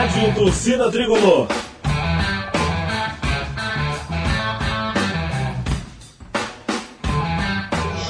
Rádio 0.00 0.34
Torcida 0.34 0.90
Tricolor. 0.90 1.46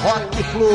Rock 0.01 0.43
Flu. 0.43 0.69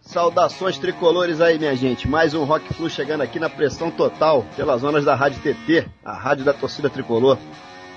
Saudações 0.00 0.76
tricolores 0.76 1.40
aí, 1.40 1.56
minha 1.56 1.76
gente. 1.76 2.08
Mais 2.08 2.34
um 2.34 2.42
Rock 2.42 2.74
Flu 2.74 2.90
chegando 2.90 3.20
aqui 3.20 3.38
na 3.38 3.48
pressão 3.48 3.92
total 3.92 4.44
pelas 4.56 4.80
zonas 4.80 5.04
da 5.04 5.14
Rádio 5.14 5.40
TT, 5.40 5.86
a 6.04 6.14
rádio 6.14 6.44
da 6.44 6.52
torcida 6.52 6.90
tricolor. 6.90 7.38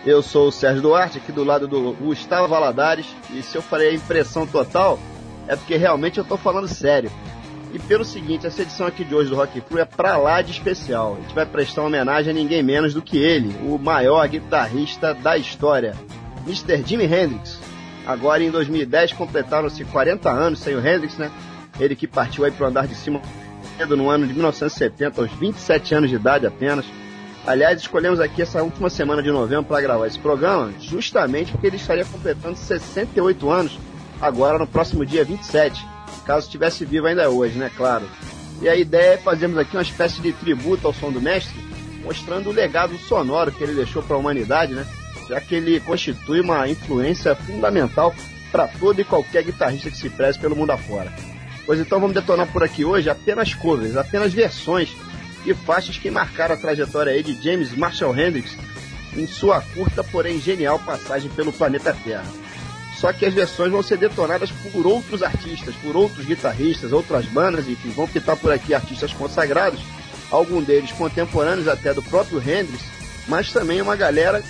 Eu 0.05 0.21
sou 0.21 0.50
o 0.50 0.52
Sérgio 0.52 0.84
Duarte, 0.84 1.18
aqui 1.18 1.32
do 1.32 1.44
lado 1.44 1.68
do 1.68 1.94
Gustavo 1.94 2.48
Valadares, 2.48 3.08
e 3.31 3.42
se 3.42 3.58
eu 3.58 3.64
falei 3.64 3.89
a 3.89 3.94
impressão 3.95 4.45
total, 4.45 5.00
é 5.48 5.55
porque 5.55 5.77
realmente 5.77 6.18
eu 6.18 6.23
tô 6.23 6.38
falando 6.38 6.68
sério. 6.68 7.12
E 7.73 7.80
pelo 7.80 8.04
seguinte, 8.04 8.45
essa 8.45 8.62
edição 8.62 8.86
aqui 8.86 9.04
de 9.04 9.16
hoje 9.16 9.30
do 9.30 9.36
Rock 9.36 9.62
Flu 9.62 9.80
é 9.80 9.86
pra 9.86 10.17
lá 10.17 10.41
de 10.41 10.52
especial. 10.52 11.16
A 11.17 11.22
gente 11.22 11.34
vai 11.34 11.45
prestar 11.45 11.84
homenagem 11.84 12.31
a 12.31 12.34
ninguém 12.34 12.62
menos 12.62 12.94
do 12.94 13.02
que 13.02 13.17
ele, 13.17 13.55
o 13.64 13.77
maior 13.77 14.27
guitarrista 14.27 15.14
da 15.14 15.38
história, 15.38 15.95
Mr. 16.45 16.84
Jimi 16.86 17.05
Hendrix. 17.05 17.59
Agora 18.05 18.44
em 18.44 18.52
2010 18.52 19.14
completaram-se 19.14 19.86
40 19.86 20.30
anos 20.30 20.59
sem 20.59 20.76
o 20.76 20.86
Hendrix, 20.86 21.17
né? 21.17 21.31
Ele 21.80 21.95
que 21.95 22.08
partiu 22.08 22.44
aí 22.44 22.52
pro 22.52 22.66
andar 22.66 22.88
de 22.88 22.95
cima 22.95 23.22
no 23.88 24.09
ano 24.09 24.28
de 24.28 24.34
1970, 24.34 25.22
aos 25.22 25.31
27 25.31 25.95
anos 25.95 26.09
de 26.09 26.16
idade 26.16 26.45
apenas. 26.45 26.86
Aliás, 27.48 27.80
escolhemos 27.80 28.20
aqui 28.20 28.42
essa 28.42 28.62
última 28.62 28.89
semana 28.89 29.23
de 29.23 29.31
novembro 29.31 29.66
para 29.66 29.81
gravar 29.81 30.08
esse 30.08 30.20
programa, 30.20 30.72
justamente 30.80 31.52
porque 31.52 31.67
ele 31.67 31.78
estaria 31.78 32.05
completando 32.05 32.55
68 32.55 33.50
anos 33.50 33.80
agora 34.21 34.58
no 34.58 34.67
próximo 34.67 35.05
dia 35.05 35.25
27 35.25 35.86
caso 36.25 36.45
estivesse 36.45 36.86
vivo 36.86 37.08
ainda 37.08 37.30
hoje, 37.30 37.58
né? 37.58 37.72
Claro. 37.75 38.05
E 38.61 38.69
a 38.69 38.75
ideia 38.75 39.16
é 39.16 39.17
fazermos 39.17 39.58
aqui 39.58 39.75
uma 39.75 39.81
espécie 39.81 40.22
de 40.22 40.31
tributo 40.33 40.86
ao 40.86 40.94
som 40.94 41.11
do 41.11 41.19
mestre, 41.19 41.59
mostrando 42.03 42.50
o 42.50 42.53
legado 42.53 42.97
sonoro 42.97 43.52
que 43.52 43.63
ele 43.63 43.73
deixou 43.73 44.03
para 44.03 44.16
a 44.16 44.19
humanidade, 44.19 44.73
né? 44.73 44.86
Já 45.28 45.41
que 45.41 45.55
ele 45.55 45.80
constitui 45.80 46.41
uma 46.41 46.67
influência 46.69 47.36
fundamental 47.36 48.13
para 48.52 48.67
todo 48.67 49.00
e 49.00 49.03
qualquer 49.03 49.44
guitarrista 49.44 49.89
que 49.89 49.97
se 49.97 50.09
preze 50.09 50.38
pelo 50.38 50.56
mundo 50.56 50.72
afora. 50.72 51.11
Pois 51.66 51.80
então 51.80 52.00
vamos 52.00 52.13
detonar 52.13 52.47
por 52.52 52.63
aqui 52.63 52.83
hoje 52.85 53.09
apenas 53.09 53.53
covers, 53.53 53.95
apenas 53.95 54.33
versões 54.33 54.95
e 55.45 55.53
faixas 55.53 55.97
que 55.97 56.11
marcaram 56.11 56.53
a 56.53 56.58
trajetória 56.58 57.13
aí 57.13 57.23
de 57.23 57.41
James 57.41 57.75
Marshall 57.75 58.17
Hendrix 58.17 58.56
em 59.16 59.25
sua 59.25 59.61
curta, 59.61 60.03
porém 60.03 60.39
genial 60.39 60.80
passagem 60.80 61.30
pelo 61.31 61.52
planeta 61.52 61.95
Terra. 62.03 62.25
Só 63.02 63.11
que 63.11 63.25
as 63.25 63.33
versões 63.33 63.71
vão 63.71 63.81
ser 63.81 63.97
detonadas 63.97 64.52
por 64.52 64.85
outros 64.85 65.23
artistas, 65.23 65.73
por 65.77 65.95
outros 65.95 66.23
guitarristas, 66.23 66.91
outras 66.91 67.25
bandas, 67.25 67.67
enfim, 67.67 67.89
vão 67.89 68.07
pitar 68.07 68.38
por 68.38 68.52
aqui 68.52 68.75
artistas 68.75 69.11
consagrados, 69.11 69.80
alguns 70.30 70.67
deles 70.67 70.91
contemporâneos 70.91 71.67
até 71.67 71.95
do 71.95 72.03
próprio 72.03 72.38
Hendrix, 72.38 72.79
mas 73.27 73.52
também 73.52 73.81
uma 73.81 73.95
galera 73.95 74.44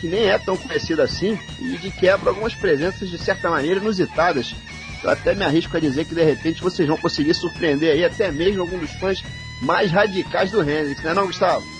que 0.00 0.06
nem 0.06 0.26
é 0.28 0.38
tão 0.38 0.56
conhecida 0.56 1.02
assim 1.02 1.36
e 1.58 1.76
de 1.78 1.90
quebra 1.90 2.30
algumas 2.30 2.54
presenças 2.54 3.10
de 3.10 3.18
certa 3.18 3.50
maneira 3.50 3.80
inusitadas. 3.80 4.54
Eu 5.02 5.10
até 5.10 5.34
me 5.34 5.44
arrisco 5.44 5.76
a 5.76 5.80
dizer 5.80 6.04
que 6.04 6.14
de 6.14 6.22
repente 6.22 6.62
vocês 6.62 6.86
vão 6.86 6.96
conseguir 6.96 7.34
surpreender 7.34 7.92
aí 7.92 8.04
até 8.04 8.30
mesmo 8.30 8.62
alguns 8.62 8.82
dos 8.82 8.92
fãs 9.00 9.24
mais 9.60 9.90
radicais 9.90 10.52
do 10.52 10.62
Hendrix, 10.62 11.02
não 11.02 11.10
é 11.10 11.14
não, 11.14 11.26
Gustavo? 11.26 11.75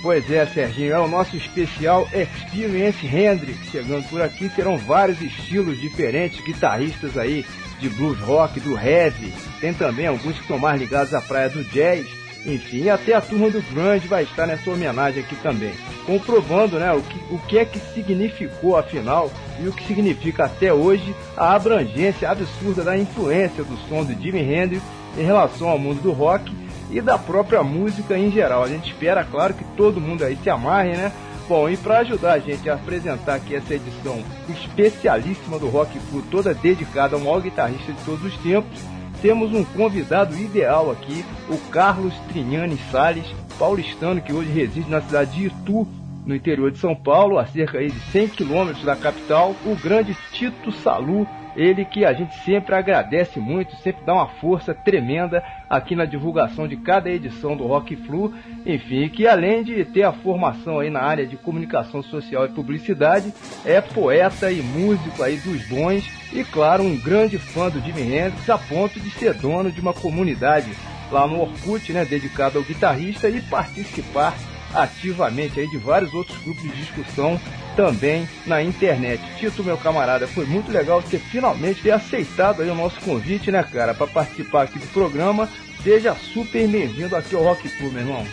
Pois 0.00 0.30
é, 0.30 0.46
Serginho, 0.46 0.92
é 0.92 0.98
o 0.98 1.08
nosso 1.08 1.36
especial 1.36 2.08
Experience 2.14 3.04
Hendrix. 3.04 3.58
Chegando 3.70 4.08
por 4.08 4.22
aqui, 4.22 4.48
terão 4.48 4.78
vários 4.78 5.20
estilos 5.20 5.80
diferentes, 5.80 6.40
guitarristas 6.44 7.16
aí 7.18 7.44
de 7.80 7.88
blues 7.88 8.18
rock, 8.20 8.60
do 8.60 8.78
heavy. 8.78 9.32
Tem 9.60 9.74
também 9.74 10.06
alguns 10.06 10.36
que 10.36 10.42
estão 10.42 10.58
mais 10.58 10.80
ligados 10.80 11.12
à 11.14 11.20
praia 11.20 11.48
do 11.48 11.64
jazz. 11.64 12.06
Enfim, 12.46 12.88
até 12.88 13.14
a 13.14 13.20
turma 13.20 13.50
do 13.50 13.60
grunge 13.60 14.06
vai 14.06 14.22
estar 14.22 14.46
nessa 14.46 14.70
homenagem 14.70 15.24
aqui 15.24 15.34
também. 15.36 15.74
Comprovando 16.06 16.78
né, 16.78 16.92
o, 16.92 17.02
que, 17.02 17.34
o 17.34 17.38
que 17.40 17.58
é 17.58 17.64
que 17.64 17.80
significou, 17.92 18.76
afinal, 18.76 19.30
e 19.60 19.66
o 19.66 19.72
que 19.72 19.84
significa 19.84 20.44
até 20.44 20.72
hoje 20.72 21.14
a 21.36 21.54
abrangência 21.54 22.30
absurda 22.30 22.84
da 22.84 22.96
influência 22.96 23.64
do 23.64 23.76
som 23.88 24.04
de 24.04 24.14
Jimi 24.14 24.40
Hendrix 24.40 24.82
em 25.18 25.24
relação 25.24 25.68
ao 25.68 25.78
mundo 25.78 26.00
do 26.00 26.12
rock 26.12 26.50
e 26.90 27.00
da 27.00 27.18
própria 27.18 27.62
música 27.62 28.16
em 28.16 28.30
geral. 28.30 28.62
A 28.62 28.68
gente 28.68 28.90
espera, 28.90 29.24
claro, 29.24 29.54
que 29.54 29.64
todo 29.76 30.00
mundo 30.00 30.24
aí 30.24 30.36
se 30.42 30.50
amarre, 30.50 30.96
né? 30.96 31.12
Bom, 31.48 31.68
e 31.68 31.76
para 31.78 32.00
ajudar 32.00 32.34
a 32.34 32.38
gente 32.38 32.68
a 32.68 32.74
apresentar 32.74 33.36
aqui 33.36 33.54
essa 33.54 33.74
edição 33.74 34.22
especialíssima 34.50 35.58
do 35.58 35.68
Rock 35.68 35.98
Flu, 35.98 36.22
toda 36.30 36.52
dedicada 36.52 37.16
ao 37.16 37.22
maior 37.22 37.40
guitarrista 37.40 37.90
de 37.90 38.04
todos 38.04 38.22
os 38.22 38.36
tempos, 38.38 38.78
temos 39.22 39.52
um 39.52 39.64
convidado 39.64 40.36
ideal 40.36 40.90
aqui, 40.90 41.24
o 41.48 41.56
Carlos 41.70 42.14
Triniani 42.28 42.78
Sales, 42.90 43.26
paulistano 43.58 44.20
que 44.20 44.32
hoje 44.32 44.50
reside 44.50 44.90
na 44.90 45.00
cidade 45.00 45.32
de 45.32 45.46
Itu, 45.46 45.88
no 46.26 46.34
interior 46.34 46.70
de 46.70 46.78
São 46.78 46.94
Paulo, 46.94 47.38
a 47.38 47.46
cerca 47.46 47.78
de 47.78 47.98
100 48.12 48.28
quilômetros 48.28 48.84
da 48.84 48.94
capital, 48.94 49.56
o 49.64 49.74
grande 49.74 50.14
Tito 50.32 50.70
Salu, 50.70 51.26
ele 51.56 51.84
que 51.84 52.04
a 52.04 52.12
gente 52.12 52.34
sempre 52.44 52.74
agradece 52.74 53.38
muito, 53.40 53.76
sempre 53.76 54.04
dá 54.04 54.14
uma 54.14 54.28
força 54.28 54.74
tremenda 54.74 55.42
aqui 55.68 55.94
na 55.94 56.04
divulgação 56.04 56.68
de 56.68 56.76
cada 56.76 57.10
edição 57.10 57.56
do 57.56 57.66
Rock 57.66 57.96
Flu. 57.96 58.34
Enfim, 58.64 59.08
que 59.08 59.26
além 59.26 59.62
de 59.62 59.84
ter 59.84 60.02
a 60.02 60.12
formação 60.12 60.80
aí 60.80 60.90
na 60.90 61.00
área 61.00 61.26
de 61.26 61.36
comunicação 61.36 62.02
social 62.02 62.46
e 62.46 62.50
publicidade, 62.50 63.32
é 63.64 63.80
poeta 63.80 64.50
e 64.50 64.62
músico 64.62 65.22
aí 65.22 65.36
dos 65.36 65.66
bons 65.68 66.10
e, 66.32 66.44
claro, 66.44 66.82
um 66.82 66.96
grande 66.98 67.38
fã 67.38 67.68
do 67.68 67.80
Jimi 67.80 68.02
Hendrix 68.02 68.48
a 68.50 68.58
ponto 68.58 69.00
de 69.00 69.10
ser 69.10 69.34
dono 69.34 69.70
de 69.70 69.80
uma 69.80 69.94
comunidade 69.94 70.70
lá 71.10 71.26
no 71.26 71.40
Orkut, 71.40 71.92
né, 71.92 72.04
dedicado 72.04 72.58
ao 72.58 72.64
guitarrista 72.64 73.28
e 73.28 73.40
participar 73.40 74.34
ativamente 74.74 75.58
aí 75.58 75.68
de 75.68 75.78
vários 75.78 76.12
outros 76.12 76.36
grupos 76.42 76.62
de 76.62 76.70
discussão 76.72 77.40
também 77.78 78.28
na 78.44 78.60
internet. 78.60 79.22
Tito, 79.38 79.62
meu 79.62 79.78
camarada, 79.78 80.26
foi 80.26 80.44
muito 80.44 80.72
legal 80.72 81.00
você 81.00 81.16
finalmente 81.16 81.80
ter 81.80 81.92
aceitado 81.92 82.60
aí 82.60 82.68
o 82.68 82.74
nosso 82.74 83.00
convite, 83.02 83.52
né, 83.52 83.62
cara, 83.62 83.94
para 83.94 84.08
participar 84.08 84.64
aqui 84.64 84.80
do 84.80 84.86
programa. 84.88 85.48
Seja 85.84 86.12
super 86.12 86.66
bem-vindo 86.66 87.14
aqui 87.14 87.36
ao 87.36 87.44
Rock 87.44 87.68
Club, 87.68 87.92
meu 87.92 88.02
irmão. 88.02 88.26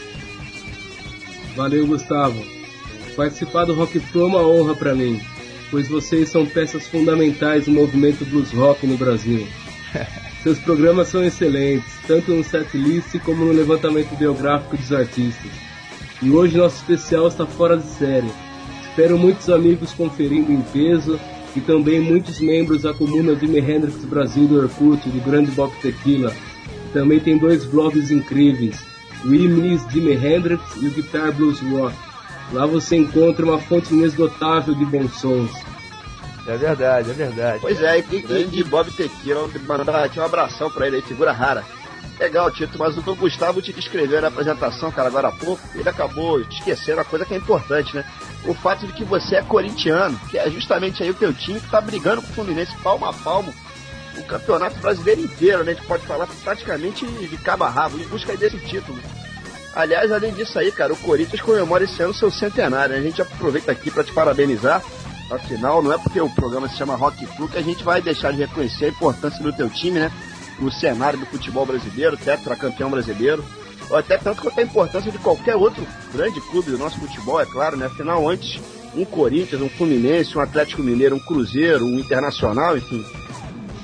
Valeu, 1.55 1.85
Gustavo. 1.85 2.43
Participar 3.15 3.65
do 3.65 3.75
Rock 3.75 3.99
Club 3.99 4.33
é 4.33 4.37
uma 4.37 4.47
honra 4.47 4.73
para 4.73 4.95
mim, 4.95 5.21
pois 5.69 5.87
vocês 5.87 6.27
são 6.29 6.43
peças 6.47 6.87
fundamentais 6.87 7.65
do 7.65 7.71
movimento 7.71 8.25
blues 8.25 8.51
rock 8.51 8.87
no 8.87 8.97
Brasil. 8.97 9.47
Seus 10.41 10.57
programas 10.57 11.09
são 11.09 11.23
excelentes, 11.23 11.93
tanto 12.07 12.31
no 12.31 12.43
setlist 12.43 13.19
como 13.19 13.45
no 13.45 13.53
levantamento 13.53 14.15
biográfico 14.17 14.75
dos 14.75 14.91
artistas. 14.91 15.51
E 16.19 16.31
hoje 16.31 16.57
nosso 16.57 16.77
especial 16.77 17.27
está 17.27 17.45
fora 17.45 17.77
de 17.77 17.85
série. 17.85 18.44
Espero 18.95 19.17
muitos 19.17 19.49
amigos 19.49 19.91
conferindo 19.91 20.53
em 20.53 20.61
peso 20.61 21.19
e 21.53 21.59
também 21.59 21.99
muitos 21.99 22.39
membros 22.39 22.83
da 22.83 22.93
comuna 22.93 23.35
Jimi 23.35 23.59
Hendrix 23.59 23.97
Brasil 24.05 24.47
do 24.47 24.57
Orkut, 24.57 25.09
do 25.09 25.19
Grande 25.19 25.51
Bob 25.51 25.69
Tequila. 25.81 26.31
Também 26.93 27.19
tem 27.19 27.37
dois 27.37 27.65
blogs 27.65 28.09
incríveis, 28.09 28.79
o 29.25 29.27
Reminisce 29.27 29.85
Jimi 29.91 30.13
Hendrix 30.13 30.63
e 30.81 30.87
o 30.87 30.91
Guitar 30.91 31.33
Blues 31.33 31.59
Rock. 31.59 31.93
Lá 32.53 32.65
você 32.65 32.95
encontra 32.95 33.43
uma 33.43 33.59
fonte 33.59 33.93
inesgotável 33.93 34.73
de 34.73 34.85
bons 34.85 35.11
sons. 35.15 35.51
É 36.47 36.55
verdade, 36.55 37.11
é 37.11 37.13
verdade. 37.13 37.59
Pois 37.59 37.81
é, 37.81 37.99
e, 37.99 38.03
e, 38.15 38.59
e 38.59 38.63
Bob 38.63 38.89
Tequila, 38.91 39.49
mandar 39.67 40.05
aqui 40.05 40.21
um 40.21 40.23
abração 40.23 40.71
pra 40.71 40.87
ele, 40.87 41.01
figura 41.01 41.33
rara. 41.33 41.65
Legal, 42.19 42.49
Tito, 42.49 42.77
mas 42.79 42.97
o 42.97 43.15
Gustavo 43.15 43.61
te 43.61 43.73
descreveu 43.73 44.21
na 44.21 44.29
apresentação, 44.29 44.89
cara, 44.89 45.09
agora 45.09 45.27
há 45.27 45.31
pouco, 45.31 45.61
ele 45.75 45.89
acabou 45.89 46.39
esquecendo 46.39 47.01
a 47.01 47.03
coisa 47.03 47.25
que 47.25 47.33
é 47.33 47.37
importante, 47.37 47.93
né? 47.95 48.05
O 48.45 48.53
fato 48.53 48.87
de 48.87 48.93
que 48.93 49.03
você 49.03 49.35
é 49.35 49.41
corintiano, 49.41 50.17
que 50.29 50.37
é 50.37 50.49
justamente 50.49 51.03
aí 51.03 51.09
o 51.09 51.13
teu 51.13 51.33
time 51.33 51.59
que 51.59 51.69
tá 51.69 51.81
brigando 51.81 52.21
com 52.21 52.29
o 52.29 52.33
Fluminense 52.33 52.75
palmo 52.77 53.05
a 53.05 53.11
palmo 53.11 53.53
o 54.17 54.23
campeonato 54.23 54.79
brasileiro 54.79 55.21
inteiro, 55.21 55.63
né? 55.63 55.71
A 55.71 55.75
gente 55.75 55.85
pode 55.85 56.05
falar 56.05 56.27
praticamente 56.43 57.05
de 57.05 57.37
cabo 57.37 57.63
a 57.63 57.69
rabo, 57.69 57.99
em 57.99 58.07
busca 58.07 58.35
desse 58.35 58.57
título. 58.59 58.97
Aliás, 59.75 60.11
além 60.11 60.33
disso 60.33 60.57
aí, 60.57 60.71
cara, 60.71 60.93
o 60.93 60.97
Corinthians 60.97 61.41
comemora 61.41 61.83
esse 61.83 62.01
ano 62.01 62.13
seu 62.13 62.31
centenário. 62.31 62.93
Né? 62.93 62.99
A 62.99 63.03
gente 63.03 63.21
aproveita 63.21 63.71
aqui 63.71 63.91
para 63.91 64.03
te 64.03 64.13
parabenizar. 64.13 64.81
Afinal, 65.29 65.81
não 65.81 65.91
é 65.91 65.97
porque 65.97 66.21
o 66.21 66.29
programa 66.29 66.69
se 66.69 66.77
chama 66.77 66.95
Rock 66.95 67.25
Flu 67.25 67.49
que 67.49 67.57
a 67.57 67.61
gente 67.61 67.83
vai 67.83 68.01
deixar 68.01 68.31
de 68.31 68.37
reconhecer 68.37 68.85
a 68.85 68.89
importância 68.89 69.43
do 69.43 69.51
teu 69.51 69.69
time, 69.69 69.99
né? 69.99 70.11
No 70.59 70.71
cenário 70.71 71.19
do 71.19 71.25
futebol 71.25 71.65
brasileiro, 71.65 72.17
tetracampeão 72.17 72.89
brasileiro, 72.89 73.43
ou 73.89 73.97
até 73.97 74.17
tanto 74.17 74.41
quanto 74.41 74.59
a 74.59 74.63
importância 74.63 75.11
de 75.11 75.17
qualquer 75.17 75.55
outro 75.55 75.85
grande 76.13 76.41
clube 76.41 76.71
do 76.71 76.77
nosso 76.77 76.99
futebol, 76.99 77.39
é 77.39 77.45
claro, 77.45 77.77
né? 77.77 77.85
Afinal, 77.85 78.27
antes, 78.27 78.59
um 78.95 79.05
Corinthians, 79.05 79.61
um 79.61 79.69
Fluminense, 79.69 80.37
um 80.37 80.41
Atlético 80.41 80.81
Mineiro, 80.81 81.15
um 81.15 81.19
Cruzeiro, 81.19 81.85
um 81.85 81.99
Internacional, 81.99 82.77
enfim. 82.77 83.05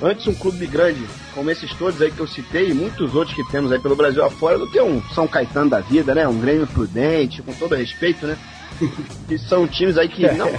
Antes 0.00 0.26
um 0.26 0.34
clube 0.34 0.66
grande, 0.66 1.06
como 1.32 1.48
esses 1.50 1.72
todos 1.74 2.02
aí 2.02 2.10
que 2.10 2.18
eu 2.18 2.26
citei, 2.26 2.70
e 2.70 2.74
muitos 2.74 3.14
outros 3.14 3.36
que 3.36 3.52
temos 3.52 3.70
aí 3.70 3.78
pelo 3.78 3.94
Brasil 3.94 4.24
afora, 4.24 4.58
do 4.58 4.68
que 4.68 4.80
um 4.80 5.00
São 5.14 5.28
Caetano 5.28 5.70
da 5.70 5.80
vida, 5.80 6.12
né? 6.14 6.26
Um 6.26 6.40
Grêmio 6.40 6.66
Prudente, 6.66 7.40
com 7.42 7.52
todo 7.52 7.76
respeito, 7.76 8.26
né? 8.26 8.36
que 9.28 9.38
são 9.38 9.68
times 9.68 9.96
aí 9.96 10.08
que 10.08 10.26
não, 10.32 10.50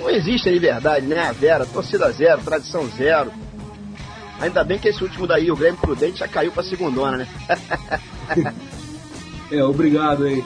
não 0.00 0.08
existe 0.08 0.48
liberdade, 0.48 1.04
né? 1.04 1.28
A 1.28 1.32
Vera, 1.32 1.66
torcida 1.66 2.10
zero, 2.10 2.40
tradição 2.40 2.88
zero 2.96 3.30
Ainda 4.40 4.62
bem 4.62 4.78
que 4.78 4.88
esse 4.88 5.02
último 5.02 5.26
daí, 5.26 5.50
o 5.50 5.56
Grêmio 5.56 5.80
Prudente, 5.80 6.18
já 6.18 6.28
caiu 6.28 6.52
pra 6.52 6.62
segundona, 6.62 7.18
né? 7.18 7.28
é, 9.50 9.64
obrigado 9.64 10.24
aí. 10.24 10.44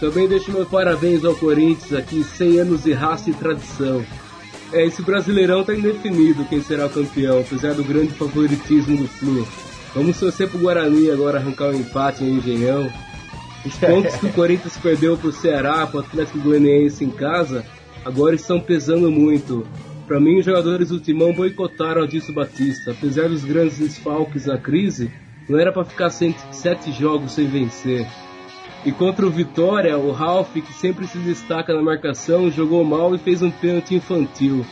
Também 0.00 0.28
deixo 0.28 0.52
meus 0.52 0.68
parabéns 0.68 1.24
ao 1.24 1.34
Corinthians 1.34 1.92
aqui, 1.92 2.22
100 2.22 2.60
anos 2.60 2.84
de 2.84 2.92
raça 2.92 3.30
e 3.30 3.34
tradição. 3.34 4.04
É, 4.72 4.84
esse 4.84 5.02
Brasileirão 5.02 5.64
tá 5.64 5.74
indefinido 5.74 6.44
quem 6.44 6.62
será 6.62 6.86
o 6.86 6.90
campeão, 6.90 7.40
apesar 7.40 7.74
do 7.74 7.82
grande 7.82 8.12
favoritismo 8.12 8.96
do 8.96 9.08
Flu. 9.08 9.46
Vamos 9.94 10.18
torcer 10.18 10.48
pro 10.48 10.58
Guarani 10.58 11.10
agora 11.10 11.38
arrancar 11.38 11.70
um 11.70 11.74
empate 11.74 12.22
em 12.22 12.36
Engenhão. 12.36 12.92
Os 13.64 13.74
pontos 13.76 14.14
que 14.16 14.26
o 14.26 14.32
Corinthians 14.32 14.76
perdeu 14.76 15.16
pro 15.16 15.32
Ceará, 15.32 15.86
pro 15.86 16.00
Atlético 16.00 16.38
Goianiense 16.38 17.04
em 17.04 17.10
casa, 17.10 17.64
agora 18.04 18.34
estão 18.34 18.60
pesando 18.60 19.10
muito. 19.10 19.66
Para 20.08 20.18
mim, 20.18 20.38
os 20.38 20.44
jogadores 20.46 20.88
do 20.88 20.98
Timão 20.98 21.34
boicotaram 21.34 22.02
Adilson 22.02 22.32
Batista. 22.32 22.92
Apesar 22.92 23.28
dos 23.28 23.44
grandes 23.44 23.78
desfalques 23.78 24.46
na 24.46 24.56
crise, 24.56 25.12
não 25.46 25.58
era 25.58 25.70
para 25.70 25.84
ficar 25.84 26.08
sete 26.08 26.90
jogos 26.92 27.32
sem 27.32 27.46
vencer. 27.46 28.06
E 28.86 28.90
contra 28.90 29.26
o 29.26 29.30
Vitória, 29.30 29.98
o 29.98 30.10
Ralph, 30.10 30.54
que 30.54 30.72
sempre 30.72 31.06
se 31.06 31.18
destaca 31.18 31.74
na 31.74 31.82
marcação, 31.82 32.50
jogou 32.50 32.82
mal 32.84 33.14
e 33.14 33.18
fez 33.18 33.42
um 33.42 33.50
pênalti 33.50 33.96
infantil. 33.96 34.64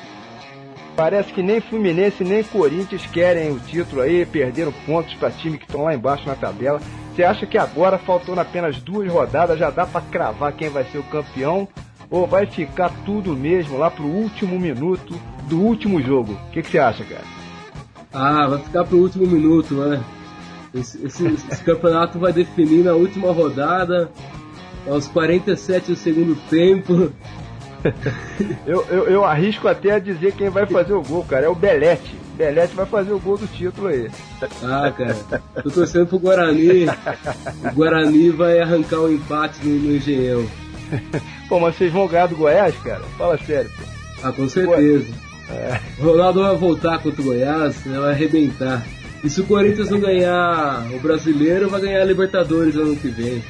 Parece 0.96 1.30
que 1.34 1.42
nem 1.42 1.60
Fluminense 1.60 2.24
nem 2.24 2.42
Corinthians 2.42 3.04
querem 3.04 3.52
o 3.52 3.60
título 3.60 4.00
aí, 4.00 4.24
perderam 4.24 4.72
pontos 4.86 5.12
para 5.14 5.30
time 5.30 5.58
que 5.58 5.66
estão 5.66 5.82
lá 5.82 5.94
embaixo 5.94 6.26
na 6.26 6.34
tabela. 6.34 6.80
Você 7.14 7.22
acha 7.22 7.44
que 7.44 7.58
agora, 7.58 7.98
faltando 7.98 8.40
apenas 8.40 8.80
duas 8.80 9.12
rodadas, 9.12 9.58
já 9.58 9.68
dá 9.68 9.84
para 9.84 10.00
cravar 10.00 10.54
quem 10.54 10.70
vai 10.70 10.84
ser 10.84 10.96
o 10.96 11.02
campeão? 11.02 11.68
Ou 12.10 12.26
vai 12.26 12.46
ficar 12.46 12.90
tudo 13.04 13.34
mesmo 13.36 13.78
lá 13.78 13.90
pro 13.90 14.04
último 14.04 14.58
minuto 14.58 15.14
do 15.48 15.60
último 15.60 16.00
jogo? 16.02 16.38
O 16.48 16.50
que, 16.50 16.62
você 16.62 16.78
acha, 16.78 17.04
cara? 17.04 17.24
Ah, 18.12 18.46
vai 18.48 18.58
ficar 18.60 18.84
pro 18.84 18.98
último 18.98 19.26
minuto, 19.26 19.74
né? 19.74 20.02
Esse, 20.74 21.04
esse, 21.04 21.26
esse 21.26 21.64
campeonato 21.64 22.18
vai 22.18 22.32
definir 22.32 22.84
na 22.84 22.92
última 22.92 23.32
rodada, 23.32 24.10
aos 24.88 25.08
47 25.08 25.92
do 25.92 25.96
segundo 25.96 26.36
tempo. 26.48 27.12
eu, 28.66 28.84
eu, 28.88 29.04
eu, 29.08 29.24
arrisco 29.24 29.68
até 29.68 29.92
a 29.92 29.98
dizer 29.98 30.32
quem 30.32 30.48
vai 30.48 30.66
fazer 30.66 30.92
o 30.92 31.02
gol, 31.02 31.24
cara. 31.24 31.46
É 31.46 31.48
o 31.48 31.54
Belete. 31.54 32.16
Belete 32.36 32.74
vai 32.74 32.86
fazer 32.86 33.12
o 33.12 33.18
gol 33.18 33.38
do 33.38 33.46
título 33.46 33.88
aí. 33.88 34.10
Ah, 34.62 34.92
cara. 34.92 35.14
Tô 35.62 35.70
torcendo 35.70 36.06
pro 36.06 36.18
Guarani. 36.18 36.86
O 37.64 37.74
Guarani 37.74 38.30
vai 38.30 38.60
arrancar 38.60 39.00
o 39.00 39.06
um 39.06 39.12
empate 39.12 39.66
no, 39.66 39.74
no 39.74 39.96
Engenhão. 39.96 40.46
Pô, 41.48 41.60
mas 41.60 41.76
vocês 41.76 41.92
vão 41.92 42.08
ganhar 42.08 42.26
do 42.26 42.36
Goiás, 42.36 42.74
cara? 42.78 43.02
Fala 43.16 43.38
sério, 43.38 43.70
pô. 43.76 43.84
Ah, 44.22 44.32
com 44.32 44.48
certeza. 44.48 45.06
É. 45.48 45.80
O 45.98 46.04
Ronaldo 46.04 46.42
vai 46.42 46.56
voltar 46.56 46.98
contra 46.98 47.20
o 47.20 47.24
Goiás, 47.24 47.76
vai 47.84 48.10
arrebentar. 48.12 48.84
E 49.22 49.30
se 49.30 49.40
o 49.40 49.44
Corinthians 49.44 49.90
não 49.90 50.00
ganhar 50.00 50.86
o 50.92 50.98
brasileiro, 51.00 51.68
vai 51.68 51.80
ganhar 51.80 52.02
a 52.02 52.04
Libertadores 52.04 52.76
ano 52.76 52.96
que 52.96 53.08
vem. 53.08 53.42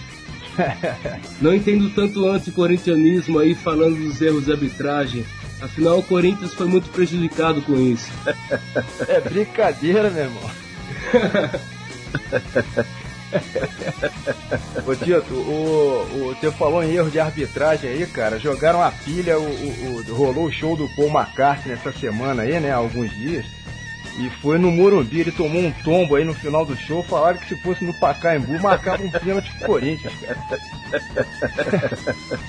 Não 1.38 1.54
entendo 1.54 1.90
tanto 1.90 2.26
anti-corintianismo 2.26 3.38
aí 3.38 3.54
falando 3.54 3.96
dos 3.96 4.22
erros 4.22 4.46
de 4.46 4.52
arbitragem. 4.52 5.22
Afinal, 5.60 5.98
o 5.98 6.02
Corinthians 6.02 6.54
foi 6.54 6.66
muito 6.66 6.88
prejudicado 6.88 7.60
com 7.60 7.78
isso. 7.78 8.10
É 9.06 9.20
brincadeira, 9.20 10.10
meu 10.10 10.24
irmão. 10.24 10.50
Ô 14.86 14.94
Tito, 14.94 15.34
o, 15.34 16.30
o, 16.30 16.34
você 16.34 16.50
falou 16.52 16.82
em 16.82 16.94
erro 16.94 17.10
de 17.10 17.18
arbitragem 17.18 17.90
aí, 17.90 18.06
cara. 18.06 18.38
Jogaram 18.38 18.82
a 18.82 18.90
pilha, 18.90 19.38
o, 19.38 19.42
o, 19.42 20.04
o, 20.08 20.14
rolou 20.14 20.46
o 20.46 20.52
show 20.52 20.76
do 20.76 20.88
Paul 20.94 21.08
McCartney 21.08 21.74
essa 21.74 21.92
semana 21.92 22.42
aí, 22.42 22.60
né? 22.60 22.72
Alguns 22.72 23.10
dias. 23.10 23.44
E 24.18 24.30
foi 24.40 24.56
no 24.56 24.70
Morumbi, 24.70 25.20
ele 25.20 25.32
tomou 25.32 25.60
um 25.60 25.70
tombo 25.70 26.16
aí 26.16 26.24
no 26.24 26.32
final 26.32 26.64
do 26.64 26.74
show. 26.74 27.02
Falaram 27.02 27.38
que 27.38 27.48
se 27.48 27.62
fosse 27.62 27.84
no 27.84 27.92
Pacaembu, 27.92 28.58
marcava 28.62 29.02
um 29.02 29.10
pênalti 29.10 29.52
pro 29.58 29.66
Corinthians, 29.66 30.14
cara. 30.20 30.38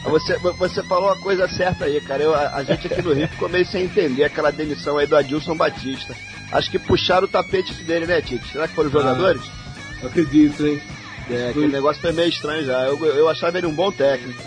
Você, 0.03 0.37
você 0.37 0.83
falou 0.83 1.09
a 1.11 1.17
coisa 1.17 1.47
certa 1.49 1.85
aí, 1.85 1.99
cara. 1.99 2.23
Eu, 2.23 2.33
a, 2.33 2.55
a, 2.55 2.63
gente 2.63 2.87
aqui 2.87 3.01
no 3.01 3.13
Rio 3.13 3.27
ficou 3.27 3.49
meio 3.49 3.65
sem 3.65 3.83
entender 3.83 4.23
aquela 4.23 4.51
demissão 4.51 4.97
aí 4.97 5.05
do 5.05 5.17
Adilson 5.17 5.55
Batista. 5.55 6.15
Acho 6.51 6.71
que 6.71 6.79
puxaram 6.79 7.25
o 7.25 7.27
tapete 7.27 7.73
dele, 7.83 8.05
né, 8.05 8.21
Tite? 8.21 8.47
Será 8.51 8.67
que 8.67 8.75
foram 8.75 8.89
os 8.89 8.95
ah, 8.95 8.99
jogadores? 8.99 9.41
Acredito, 9.41 9.66
hein? 10.03 10.81
É, 11.29 11.49
aquele 11.49 11.67
negócio 11.67 12.01
foi 12.01 12.11
meio 12.11 12.29
estranho 12.29 12.65
já. 12.65 12.85
Eu, 12.85 13.03
eu 13.05 13.29
achava 13.29 13.57
ele 13.57 13.67
um 13.67 13.73
bom 13.73 13.91
técnico. 13.91 14.41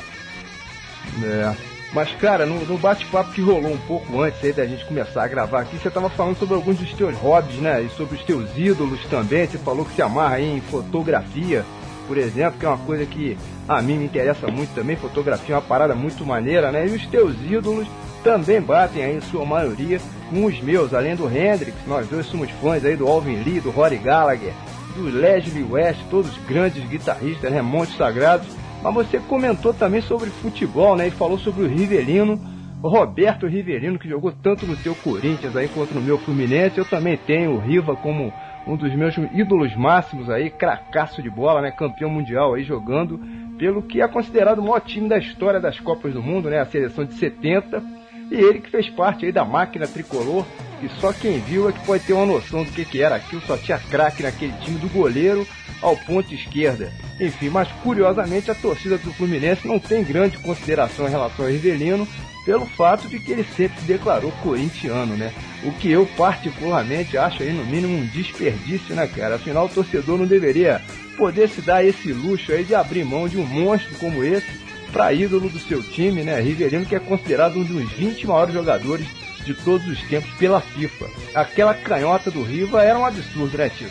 É. 1.23 1.55
Mas, 1.93 2.13
cara, 2.15 2.47
no, 2.47 2.65
no 2.65 2.79
bate-papo 2.79 3.33
que 3.33 3.41
rolou 3.41 3.73
um 3.73 3.79
pouco 3.79 4.21
antes 4.21 4.43
aí 4.45 4.53
da 4.53 4.65
gente 4.65 4.85
começar 4.85 5.25
a 5.25 5.29
gravar 5.29 5.63
aqui, 5.63 5.77
você 5.77 5.91
tava 5.91 6.09
falando 6.09 6.39
sobre 6.39 6.55
alguns 6.55 6.79
dos 6.79 6.93
teus 6.93 7.17
hobbies, 7.17 7.57
né? 7.57 7.83
E 7.83 7.91
sobre 7.91 8.17
os 8.17 8.23
teus 8.23 8.49
ídolos 8.57 9.05
também. 9.07 9.47
Você 9.47 9.59
falou 9.59 9.85
que 9.85 9.95
se 9.95 10.03
amarra 10.03 10.37
aí 10.37 10.49
em 10.49 10.61
fotografia, 10.61 11.65
por 12.07 12.17
exemplo, 12.17 12.61
que 12.61 12.65
é 12.65 12.69
uma 12.69 12.79
coisa 12.79 13.05
que 13.05 13.37
a 13.69 13.83
mim 13.83 13.99
me 13.99 14.05
interessa 14.05 14.47
muito 14.47 14.73
também. 14.73 14.95
Fotografia 14.97 15.55
é 15.55 15.59
uma 15.59 15.63
parada 15.63 15.95
muito 15.95 16.25
maneira, 16.25 16.71
né? 16.71 16.87
E 16.87 16.93
os 16.93 17.05
teus 17.07 17.35
ídolos 17.45 17.89
também 18.23 18.61
batem 18.61 19.03
aí, 19.03 19.17
em 19.17 19.21
sua 19.21 19.45
maioria, 19.45 20.01
com 20.31 20.45
os 20.45 20.61
meus, 20.61 20.95
além 20.95 21.17
do 21.17 21.27
Hendrix. 21.27 21.77
Nós 21.89 22.07
dois 22.07 22.27
somos 22.27 22.51
fãs 22.63 22.85
aí 22.85 22.95
do 22.95 23.09
Alvin 23.09 23.43
Lee, 23.43 23.61
do 23.61 23.71
Rory 23.71 23.97
Gallagher, 23.97 24.53
do 24.95 25.05
Leslie 25.05 25.65
West, 25.65 26.01
todos 26.11 26.37
grandes 26.47 26.85
guitarristas, 26.89 27.51
né? 27.51 27.63
Montes 27.63 27.97
sagrados. 27.97 28.47
Mas 28.83 28.95
você 28.95 29.19
comentou 29.19 29.75
também 29.75 30.01
sobre 30.01 30.31
futebol, 30.31 30.97
né? 30.97 31.09
E 31.09 31.11
falou 31.11 31.39
sobre 31.39 31.65
o 31.65 31.69
Rivelino, 31.69 32.41
o 32.83 32.89
Roberto 32.89 33.47
Rivelino, 33.47 33.99
que 33.99 34.09
jogou 34.09 34.33
tanto 34.33 34.67
no 34.67 34.77
teu 34.77 34.95
Corinthians 34.95 35.55
aí 35.55 35.69
quanto 35.69 35.95
no 35.95 36.01
meu 36.01 36.19
Fluminense. 36.19 36.79
Eu 36.79 36.85
também 36.85 37.17
tenho 37.17 37.53
o 37.53 37.59
Riva 37.59 37.95
como 37.97 38.33
um 38.67 38.77
dos 38.77 38.95
meus 38.95 39.17
ídolos 39.33 39.75
máximos 39.77 40.31
aí, 40.31 40.51
cracaço 40.51 41.23
de 41.23 41.31
bola, 41.31 41.61
né? 41.61 41.71
Campeão 41.71 42.11
mundial 42.11 42.55
aí 42.55 42.65
jogando 42.65 43.21
pelo 43.59 43.83
que 43.83 44.01
é 44.01 44.09
considerado 44.09 44.61
o 44.61 44.63
maior 44.63 44.81
time 44.81 45.09
da 45.09 45.19
história 45.19 45.61
das 45.61 45.79
Copas 45.79 46.15
do 46.15 46.23
Mundo, 46.23 46.49
né? 46.49 46.61
A 46.61 46.67
seleção 46.67 47.05
de 47.05 47.15
70. 47.15 47.83
E 48.31 48.35
ele 48.35 48.61
que 48.61 48.71
fez 48.71 48.89
parte 48.89 49.27
aí 49.27 49.33
da 49.33 49.45
máquina 49.45 49.87
tricolor, 49.87 50.47
que 50.81 50.89
só 51.01 51.13
quem 51.13 51.39
viu 51.41 51.69
é 51.69 51.73
que 51.73 51.85
pode 51.85 52.05
ter 52.05 52.15
uma 52.15 52.27
noção 52.27 52.65
do 52.65 52.73
que, 52.73 52.85
que 52.85 53.03
era 53.03 53.17
aquilo, 53.17 53.43
só 53.43 53.57
tinha 53.57 53.79
craque 53.79 54.23
naquele 54.23 54.53
time 54.65 54.79
do 54.79 54.89
goleiro 54.89 55.47
ao 55.83 55.97
ponto 55.97 56.35
esquerda. 56.35 56.93
Enfim, 57.21 57.51
mas 57.51 57.69
curiosamente 57.83 58.51
a 58.51 58.55
torcida 58.55 58.97
do 58.99 59.13
Fluminense 59.13 59.69
não 59.69 59.79
tem 59.79 60.03
grande 60.03 60.39
consideração 60.39 61.07
em 61.07 61.11
relação 61.11 61.45
ao 61.45 61.51
Rivelino 61.51 62.09
pelo 62.45 62.65
fato 62.65 63.07
de 63.09 63.19
que 63.19 63.33
ele 63.33 63.45
sempre 63.45 63.79
se 63.81 63.87
declarou 63.87 64.33
corintiano, 64.43 65.17
né? 65.17 65.33
O 65.63 65.73
que 65.73 65.91
eu 65.91 66.07
particularmente 66.17 67.19
acho 67.19 67.43
aí 67.43 67.53
no 67.53 67.65
mínimo 67.67 67.99
um 67.99 68.07
desperdício, 68.07 68.95
né, 68.95 69.07
cara? 69.07 69.35
Afinal, 69.37 69.67
o 69.67 69.69
torcedor 69.69 70.19
não 70.19 70.27
deveria 70.27 70.81
poder 71.19 71.49
se 71.51 71.61
dar 71.61 71.85
esse 71.85 72.13
luxo 72.13 72.51
aí 72.51 72.65
de 72.65 72.75
abrir 72.75 73.05
mão 73.05 73.29
de 73.29 73.37
um 73.37 73.45
monstro 73.45 73.95
como 73.99 74.25
esse 74.25 74.59
para 74.91 75.13
ídolo 75.13 75.49
do 75.51 75.59
seu 75.59 75.83
time, 75.83 76.23
né? 76.23 76.41
Rivelino 76.41 76.87
que 76.87 76.97
é 76.97 77.01
considerado 77.01 77.59
um 77.59 77.63
dos 77.63 77.93
20 77.93 78.27
maiores 78.27 78.55
jogadores 78.55 79.07
de 79.45 79.55
todos 79.55 79.87
os 79.87 80.01
tempos 80.03 80.31
pela 80.35 80.61
FIFA. 80.61 81.07
Aquela 81.35 81.75
canhota 81.75 82.31
do 82.31 82.43
Riva 82.43 82.83
era 82.83 82.99
um 82.99 83.05
absurdo, 83.05 83.57
né, 83.57 83.71
Tio? 83.71 83.89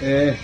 É, 0.00 0.36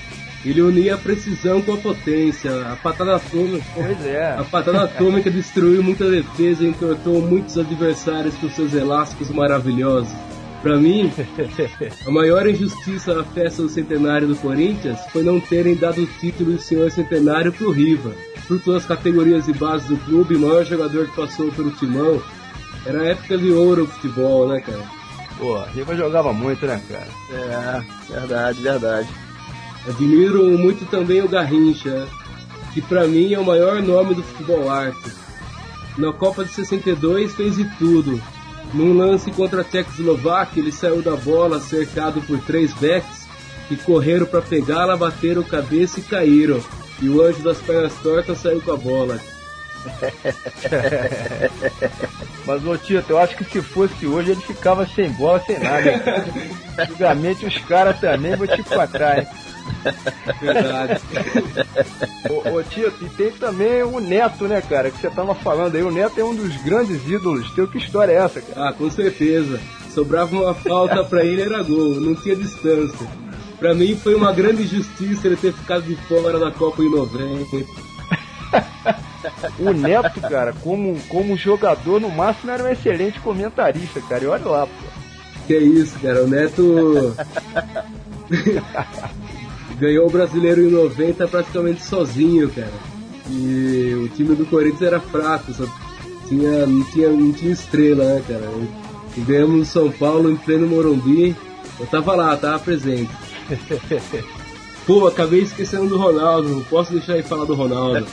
ele 0.45 0.61
unia 0.61 0.95
a 0.95 0.99
precisão 0.99 1.63
com 1.63 1.75
a 1.75 1.77
potência. 1.77 2.51
A 2.67 2.77
patada 2.77 3.17
atômica. 3.17 3.65
Pois 3.75 4.07
é. 4.07 4.33
A 4.33 4.45
patada 4.45 4.83
atômica 4.83 5.31
destruiu 5.31 5.83
muita 5.83 6.11
defesa 6.11 6.65
e 6.65 6.69
entortou 6.69 7.21
muitos 7.23 7.57
adversários 7.57 8.35
com 8.37 8.49
seus 8.49 8.75
elásticos 8.75 9.31
maravilhosos. 9.31 10.13
Para 10.63 10.77
mim, 10.77 11.13
a 12.07 12.11
maior 12.11 12.47
injustiça 12.47 13.15
na 13.15 13.25
festa 13.25 13.63
do 13.63 13.69
centenário 13.69 14.29
do 14.29 14.37
Corinthians 14.37 15.01
foi 15.13 15.25
não 15.25 15.41
terem 15.41 15.75
dado 15.75 16.03
o 16.03 16.07
título 16.07 16.55
de 16.55 16.63
senhor 16.63 16.91
centenário 16.91 17.53
pro 17.53 17.73
Riva. 17.73 18.13
Por 18.47 18.61
todas 18.61 18.83
as 18.83 18.89
categorias 18.89 19.47
de 19.47 19.53
base 19.53 19.89
do 19.89 19.97
clube, 19.97 20.37
o 20.37 20.41
maior 20.41 20.65
jogador 20.65 21.09
que 21.09 21.17
passou 21.17 21.51
pelo 21.51 21.73
timão. 21.73 22.23
Era 22.85 23.11
época 23.11 23.39
de 23.39 23.51
ouro 23.51 23.87
do 23.87 23.93
futebol, 23.93 24.49
né, 24.49 24.61
cara? 24.61 24.83
Pô, 25.39 25.61
Riva 25.75 25.97
jogava 25.97 26.33
muito, 26.33 26.67
né, 26.67 26.81
cara? 26.89 27.09
É, 27.31 28.13
verdade, 28.13 28.63
verdade. 28.63 29.09
Admiro 29.89 30.57
muito 30.59 30.85
também 30.87 31.23
o 31.23 31.29
Garrincha, 31.29 32.07
que 32.73 32.81
para 32.81 33.07
mim 33.07 33.33
é 33.33 33.39
o 33.39 33.45
maior 33.45 33.83
nome 33.83 34.15
do 34.15 34.23
futebol 34.23 34.71
arte. 34.71 35.13
Na 35.99 36.13
Copa 36.13 36.45
de 36.45 36.53
62 36.53 37.35
fez 37.35 37.57
de 37.57 37.65
tudo. 37.77 38.21
Num 38.73 38.97
lance 38.97 39.31
contra 39.31 39.61
a 39.61 39.65
Tchecoslováquia, 39.65 40.61
ele 40.61 40.73
saiu 40.73 41.03
da 41.03 41.15
bola 41.15 41.61
cercado 41.61 42.23
por 42.23 42.39
três 42.41 42.73
backs 42.75 43.27
que 43.69 43.77
correram 43.77 44.27
para 44.27 44.41
pegá-la, 44.41 44.97
bateram 44.97 45.43
cabeça 45.43 46.01
e 46.01 46.03
caíram. 46.03 46.61
E 47.01 47.09
o 47.09 47.23
anjo 47.23 47.43
das 47.43 47.59
pernas 47.59 47.95
tortas 48.03 48.39
saiu 48.39 48.61
com 48.63 48.73
a 48.73 48.77
bola. 48.77 49.21
Mas, 52.47 52.67
ô 52.67 52.77
Tito, 52.77 53.13
eu 53.13 53.19
acho 53.19 53.37
que 53.37 53.45
se 53.45 53.63
fosse 53.63 54.07
hoje 54.07 54.33
ele 54.33 54.41
ficava 54.41 54.87
sem 54.87 55.11
bola, 55.11 55.41
sem 55.41 55.59
nada. 55.59 56.03
Antigamente 56.79 57.47
os 57.47 57.57
caras 57.59 57.99
também 58.01 58.37
vão 58.37 58.47
te 58.47 58.61
encontrar, 58.61 59.19
hein? 59.19 59.27
Verdade. 60.41 61.01
ô, 62.29 62.57
ô 62.57 62.63
Tito, 62.63 63.05
e 63.05 63.09
tem 63.11 63.31
também 63.33 63.83
o 63.83 64.01
Neto, 64.01 64.49
né, 64.49 64.61
cara? 64.61 64.91
Que 64.91 64.99
você 64.99 65.11
tava 65.11 65.35
falando 65.35 65.77
aí. 65.77 65.83
O 65.83 65.91
Neto 65.91 66.21
é 66.21 66.25
um 66.25 66.35
dos 66.35 66.57
grandes 66.63 67.07
ídolos. 67.09 67.51
Teu, 67.53 67.69
que 67.69 67.79
história 67.79 68.13
é 68.13 68.17
essa, 68.17 68.41
cara? 68.41 68.69
Ah, 68.69 68.73
com 68.73 68.91
certeza. 68.91 69.61
Sobrava 69.91 70.35
uma 70.35 70.55
falta 70.55 71.05
pra 71.05 71.25
ele, 71.25 71.43
era 71.43 71.63
gol, 71.63 72.01
não 72.01 72.15
tinha 72.15 72.35
distância. 72.35 73.07
Pra 73.59 73.75
mim 73.75 73.95
foi 73.95 74.15
uma 74.15 74.33
grande 74.33 74.63
injustiça 74.63 75.29
ele 75.29 75.37
ter 75.37 75.53
ficado 75.53 75.83
de 75.83 75.95
fora 75.95 76.39
da 76.39 76.51
Copa 76.51 76.83
em 76.83 76.91
90. 76.91 77.92
o 79.59 79.73
Neto, 79.73 80.21
cara, 80.21 80.53
como, 80.63 80.99
como 81.09 81.37
jogador, 81.37 82.01
no 82.01 82.11
máximo 82.11 82.51
era 82.51 82.65
um 82.65 82.69
excelente 82.69 83.21
comentarista, 83.21 84.01
cara. 84.03 84.25
E 84.25 84.27
olha 84.27 84.45
lá, 84.45 84.67
pô. 84.67 84.73
Que 85.47 85.57
isso, 85.57 85.99
cara, 85.99 86.23
o 86.23 86.29
Neto 86.29 87.17
ganhou 89.79 90.07
o 90.07 90.11
brasileiro 90.11 90.63
em 90.63 90.71
90 90.71 91.27
praticamente 91.27 91.83
sozinho, 91.83 92.51
cara. 92.51 92.73
E 93.29 93.95
o 93.95 94.09
time 94.09 94.35
do 94.35 94.47
Corinthians 94.47 94.83
era 94.83 95.01
fraco, 95.01 95.53
só 95.53 95.67
tinha, 96.29 96.67
não, 96.67 96.85
tinha, 96.85 97.09
não 97.09 97.33
tinha 97.33 97.53
estrela, 97.53 98.05
né, 98.05 98.23
cara? 98.27 98.49
E 99.17 99.21
ganhamos 99.21 99.59
no 99.59 99.65
São 99.65 99.91
Paulo 99.91 100.31
em 100.31 100.37
pleno 100.37 100.67
Morumbi. 100.67 101.37
Eu 101.79 101.87
tava 101.87 102.15
lá, 102.15 102.37
tava 102.37 102.59
presente. 102.59 103.11
Pô, 104.87 105.07
acabei 105.07 105.43
esquecendo 105.43 105.89
do 105.89 105.97
Ronaldo, 105.97 106.49
não 106.49 106.65
posso 106.65 106.93
deixar 106.93 107.17
de 107.17 107.23
falar 107.23 107.45
do 107.45 107.55
Ronaldo. 107.55 108.05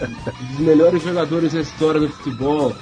Um 0.00 0.46
dos 0.46 0.58
melhores 0.60 1.02
jogadores 1.02 1.52
da 1.52 1.60
história 1.60 2.00
do 2.00 2.08
futebol. 2.08 2.74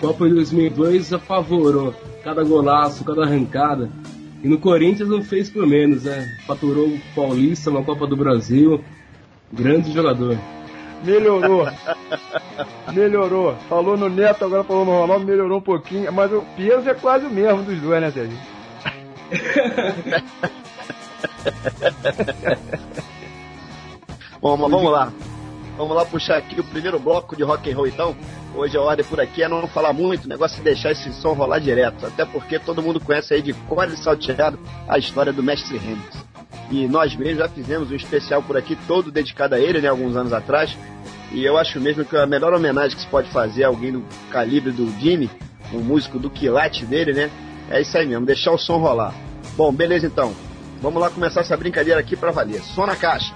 Copa 0.00 0.26
de 0.26 0.34
2002 0.34 1.12
apavorou. 1.12 1.94
Cada 2.24 2.42
golaço, 2.42 3.04
cada 3.04 3.24
arrancada. 3.24 3.90
E 4.42 4.48
no 4.48 4.58
Corinthians 4.58 5.10
não 5.10 5.22
fez 5.22 5.50
por 5.50 5.66
menos, 5.66 6.04
né? 6.04 6.38
Faturou 6.46 6.86
o 6.86 7.00
Paulista 7.14 7.70
na 7.70 7.82
Copa 7.82 8.06
do 8.06 8.16
Brasil. 8.16 8.82
Grande 9.52 9.92
jogador. 9.92 10.38
Melhorou. 11.04 11.66
melhorou. 12.94 13.56
Falou 13.68 13.98
no 13.98 14.08
Neto, 14.08 14.46
agora 14.46 14.64
falou 14.64 14.86
no 14.86 14.92
Ronaldo, 14.92 15.26
melhorou 15.26 15.58
um 15.58 15.62
pouquinho. 15.62 16.10
Mas 16.10 16.32
o 16.32 16.42
peso 16.56 16.88
é 16.88 16.94
quase 16.94 17.26
o 17.26 17.30
mesmo 17.30 17.62
dos 17.62 17.78
dois, 17.78 18.00
né, 18.00 18.10
Sérgio? 18.10 18.38
Bom, 24.40 24.56
mas 24.56 24.70
vamos 24.70 24.90
lá. 24.90 25.12
Vamos 25.76 25.96
lá 25.96 26.04
puxar 26.04 26.36
aqui 26.36 26.60
o 26.60 26.64
primeiro 26.64 26.98
bloco 26.98 27.36
de 27.36 27.42
rock 27.42 27.70
and 27.70 27.76
roll 27.76 27.86
então. 27.86 28.16
Hoje 28.54 28.76
a 28.76 28.80
ordem 28.82 29.04
por 29.04 29.20
aqui 29.20 29.42
é 29.42 29.48
não 29.48 29.66
falar 29.68 29.92
muito, 29.92 30.24
o 30.24 30.28
negócio 30.28 30.60
é 30.60 30.62
deixar 30.62 30.90
esse 30.90 31.12
som 31.12 31.32
rolar 31.32 31.58
direto. 31.58 32.04
Até 32.06 32.24
porque 32.24 32.58
todo 32.58 32.82
mundo 32.82 33.00
conhece 33.00 33.32
aí 33.32 33.40
de 33.40 33.52
cor 33.52 33.88
e 33.88 33.96
salteado 33.96 34.58
a 34.88 34.98
história 34.98 35.32
do 35.32 35.42
Mestre 35.42 35.76
Hendrix. 35.76 36.24
E 36.70 36.86
nós 36.86 37.16
mesmos 37.16 37.38
já 37.38 37.48
fizemos 37.48 37.90
um 37.90 37.94
especial 37.94 38.42
por 38.42 38.56
aqui, 38.56 38.76
todo 38.86 39.10
dedicado 39.10 39.54
a 39.54 39.60
ele, 39.60 39.80
né, 39.80 39.88
alguns 39.88 40.16
anos 40.16 40.32
atrás. 40.32 40.76
E 41.32 41.44
eu 41.44 41.56
acho 41.56 41.80
mesmo 41.80 42.04
que 42.04 42.16
a 42.16 42.26
melhor 42.26 42.52
homenagem 42.52 42.96
que 42.96 43.02
se 43.02 43.08
pode 43.08 43.30
fazer 43.30 43.64
a 43.64 43.68
alguém 43.68 43.92
do 43.92 44.04
calibre 44.30 44.70
do 44.72 44.90
Jimmy, 45.00 45.30
um 45.72 45.80
músico 45.80 46.18
do 46.18 46.28
quilate 46.28 46.84
dele, 46.84 47.12
né, 47.12 47.30
é 47.70 47.80
isso 47.80 47.96
aí 47.96 48.06
mesmo, 48.06 48.26
deixar 48.26 48.52
o 48.52 48.58
som 48.58 48.78
rolar. 48.78 49.14
Bom, 49.56 49.72
beleza 49.72 50.06
então. 50.06 50.34
Vamos 50.80 51.00
lá 51.00 51.10
começar 51.10 51.40
essa 51.40 51.56
brincadeira 51.56 52.00
aqui 52.00 52.16
pra 52.16 52.30
valer. 52.30 52.62
Som 52.62 52.86
na 52.86 52.96
caixa. 52.96 53.34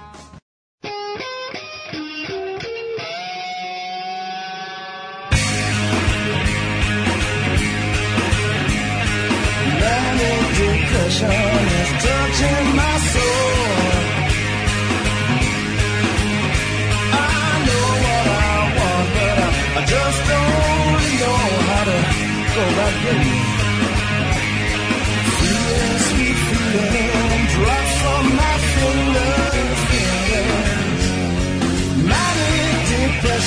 in. 23.13 23.54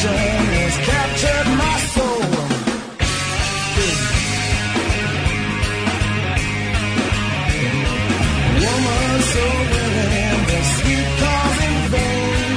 Has 0.06 0.76
captured 0.86 1.48
my 1.58 1.76
soul. 1.94 2.22
Woman 8.62 9.20
so 9.32 9.44
willing, 9.72 10.44
sweet 10.76 11.08
in 11.66 11.76
vain, 11.92 12.54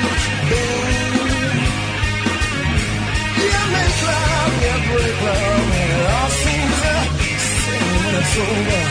love, 3.50 3.74
love, 4.10 4.56
and 4.72 4.84
when 7.90 8.16
it's 8.22 8.36
over. 8.38 8.84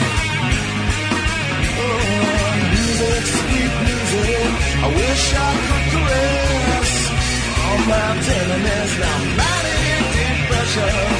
Oh, 1.82 2.50
music, 2.70 3.24
sweet 3.38 3.74
music, 3.86 4.52
I 4.82 4.88
wish 4.98 5.24
I 5.34 5.50
could 5.66 5.89
my 7.88 8.20
tenderness. 8.26 8.92
Now, 8.98 9.18
manic 9.38 10.04
depression's 10.16 11.19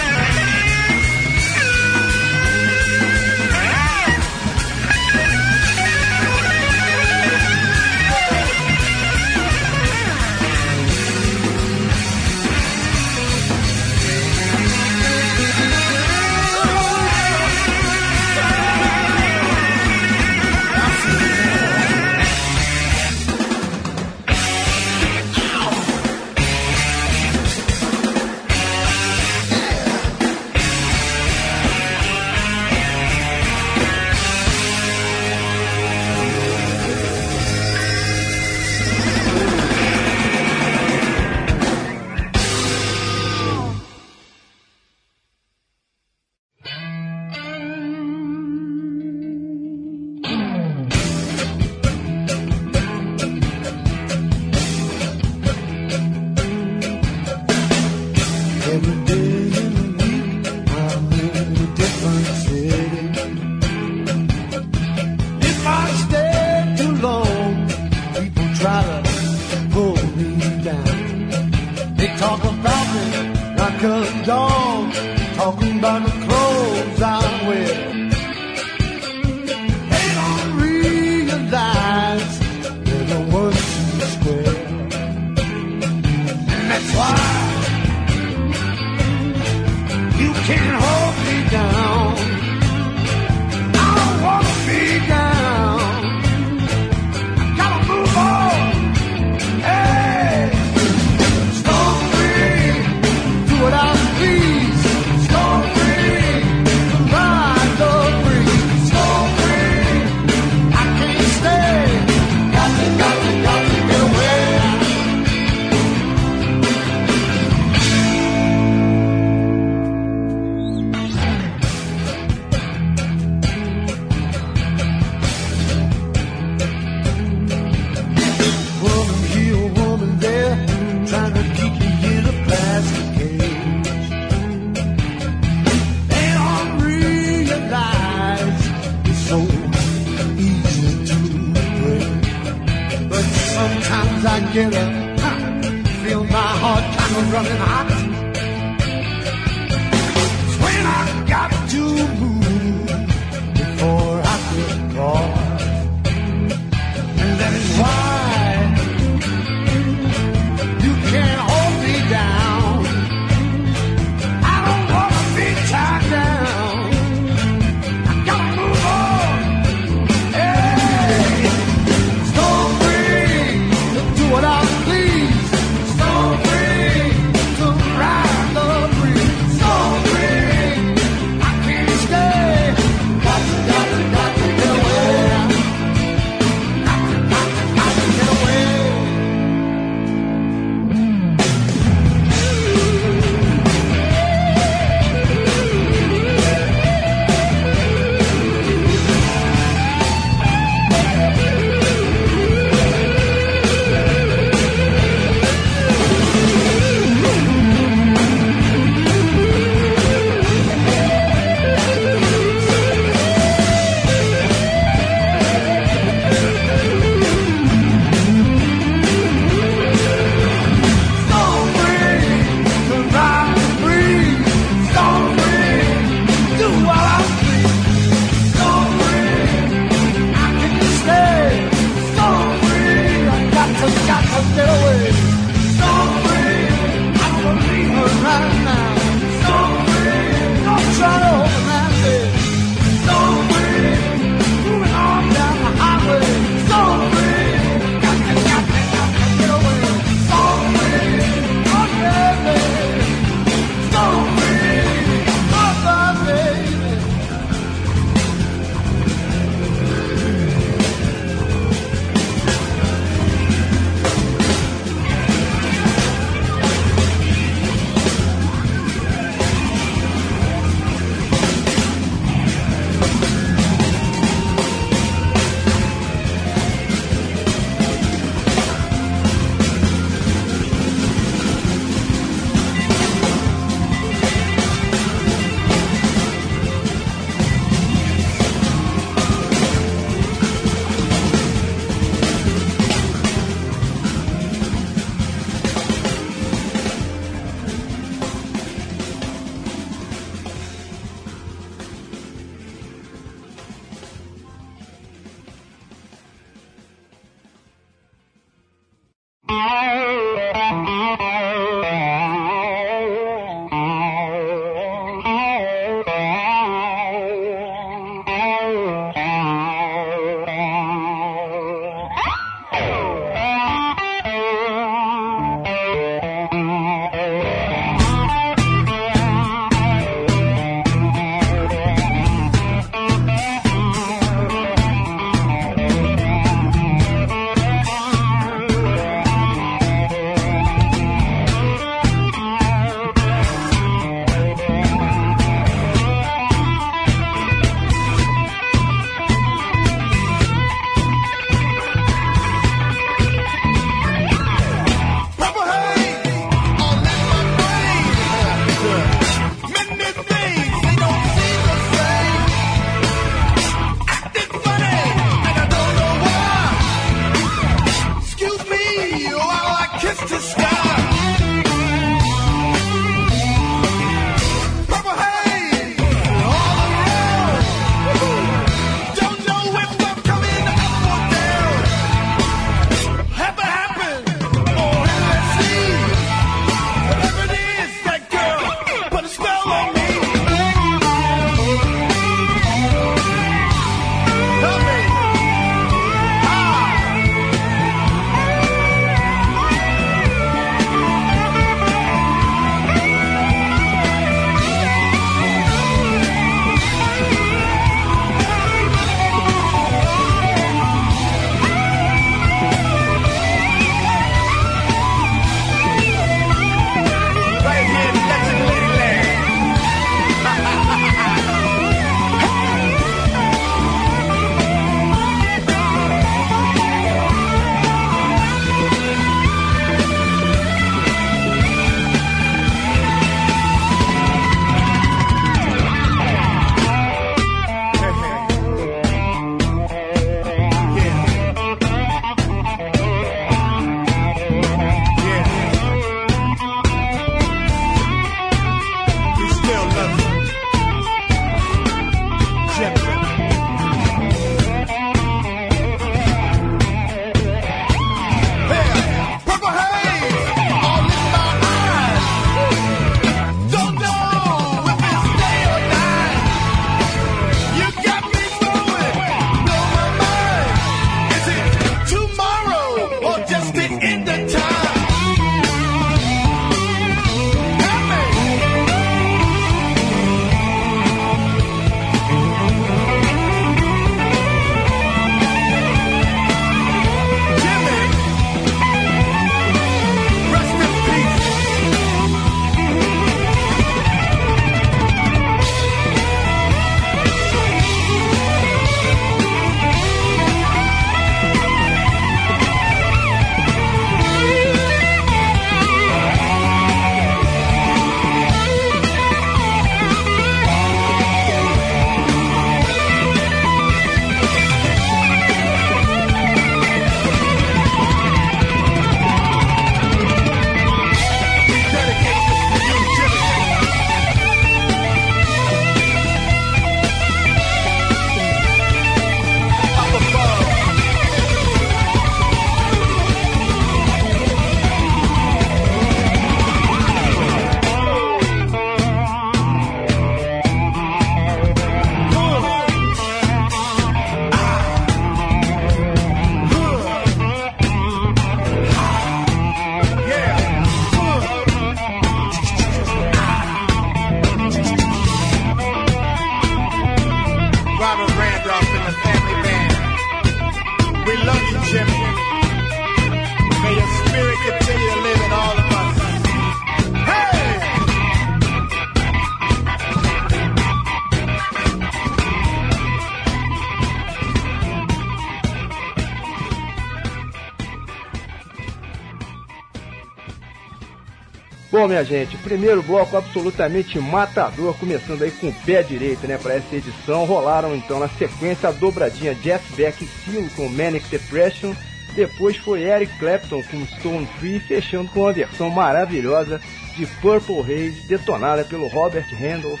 Bom, 582.06 582.10
minha 582.10 582.24
gente, 582.24 582.56
primeiro 582.58 583.02
bloco 583.02 583.36
absolutamente 583.36 584.16
matador, 584.20 584.96
começando 584.96 585.42
aí 585.42 585.50
com 585.50 585.70
o 585.70 585.74
pé 585.84 586.04
direito, 586.04 586.46
né, 586.46 586.56
para 586.56 586.74
essa 586.74 586.94
edição. 586.94 587.44
Rolaram 587.44 587.96
então 587.96 588.20
na 588.20 588.28
sequência 588.28 588.88
a 588.88 588.92
dobradinha 588.92 589.56
Jeff 589.56 589.92
Beck 589.96 590.22
e 590.22 590.28
Seal 590.28 590.68
com 590.76 590.88
Manic 590.88 591.28
Depression. 591.28 591.92
Depois 592.36 592.76
foi 592.76 593.02
Eric 593.02 593.36
Clapton 593.40 593.82
com 593.82 594.06
Stone 594.06 594.46
Free, 594.56 594.78
fechando 594.78 595.28
com 595.32 595.40
uma 595.40 595.52
versão 595.52 595.90
maravilhosa 595.90 596.80
de 597.16 597.26
Purple 597.26 597.80
Haze, 597.80 598.22
detonada 598.28 598.84
pelo 598.84 599.08
Robert 599.08 599.48
Randolph. 599.60 600.00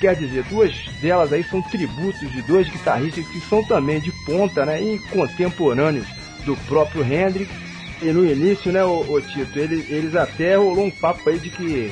Quer 0.00 0.16
dizer, 0.16 0.42
duas 0.50 0.74
delas 1.00 1.32
aí 1.32 1.44
são 1.44 1.62
tributos 1.62 2.32
de 2.32 2.42
dois 2.42 2.68
guitarristas 2.68 3.28
que 3.28 3.40
são 3.42 3.62
também 3.62 4.00
de 4.00 4.10
ponta, 4.26 4.66
né, 4.66 4.82
e 4.82 4.98
contemporâneos 4.98 6.08
do 6.44 6.56
próprio 6.66 7.04
Hendrix 7.04 7.63
no 8.12 8.24
início, 8.24 8.70
né, 8.72 8.84
o, 8.84 9.00
o 9.00 9.20
Tito, 9.20 9.58
eles, 9.58 9.88
eles 9.90 10.14
até 10.14 10.56
rolou 10.56 10.86
um 10.86 10.90
papo 10.90 11.28
aí 11.28 11.38
de 11.38 11.50
que 11.50 11.90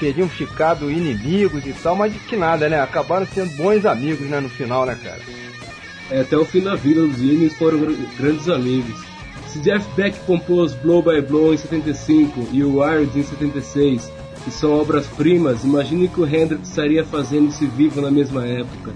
teriam 0.00 0.28
ficado 0.28 0.90
inimigos 0.90 1.64
e 1.64 1.72
tal, 1.72 1.94
mas 1.94 2.12
de 2.12 2.18
que 2.18 2.36
nada, 2.36 2.68
né? 2.68 2.80
Acabaram 2.80 3.24
sendo 3.24 3.56
bons 3.56 3.86
amigos, 3.86 4.26
né, 4.26 4.40
no 4.40 4.48
final, 4.48 4.84
né, 4.84 4.98
cara? 5.00 5.20
É, 6.10 6.22
até 6.22 6.36
o 6.36 6.44
fim 6.44 6.60
da 6.60 6.74
vida, 6.74 7.00
os 7.00 7.20
Ines 7.20 7.54
foram 7.54 7.78
grandes 8.18 8.48
amigos. 8.48 9.00
Se 9.46 9.60
Jeff 9.60 9.86
Beck 9.94 10.18
compôs 10.26 10.74
Blow 10.74 11.02
by 11.02 11.20
Blow 11.20 11.54
em 11.54 11.56
75 11.56 12.48
e 12.52 12.64
o 12.64 12.80
Wired 12.80 13.16
em 13.16 13.22
76, 13.22 14.10
que 14.44 14.50
são 14.50 14.72
obras-primas, 14.72 15.62
imagine 15.62 16.08
que 16.08 16.20
o 16.20 16.26
Hendrix 16.26 16.68
estaria 16.68 17.04
fazendo-se 17.04 17.66
vivo 17.66 18.00
na 18.00 18.10
mesma 18.10 18.44
época. 18.44 18.92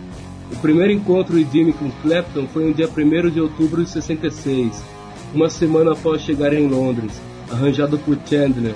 O 0.50 0.56
primeiro 0.56 0.92
encontro 0.92 1.36
de 1.36 1.50
Jimmy 1.50 1.72
com 1.72 1.90
Clapton 2.02 2.48
foi 2.48 2.64
no 2.64 2.74
dia 2.74 2.88
1 2.88 3.30
de 3.30 3.40
outubro 3.40 3.84
de 3.84 3.90
66 3.90 4.95
uma 5.36 5.50
semana 5.50 5.92
após 5.92 6.22
chegar 6.22 6.54
em 6.54 6.66
Londres, 6.66 7.20
arranjado 7.50 7.98
por 7.98 8.18
Chandler. 8.26 8.74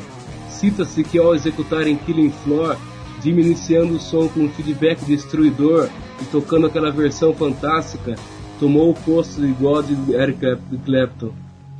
Cita-se 0.50 1.02
que 1.02 1.18
ao 1.18 1.34
executarem 1.34 1.96
Killing 1.96 2.30
Floor, 2.30 2.76
Jimmy 3.22 3.42
iniciando 3.42 3.94
o 3.94 3.98
som 3.98 4.28
com 4.28 4.40
um 4.40 4.50
feedback 4.50 5.02
destruidor 5.06 5.88
e 6.20 6.24
tocando 6.26 6.66
aquela 6.66 6.90
versão 6.90 7.32
fantástica, 7.32 8.14
tomou 8.58 8.90
o 8.90 8.94
posto 8.94 9.42
igual 9.44 9.82
de 9.82 9.94
Eric 10.12 10.58
Clapton, 10.84 11.32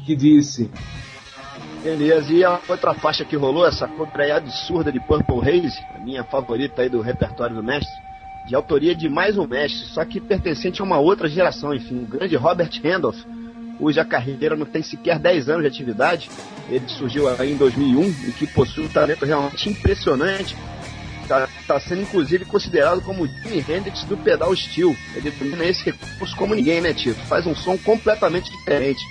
que 0.04 0.16
disse 0.16 0.70
Beleza, 1.82 2.32
e 2.32 2.42
a 2.42 2.58
outra 2.66 2.94
faixa 2.94 3.24
que 3.24 3.36
rolou, 3.36 3.66
essa 3.66 3.86
contraia 3.86 4.36
absurda 4.36 4.90
de 4.90 5.00
Purple 5.00 5.40
Haze, 5.40 5.78
a 5.94 5.98
minha 5.98 6.24
favorita 6.24 6.82
aí 6.82 6.88
do 6.88 7.02
repertório 7.02 7.56
do 7.56 7.62
mestre, 7.62 7.92
de 8.46 8.54
autoria 8.54 8.94
de 8.94 9.08
mais 9.10 9.36
um 9.36 9.46
mestre, 9.46 9.86
só 9.88 10.04
que 10.06 10.20
pertencente 10.20 10.80
a 10.80 10.84
uma 10.84 10.98
outra 10.98 11.28
geração, 11.28 11.74
enfim, 11.74 12.02
o 12.02 12.06
grande 12.06 12.36
Robert 12.36 12.70
Randolph, 12.82 13.22
cuja 13.80 14.04
carreira 14.04 14.54
não 14.54 14.66
tem 14.66 14.82
sequer 14.82 15.18
10 15.18 15.48
anos 15.48 15.62
de 15.62 15.68
atividade. 15.68 16.30
Ele 16.68 16.86
surgiu 16.86 17.28
aí 17.28 17.52
em 17.52 17.56
2001 17.56 18.08
e 18.28 18.32
que 18.32 18.46
possui 18.46 18.84
um 18.84 18.88
talento 18.88 19.24
realmente 19.24 19.70
impressionante. 19.70 20.54
Está 21.22 21.48
tá 21.66 21.80
sendo 21.80 22.02
inclusive 22.02 22.44
considerado 22.44 23.00
como 23.00 23.24
o 23.24 23.26
Jimi 23.26 23.64
Hendrix 23.66 24.04
do 24.04 24.18
pedal 24.18 24.54
steel. 24.54 24.94
Ele 25.16 25.30
domina 25.30 25.64
esse 25.64 25.84
recurso 25.84 26.36
como 26.36 26.54
ninguém, 26.54 26.82
né, 26.82 26.92
Tito? 26.92 27.18
Faz 27.20 27.46
um 27.46 27.54
som 27.54 27.78
completamente 27.78 28.50
diferente. 28.50 29.02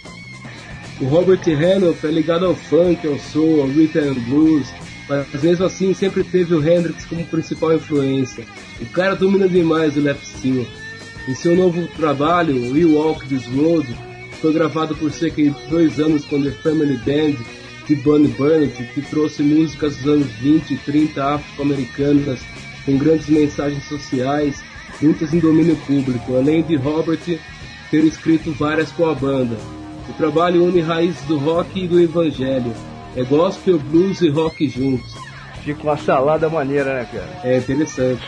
O 1.02 1.06
Robert 1.06 1.42
Randolph 1.46 2.04
é 2.04 2.12
ligado 2.12 2.46
ao 2.46 2.54
funk, 2.54 3.08
ao 3.08 3.18
soul, 3.18 3.62
ao 3.62 3.68
rhythm 3.68 4.12
and 4.12 4.20
blues, 4.30 4.68
mas 5.08 5.42
mesmo 5.42 5.66
assim 5.66 5.94
sempre 5.94 6.24
teve 6.24 6.54
o 6.54 6.62
Hendrix 6.62 7.06
como 7.06 7.26
principal 7.26 7.74
influência. 7.74 8.46
O 8.80 8.86
cara 8.88 9.16
domina 9.16 9.48
demais 9.48 9.98
o 9.98 10.02
left 10.02 10.28
steel. 10.28 10.68
Em 11.28 11.34
seu 11.34 11.56
novo 11.56 11.88
trabalho, 11.96 12.74
We 12.74 12.86
Walk 12.86 13.26
This 13.28 13.46
Road, 13.48 13.88
foi 14.42 14.54
gravado 14.54 14.96
por 14.96 15.12
cerca 15.12 15.42
de 15.42 15.50
dois 15.70 16.00
anos 16.00 16.26
com 16.26 16.42
The 16.42 16.52
Family 16.52 16.98
Band 16.98 17.36
de 17.88 17.96
Bonnie 17.96 18.30
Burnett, 18.30 18.84
que 18.94 19.02
trouxe 19.02 19.42
músicas 19.42 19.98
dos 19.98 20.08
anos 20.08 20.28
20 20.40 20.74
e 20.74 20.78
30 20.78 21.36
afro-americanas 21.36 22.40
com 22.86 22.98
grandes 22.98 23.28
mensagens 23.28 23.84
sociais, 23.86 24.64
muitas 25.02 25.34
em 25.34 25.40
domínio 25.40 25.76
público, 25.88 26.36
além 26.36 26.64
de 26.64 26.76
Robert 26.76 27.20
ter 27.90 28.04
escrito 28.04 28.52
várias 28.54 28.92
com 28.92 29.10
a 29.10 29.16
banda. 29.16 29.58
O 30.08 30.14
trabalho 30.14 30.66
une 30.66 30.82
raízes 30.82 31.22
do 31.24 31.38
rock 31.38 31.84
e 31.84 31.88
do 31.88 32.00
evangelho. 32.00 32.74
É 33.16 33.24
gospel, 33.24 33.80
blues 33.80 34.22
e 34.22 34.30
rock 34.30 34.68
juntos. 34.68 35.14
Fica 35.64 35.84
uma 35.84 35.98
salada 35.98 36.50
maneira, 36.50 36.94
né, 36.94 37.10
cara? 37.12 37.40
É 37.44 37.58
interessante. 37.58 38.22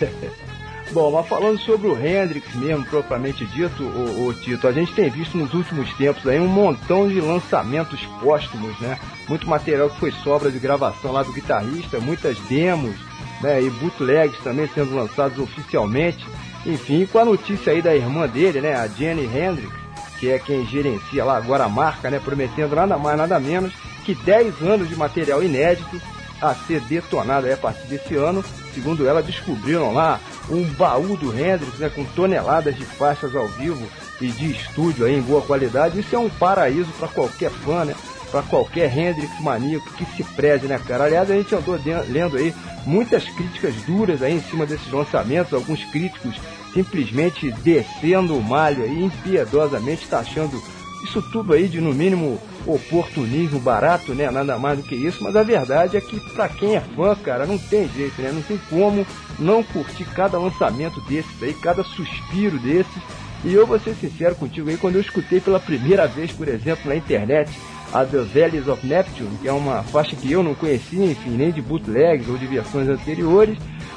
Bom, 0.92 1.10
mas 1.10 1.26
falando 1.26 1.58
sobre 1.58 1.88
o 1.88 1.98
Hendrix 1.98 2.54
mesmo, 2.54 2.84
propriamente 2.84 3.44
dito, 3.46 3.82
o, 3.82 4.28
o, 4.28 4.34
Tito, 4.34 4.68
a 4.68 4.72
gente 4.72 4.94
tem 4.94 5.10
visto 5.10 5.36
nos 5.36 5.52
últimos 5.52 5.92
tempos 5.94 6.26
aí 6.26 6.38
um 6.38 6.46
montão 6.46 7.08
de 7.08 7.20
lançamentos 7.20 8.00
póstumos, 8.20 8.78
né? 8.80 8.98
Muito 9.28 9.48
material 9.48 9.90
que 9.90 9.98
foi 9.98 10.12
sobra 10.12 10.50
de 10.50 10.58
gravação 10.58 11.12
lá 11.12 11.22
do 11.22 11.32
guitarrista, 11.32 11.98
muitas 11.98 12.38
demos, 12.40 12.94
né? 13.42 13.60
E 13.62 13.68
bootlegs 13.68 14.38
também 14.42 14.68
sendo 14.74 14.94
lançados 14.94 15.38
oficialmente. 15.38 16.24
Enfim, 16.64 17.04
com 17.06 17.18
a 17.18 17.24
notícia 17.24 17.72
aí 17.72 17.82
da 17.82 17.94
irmã 17.94 18.28
dele, 18.28 18.60
né? 18.60 18.74
A 18.74 18.86
Jenny 18.86 19.24
Hendrix, 19.24 19.72
que 20.20 20.30
é 20.30 20.38
quem 20.38 20.64
gerencia 20.66 21.24
lá 21.24 21.36
agora 21.36 21.64
a 21.64 21.68
marca, 21.68 22.08
né? 22.10 22.20
Prometendo 22.20 22.76
nada 22.76 22.96
mais, 22.96 23.18
nada 23.18 23.40
menos 23.40 23.72
que 24.04 24.14
10 24.14 24.62
anos 24.62 24.88
de 24.88 24.94
material 24.94 25.42
inédito 25.42 26.00
a 26.40 26.54
ser 26.54 26.80
detonado 26.82 27.50
a 27.50 27.56
partir 27.56 27.86
desse 27.86 28.14
ano. 28.14 28.44
Segundo 28.74 29.06
ela, 29.06 29.22
descobriram 29.22 29.92
lá 29.92 30.20
um 30.50 30.62
baú 30.64 31.16
do 31.16 31.32
Hendrix, 31.32 31.78
né, 31.78 31.88
com 31.88 32.04
toneladas 32.04 32.76
de 32.76 32.84
faixas 32.84 33.34
ao 33.34 33.48
vivo 33.48 33.86
e 34.20 34.28
de 34.28 34.52
estúdio 34.52 35.06
aí 35.06 35.14
em 35.14 35.22
boa 35.22 35.42
qualidade. 35.42 36.00
Isso 36.00 36.14
é 36.14 36.18
um 36.18 36.28
paraíso 36.28 36.90
para 36.98 37.08
qualquer 37.08 37.50
fã, 37.50 37.84
né? 37.84 37.94
Para 38.30 38.42
qualquer 38.42 38.96
Hendrix 38.96 39.40
maníaco 39.40 39.88
que 39.92 40.04
se 40.16 40.24
preze, 40.34 40.66
né, 40.66 40.80
cara? 40.86 41.04
Aliás, 41.04 41.30
a 41.30 41.34
gente 41.34 41.54
andou 41.54 41.78
lendo 42.08 42.36
aí 42.36 42.52
muitas 42.84 43.24
críticas 43.24 43.74
duras 43.86 44.20
aí 44.22 44.34
em 44.34 44.42
cima 44.42 44.66
desses 44.66 44.90
lançamentos, 44.90 45.52
alguns 45.52 45.84
críticos 45.84 46.34
simplesmente 46.74 47.50
descendo 47.62 48.36
o 48.36 48.42
malho 48.42 48.82
aí 48.82 49.04
impiedosamente, 49.04 50.06
taxando 50.08 50.60
isso 51.04 51.22
tudo 51.30 51.52
aí 51.52 51.68
de 51.68 51.80
no 51.80 51.94
mínimo 51.94 52.40
oportunismo 52.66 53.60
barato, 53.60 54.14
né? 54.14 54.30
Nada 54.30 54.58
mais 54.58 54.78
do 54.78 54.84
que 54.84 54.94
isso, 54.94 55.22
mas 55.22 55.36
a 55.36 55.42
verdade 55.42 55.96
é 55.96 56.00
que 56.00 56.18
para 56.32 56.48
quem 56.48 56.76
é 56.76 56.80
fã, 56.80 57.14
cara, 57.14 57.46
não 57.46 57.58
tem 57.58 57.88
jeito, 57.88 58.20
né? 58.20 58.30
Não 58.32 58.42
tem 58.42 58.58
como 58.68 59.06
não 59.38 59.62
curtir 59.62 60.04
cada 60.06 60.38
lançamento 60.38 61.00
desses 61.02 61.42
aí, 61.42 61.54
cada 61.54 61.82
suspiro 61.84 62.58
desses. 62.58 63.02
E 63.44 63.52
eu 63.52 63.66
vou 63.66 63.78
ser 63.78 63.94
sincero 63.94 64.34
contigo 64.34 64.68
aí, 64.68 64.76
quando 64.76 64.96
eu 64.96 65.00
escutei 65.00 65.40
pela 65.40 65.60
primeira 65.60 66.06
vez, 66.06 66.32
por 66.32 66.48
exemplo, 66.48 66.88
na 66.88 66.96
internet, 66.96 67.50
a 67.92 68.04
The 68.04 68.18
Valleys 68.18 68.66
of 68.66 68.84
Neptune, 68.84 69.38
que 69.40 69.46
é 69.46 69.52
uma 69.52 69.82
faixa 69.84 70.16
que 70.16 70.32
eu 70.32 70.42
não 70.42 70.54
conhecia, 70.54 71.04
enfim, 71.04 71.30
nem 71.30 71.52
de 71.52 71.62
bootlegs 71.62 72.28
ou 72.28 72.36
de 72.36 72.46
versões 72.46 72.88
anteriores, 72.88 73.56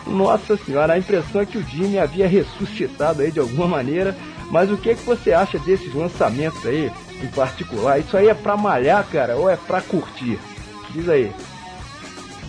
nossa 0.10 0.58
senhora, 0.58 0.94
a 0.94 0.98
impressão 0.98 1.42
é 1.42 1.46
que 1.46 1.58
o 1.58 1.64
Jimmy 1.64 2.00
havia 2.00 2.28
ressuscitado 2.28 3.22
aí 3.22 3.32
de 3.32 3.40
alguma 3.40 3.68
maneira. 3.68 4.16
Mas 4.50 4.72
o 4.72 4.78
que, 4.78 4.90
é 4.90 4.96
que 4.96 5.06
você 5.06 5.32
acha 5.32 5.60
desses 5.60 5.94
lançamentos 5.94 6.66
aí, 6.66 6.92
em 7.22 7.28
particular? 7.28 8.00
Isso 8.00 8.16
aí 8.16 8.28
é 8.28 8.34
pra 8.34 8.58
malhar, 8.58 9.06
cara, 9.08 9.36
ou 9.36 9.50
é 9.50 9.56
pra 9.56 9.82
curtir? 9.82 10.40
Diz 10.94 11.08
aí. 11.08 11.32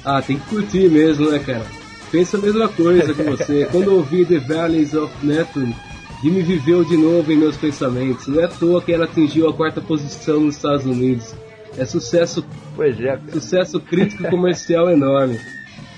Ah, 0.05 0.23
tem 0.23 0.39
que 0.39 0.47
curtir 0.47 0.89
mesmo, 0.89 1.31
né, 1.31 1.39
cara? 1.39 1.65
Pensa 2.11 2.37
a 2.37 2.41
mesma 2.41 2.69
coisa 2.69 3.15
que 3.15 3.23
você. 3.23 3.69
Quando 3.71 3.91
eu 3.91 3.97
ouvi 3.97 4.25
The 4.25 4.39
Valleys 4.39 4.95
of 4.95 5.15
Neptune, 5.25 5.77
Jimmy 6.23 6.43
viveu 6.43 6.85
de 6.85 6.97
novo 6.97 7.33
em 7.33 7.37
meus 7.37 7.57
pensamentos. 7.57 8.27
Não 8.27 8.41
é 8.41 8.45
à 8.45 8.49
toa 8.49 8.83
que 8.83 8.93
ela 8.93 9.05
atingiu 9.05 9.49
a 9.49 9.53
quarta 9.53 9.81
posição 9.81 10.41
nos 10.41 10.57
Estados 10.57 10.87
Unidos. 10.87 11.35
É 11.79 11.85
sucesso, 11.85 12.45
é, 12.79 13.33
sucesso 13.33 13.81
crítico 13.81 14.25
e 14.25 14.31
comercial 14.31 14.91
enorme. 14.91 15.39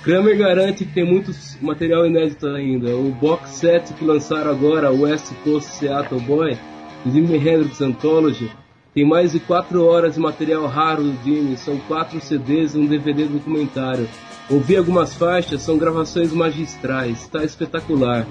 Kramer 0.03 0.37
garante 0.37 0.85
que 0.85 0.93
tem 0.93 1.05
muito 1.05 1.33
material 1.61 2.05
inédito 2.07 2.47
ainda. 2.49 2.95
O 2.95 3.11
box 3.13 3.51
set 3.51 3.95
que 3.95 4.05
lançaram 4.05 4.51
agora, 4.51 4.93
West 4.93 5.33
Coast 5.45 5.71
Seattle 5.77 6.21
Boy, 6.21 6.59
Jimi 7.07 7.37
Hendrix 7.37 7.81
Anthology, 7.81 8.51
tem 8.95 9.07
mais 9.07 9.33
de 9.33 9.41
4 9.41 9.83
horas 9.85 10.15
de 10.15 10.21
material 10.21 10.67
raro 10.67 11.03
do 11.03 11.25
Jimmy, 11.25 11.57
são 11.57 11.79
4 11.89 12.21
CDs 12.21 12.75
e 12.75 12.79
um 12.79 12.87
DVD 12.87 13.25
documentário. 13.25 14.07
Ouvi 14.51 14.77
algumas 14.77 15.15
faixas, 15.15 15.63
são 15.63 15.79
gravações 15.79 16.31
magistrais, 16.33 17.23
está 17.23 17.43
espetacular. 17.43 18.27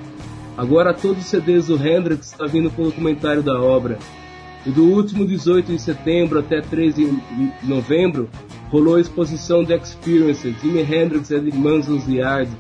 Agora 0.55 0.93
todos 0.93 1.23
os 1.23 1.29
CDs 1.29 1.67
do 1.67 1.75
Hendrix 1.75 2.27
está 2.27 2.45
vindo 2.45 2.69
com 2.69 2.83
o 2.83 2.85
documentário 2.85 3.41
da 3.41 3.59
obra. 3.59 3.97
E 4.63 4.69
do 4.69 4.83
último 4.83 5.25
18 5.25 5.71
de 5.71 5.79
setembro 5.79 6.37
até 6.37 6.61
3 6.61 6.93
de 6.93 7.19
novembro, 7.63 8.29
rolou 8.69 8.97
a 8.97 9.01
exposição 9.01 9.65
The 9.65 9.77
Experience, 9.77 10.55
Jimi 10.61 10.81
Hendrix 10.81 11.31
and 11.31 11.49
Manson's 11.55 12.07
Yard, 12.07 12.51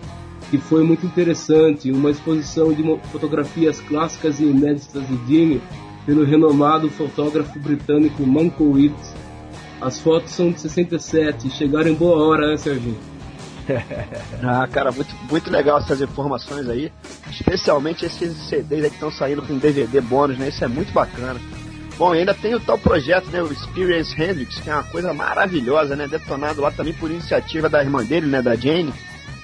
que 0.49 0.57
foi 0.57 0.83
muito 0.83 1.05
interessante, 1.05 1.91
uma 1.91 2.09
exposição 2.09 2.73
de 2.73 2.83
fotografias 3.11 3.79
clássicas 3.81 4.39
e 4.39 4.45
inéditas 4.45 5.03
de 5.07 5.19
Jimmy 5.27 5.61
pelo 6.05 6.23
renomado 6.23 6.89
fotógrafo 6.89 7.57
britânico 7.59 8.25
Mankiewicz. 8.25 9.13
As 9.79 9.99
fotos 9.99 10.31
são 10.31 10.51
de 10.51 10.61
67 10.61 11.47
e 11.47 11.51
chegaram 11.51 11.89
em 11.89 11.95
boa 11.95 12.23
hora, 12.23 12.47
né, 12.47 12.57
Serginho? 12.57 12.97
ah, 14.43 14.67
cara, 14.67 14.91
muito, 14.91 15.15
muito 15.29 15.51
legal 15.51 15.79
essas 15.79 16.01
informações 16.01 16.67
aí. 16.69 16.91
Especialmente 17.29 18.05
esses 18.05 18.35
CDs 18.47 18.83
aí 18.83 18.89
que 18.89 18.95
estão 18.95 19.11
saindo 19.11 19.41
com 19.41 19.57
DVD 19.57 20.01
bônus, 20.01 20.37
né? 20.37 20.49
Isso 20.49 20.63
é 20.63 20.67
muito 20.67 20.93
bacana. 20.93 21.39
Bom, 21.97 22.13
ainda 22.13 22.33
tem 22.33 22.55
o 22.55 22.59
tal 22.59 22.77
projeto, 22.79 23.27
né, 23.27 23.43
o 23.43 23.51
Experience 23.51 24.19
Hendrix, 24.19 24.59
que 24.59 24.69
é 24.69 24.73
uma 24.73 24.83
coisa 24.83 25.13
maravilhosa, 25.13 25.95
né, 25.95 26.07
detonado 26.07 26.59
lá 26.59 26.71
também 26.71 26.93
por 26.93 27.11
iniciativa 27.11 27.69
da 27.69 27.83
irmã 27.83 28.03
dele, 28.03 28.25
né, 28.25 28.41
da 28.41 28.55
Jane. 28.55 28.91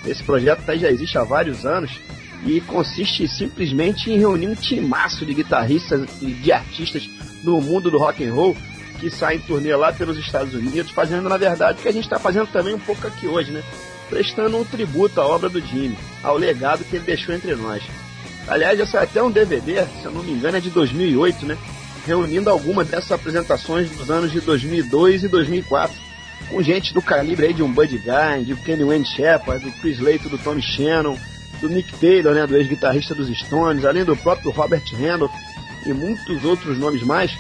Esse 0.06 0.24
projeto 0.24 0.66
tá, 0.66 0.76
já 0.76 0.90
existe 0.90 1.18
há 1.20 1.24
vários 1.24 1.66
anos 1.66 2.00
e 2.46 2.62
consiste 2.62 3.28
simplesmente 3.28 4.12
em 4.12 4.18
reunir 4.18 4.48
um 4.48 4.56
timaço 4.56 5.26
de 5.26 5.34
guitarristas 5.34 6.08
e 6.22 6.28
de 6.28 6.52
artistas 6.52 7.10
no 7.44 7.62
mundo 7.62 7.90
do 7.90 7.98
rock 7.98 8.24
and 8.24 8.34
roll 8.34 8.56
que 9.00 9.10
saem 9.10 9.38
em 9.38 9.42
turnê 9.42 9.76
lá 9.76 9.94
pelos 9.94 10.18
Estados 10.18 10.54
Unidos, 10.54 10.92
fazendo 10.92 11.30
na 11.30 11.38
verdade 11.38 11.80
o 11.80 11.82
que 11.82 11.88
a 11.88 11.94
gente 11.94 12.06
está 12.06 12.20
fazendo 12.20 12.48
também 12.48 12.74
um 12.74 12.80
pouco 12.80 13.06
aqui 13.08 13.28
hoje, 13.28 13.52
né? 13.52 13.64
Prestando 14.10 14.58
um 14.58 14.64
tributo 14.64 15.22
à 15.22 15.28
obra 15.28 15.50
do 15.50 15.62
Jimmy, 15.62 15.98
ao 16.24 16.38
legado 16.38 16.84
que 16.84 16.96
ele 16.96 17.06
deixou 17.06 17.36
entre 17.36 17.56
nós. 17.56 17.84
Aliás, 18.48 18.80
essa 18.80 19.00
é 19.00 19.04
até 19.04 19.22
um 19.22 19.30
DVD, 19.30 19.86
se 20.02 20.06
eu 20.06 20.12
não 20.12 20.24
me 20.24 20.32
engano, 20.32 20.58
é 20.58 20.62
de 20.62 20.70
2008, 20.70 21.46
né? 21.46 21.58
Reunindo 22.06 22.50
algumas 22.50 22.88
dessas 22.88 23.12
apresentações 23.12 23.90
dos 23.92 24.10
anos 24.10 24.32
de 24.32 24.40
2002 24.40 25.26
e 25.26 25.28
2004, 25.28 25.96
com 26.50 26.62
gente 26.62 26.94
do 26.94 27.02
calibre 27.02 27.48
aí 27.48 27.54
de 27.54 27.62
um 27.62 27.72
Buddy 27.72 27.98
Guy, 27.98 28.46
de 28.46 28.56
Kenny 28.56 28.86
Wayne 28.86 29.06
Shepherd, 29.06 29.66
do 29.66 29.72
Chris 29.74 30.00
Leito, 30.00 30.30
do 30.30 30.38
Tommy 30.38 30.62
Shannon, 30.62 31.18
do 31.60 31.70
Nick 31.70 31.94
Taylor, 31.98 32.34
né, 32.34 32.46
do 32.46 32.56
ex-guitarrista 32.56 33.14
dos 33.14 33.30
Stones, 33.38 33.86
além 33.86 34.04
do 34.04 34.16
próprio 34.16 34.52
Robert 34.52 34.84
Randolph 34.94 35.34
e 35.86 35.94
muitos 35.94 36.44
outros 36.44 36.78
nomes 36.78 37.02
mais. 37.04 37.32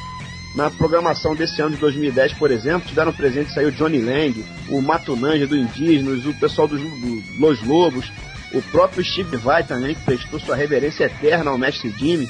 Na 0.55 0.71
programação 0.71 1.35
desse 1.35 1.61
ano 1.61 1.75
de 1.75 1.77
2010, 1.77 2.33
por 2.33 2.49
exemplo, 2.49 2.87
tiveram 2.87 3.13
presente 3.13 3.53
saiu 3.53 3.69
Johnny 3.71 4.01
Lang, 4.01 4.43
o 4.69 4.81
Matunanja 4.81 5.45
do 5.45 5.55
Indígenas, 5.55 6.25
o 6.25 6.33
pessoal 6.33 6.67
dos 6.67 6.81
do 6.81 7.23
Los 7.39 7.61
Lobos, 7.61 8.11
o 8.53 8.61
próprio 8.61 9.03
Steve 9.03 9.37
Vai 9.37 9.63
também, 9.63 9.93
que 9.93 10.01
prestou 10.01 10.39
sua 10.39 10.55
reverência 10.55 11.05
eterna 11.05 11.51
ao 11.51 11.57
mestre 11.57 11.93
Jimmy, 11.97 12.27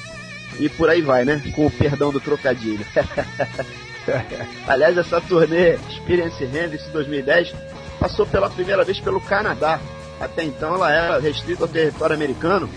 e 0.60 0.67
por 0.67 0.89
aí 0.89 1.02
vai, 1.02 1.23
né? 1.23 1.41
Com 1.56 1.67
o 1.67 1.71
perdão 1.71 2.12
do 2.12 2.19
trocadilho. 2.19 2.86
Aliás, 4.67 4.97
essa 4.97 5.21
turnê 5.21 5.76
Experience 5.89 6.43
Hendrix 6.43 6.88
2010 6.91 7.54
passou 8.00 8.26
pela 8.26 8.50
primeira 8.50 8.84
vez 8.84 9.00
pelo 9.00 9.21
Canadá, 9.21 9.80
até 10.20 10.44
então 10.44 10.76
ela 10.76 10.92
era 10.92 11.20
restrita 11.20 11.64
ao 11.64 11.68
território 11.68 12.16
americano. 12.16 12.70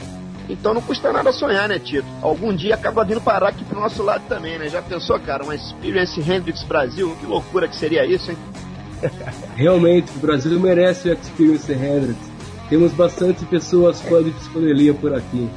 Então 0.49 0.75
não 0.75 0.83
custa 0.83 1.13
nada 1.13 1.33
sonhar, 1.33 1.69
né, 1.69 1.79
Tito? 1.79 2.07
Algum 2.21 2.55
dia 2.55 2.75
acaba 2.75 3.05
vindo 3.05 3.21
parar 3.21 3.49
aqui 3.49 3.65
pro 3.65 3.81
nosso 3.81 4.03
lado 4.03 4.25
também, 4.29 4.59
né? 4.59 4.69
Já 4.69 4.83
pensou, 4.83 5.19
cara, 5.21 5.45
uma 5.45 5.55
Experience 5.55 6.21
Hendrix 6.21 6.65
Brasil? 6.65 7.17
Que 7.21 7.27
loucura 7.27 7.69
que 7.69 7.77
seria 7.77 8.05
isso, 8.05 8.33
hein? 8.33 8.37
Realmente, 9.55 10.11
o 10.17 10.19
Brasil 10.19 10.59
merece 10.59 11.09
o 11.09 11.13
Experience 11.13 11.73
Hendrix. 11.73 12.19
Temos 12.69 12.93
bastante 12.93 13.45
pessoas 13.45 14.01
fãs 14.01 14.25
de 14.25 14.33
psicodelia 14.33 14.93
por 14.93 15.15
aqui. 15.15 15.49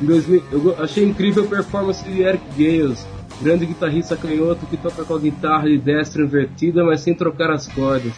Em 0.00 0.06
2000, 0.06 0.44
eu 0.52 0.82
achei 0.82 1.04
incrível 1.04 1.44
a 1.44 1.48
performance 1.48 2.04
de 2.04 2.22
Eric 2.22 2.44
Gales, 2.56 3.06
grande 3.40 3.66
guitarrista 3.66 4.16
canhoto 4.16 4.66
que 4.66 4.76
toca 4.76 5.04
com 5.04 5.14
a 5.14 5.18
guitarra 5.18 5.68
de 5.68 5.78
destra 5.78 6.22
invertida, 6.22 6.84
mas 6.84 7.00
sem 7.00 7.14
trocar 7.14 7.50
as 7.50 7.66
cordas. 7.66 8.12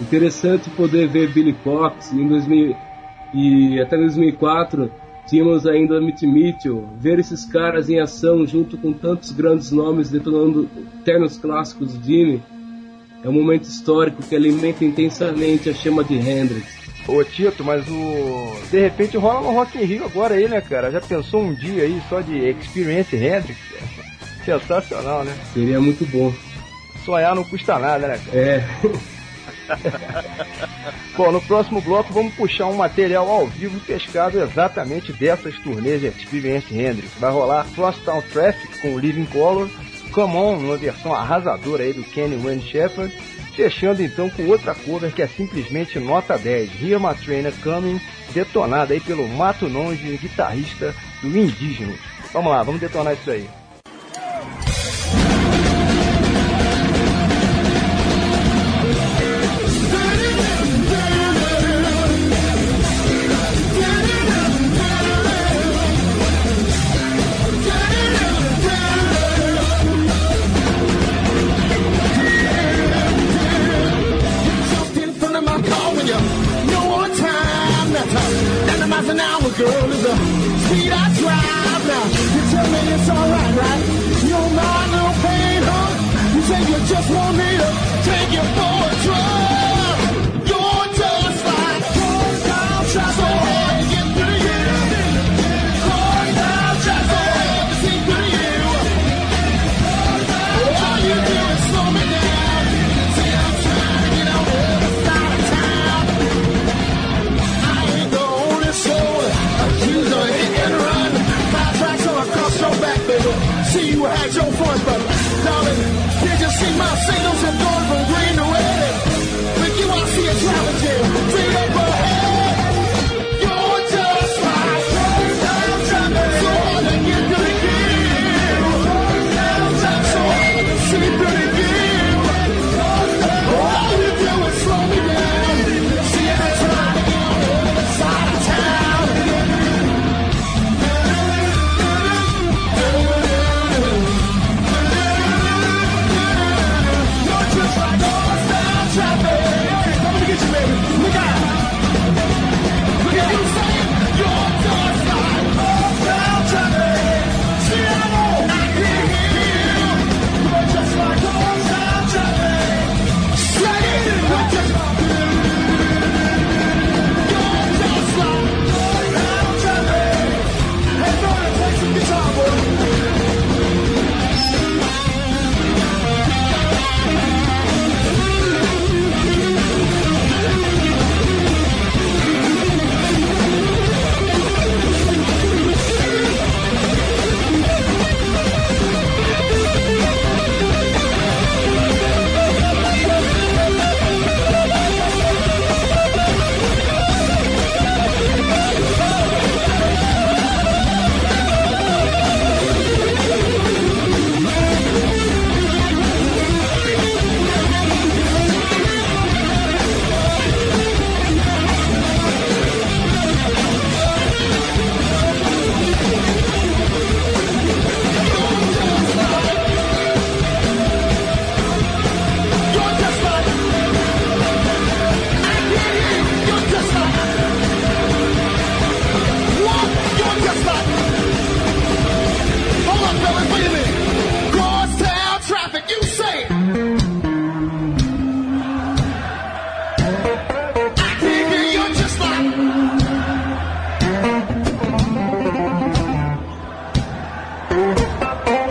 Interessante 0.00 0.70
poder 0.70 1.08
ver 1.08 1.32
Billy 1.32 1.54
Cox 1.64 2.12
em 2.12 2.26
2000 2.26 2.76
e 3.32 3.80
até 3.80 3.96
2004 3.96 4.90
tínhamos 5.26 5.66
ainda 5.66 6.00
Mitch 6.00 6.22
Mitchell. 6.22 6.88
Ver 6.98 7.18
esses 7.18 7.44
caras 7.44 7.88
em 7.88 8.00
ação 8.00 8.46
junto 8.46 8.76
com 8.76 8.92
tantos 8.92 9.32
grandes 9.32 9.70
nomes 9.70 10.10
detonando 10.10 10.68
ternos 11.04 11.38
clássicos 11.38 11.98
de 12.00 12.06
Jimmy 12.06 12.42
é 13.22 13.28
um 13.28 13.32
momento 13.32 13.64
histórico 13.64 14.22
que 14.22 14.36
alimenta 14.36 14.84
intensamente 14.84 15.70
a 15.70 15.74
chama 15.74 16.04
de 16.04 16.14
Hendrix. 16.14 16.84
Ô 17.08 17.22
Tito, 17.22 17.62
mas 17.64 17.86
o. 17.88 18.70
De 18.70 18.80
repente 18.80 19.16
rola 19.16 19.42
no 19.42 19.52
Rock 19.52 19.78
in 19.78 19.84
Rio 19.84 20.04
agora 20.04 20.34
aí, 20.34 20.48
né, 20.48 20.60
cara? 20.60 20.90
Já 20.90 21.00
pensou 21.00 21.42
um 21.42 21.54
dia 21.54 21.84
aí 21.84 22.00
só 22.08 22.20
de 22.20 22.36
Experience 22.48 23.14
Hendrix? 23.14 23.58
Sensacional, 24.44 25.24
né? 25.24 25.34
Seria 25.52 25.80
muito 25.80 26.06
bom. 26.06 26.32
Sonhar 27.04 27.34
não 27.34 27.44
custa 27.44 27.78
nada, 27.78 28.08
né, 28.08 28.18
cara? 28.18 28.38
É. 28.38 28.64
Bom, 31.16 31.32
no 31.32 31.40
próximo 31.40 31.80
bloco 31.80 32.12
vamos 32.12 32.34
puxar 32.34 32.66
um 32.66 32.76
material 32.76 33.28
ao 33.28 33.46
vivo 33.46 33.78
pescado 33.80 34.40
exatamente 34.40 35.12
dessas 35.12 35.56
turnês 35.58 36.00
de 36.00 36.08
Experience 36.08 36.72
Hendrix. 36.76 37.12
Vai 37.18 37.30
rolar 37.30 37.66
Crosstown 37.74 38.22
Traffic 38.32 38.80
com 38.80 38.94
o 38.94 38.98
Living 38.98 39.26
Color, 39.26 39.68
Come 40.12 40.36
On, 40.36 40.56
numa 40.56 40.76
versão 40.76 41.14
arrasadora 41.14 41.82
aí 41.82 41.92
do 41.92 42.04
Kenny 42.04 42.36
Wayne 42.36 42.62
Shepherd, 42.62 43.12
fechando 43.54 44.02
então 44.02 44.28
com 44.30 44.46
outra 44.46 44.74
cover 44.74 45.12
que 45.12 45.22
é 45.22 45.26
simplesmente 45.26 45.98
nota 45.98 46.36
10, 46.36 46.82
Hear 46.82 47.00
My 47.00 47.14
Trainer 47.14 47.54
Coming, 47.62 48.00
detonada 48.32 48.94
aí 48.94 49.00
pelo 49.00 49.26
Mato 49.28 49.68
Nonge, 49.68 50.16
guitarrista 50.16 50.94
do 51.22 51.36
Indígena. 51.36 51.94
Vamos 52.32 52.52
lá, 52.52 52.62
vamos 52.62 52.80
detonar 52.80 53.14
isso 53.14 53.30
aí. 53.30 53.48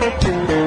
Música 0.04 0.63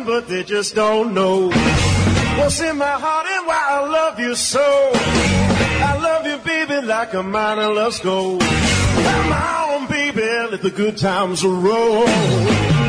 they 0.00 0.42
just 0.42 0.74
don't 0.74 1.12
know 1.12 1.48
what's 2.38 2.60
in 2.62 2.78
my 2.78 2.86
heart 2.86 3.26
and 3.26 3.46
why 3.46 3.66
I 3.68 3.80
love 3.86 4.18
you 4.18 4.34
so. 4.34 4.90
I 4.94 5.98
love 6.00 6.26
you, 6.26 6.38
baby, 6.38 6.86
like 6.86 7.12
a 7.12 7.22
miner 7.22 7.68
loves 7.68 8.00
gold. 8.00 8.40
Come 8.40 9.32
on, 9.32 9.86
baby, 9.88 10.22
let 10.22 10.62
the 10.62 10.70
good 10.70 10.96
times 10.96 11.44
roll. 11.44 12.81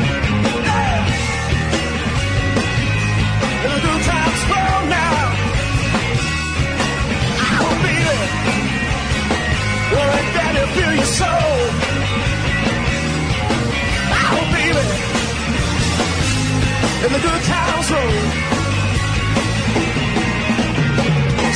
And 17.04 17.14
the 17.14 17.18
good 17.20 17.42
times 17.42 17.90
roll. 17.90 18.54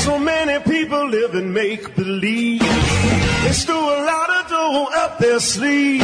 So 0.04 0.18
many 0.18 0.62
people 0.64 1.08
live 1.08 1.34
in 1.34 1.54
make 1.54 1.94
believe. 1.94 2.60
They 2.60 3.52
store 3.52 3.96
a 3.96 4.02
lot 4.04 4.28
of 4.28 4.48
dough 4.50 4.88
up 4.94 5.18
their 5.18 5.40
sleeve. 5.40 6.00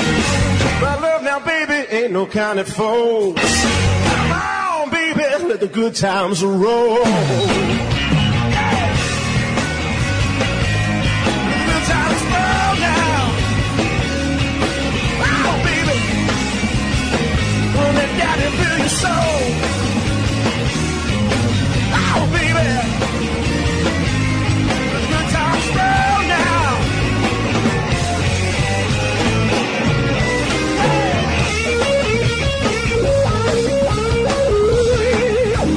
My 0.81 0.99
love 0.99 1.23
now, 1.23 1.41
baby, 1.41 1.87
ain't 1.91 2.13
no 2.13 2.27
kind 2.27 2.59
of 2.59 2.69
foes. 2.69 3.37
Come 3.37 4.33
on, 4.33 4.91
baby, 4.91 5.21
let 5.47 5.61
the 5.61 5.69
good 5.69 5.95
times 5.95 6.43
roll. 6.43 7.05
your 18.79 18.89
soul. 18.89 19.11
Oh, 21.97 22.29
baby. 22.33 22.67
The 24.93 25.01
good 25.11 25.29
times 25.35 25.67
roll 25.69 26.21
now. 26.29 26.81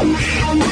Música 0.03 0.70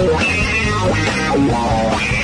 I 0.00 2.17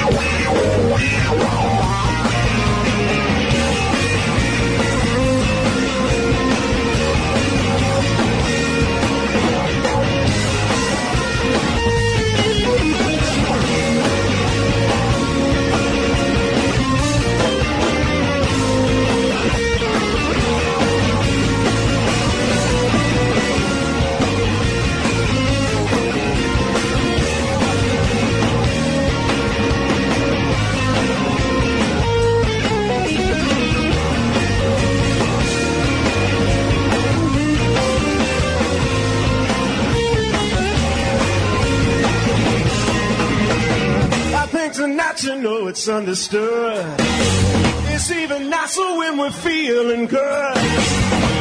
think 44.75 44.91
tonight 44.91 45.23
you 45.23 45.41
know 45.41 45.67
it's 45.67 45.89
understood. 45.89 46.95
It's 46.99 48.11
even 48.11 48.51
nicer 48.51 48.97
when 48.97 49.19
we're 49.19 49.31
feeling 49.31 50.07
good. 50.07 50.57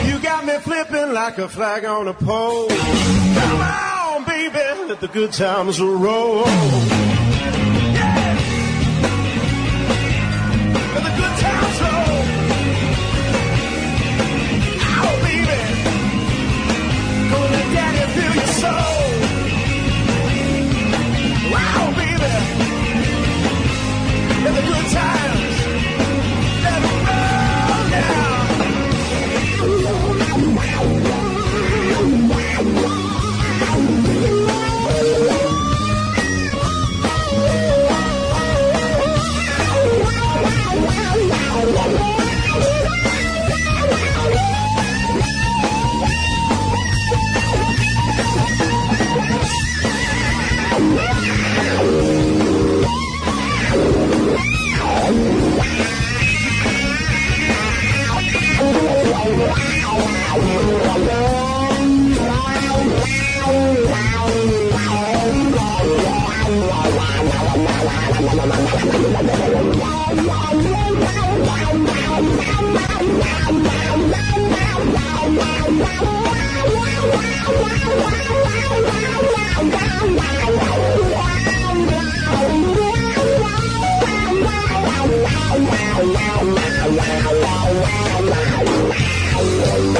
You 0.06 0.20
got 0.20 0.46
me 0.46 0.58
flipping 0.60 1.14
like 1.14 1.38
a 1.38 1.50
flag 1.50 1.86
on 1.86 2.08
a 2.08 2.14
pole. 2.14 2.68
Come 2.70 3.62
on, 3.62 4.26
baby, 4.26 4.60
let 4.88 5.00
the 5.00 5.08
good 5.08 5.32
times 5.32 5.82
roll. 5.82 7.03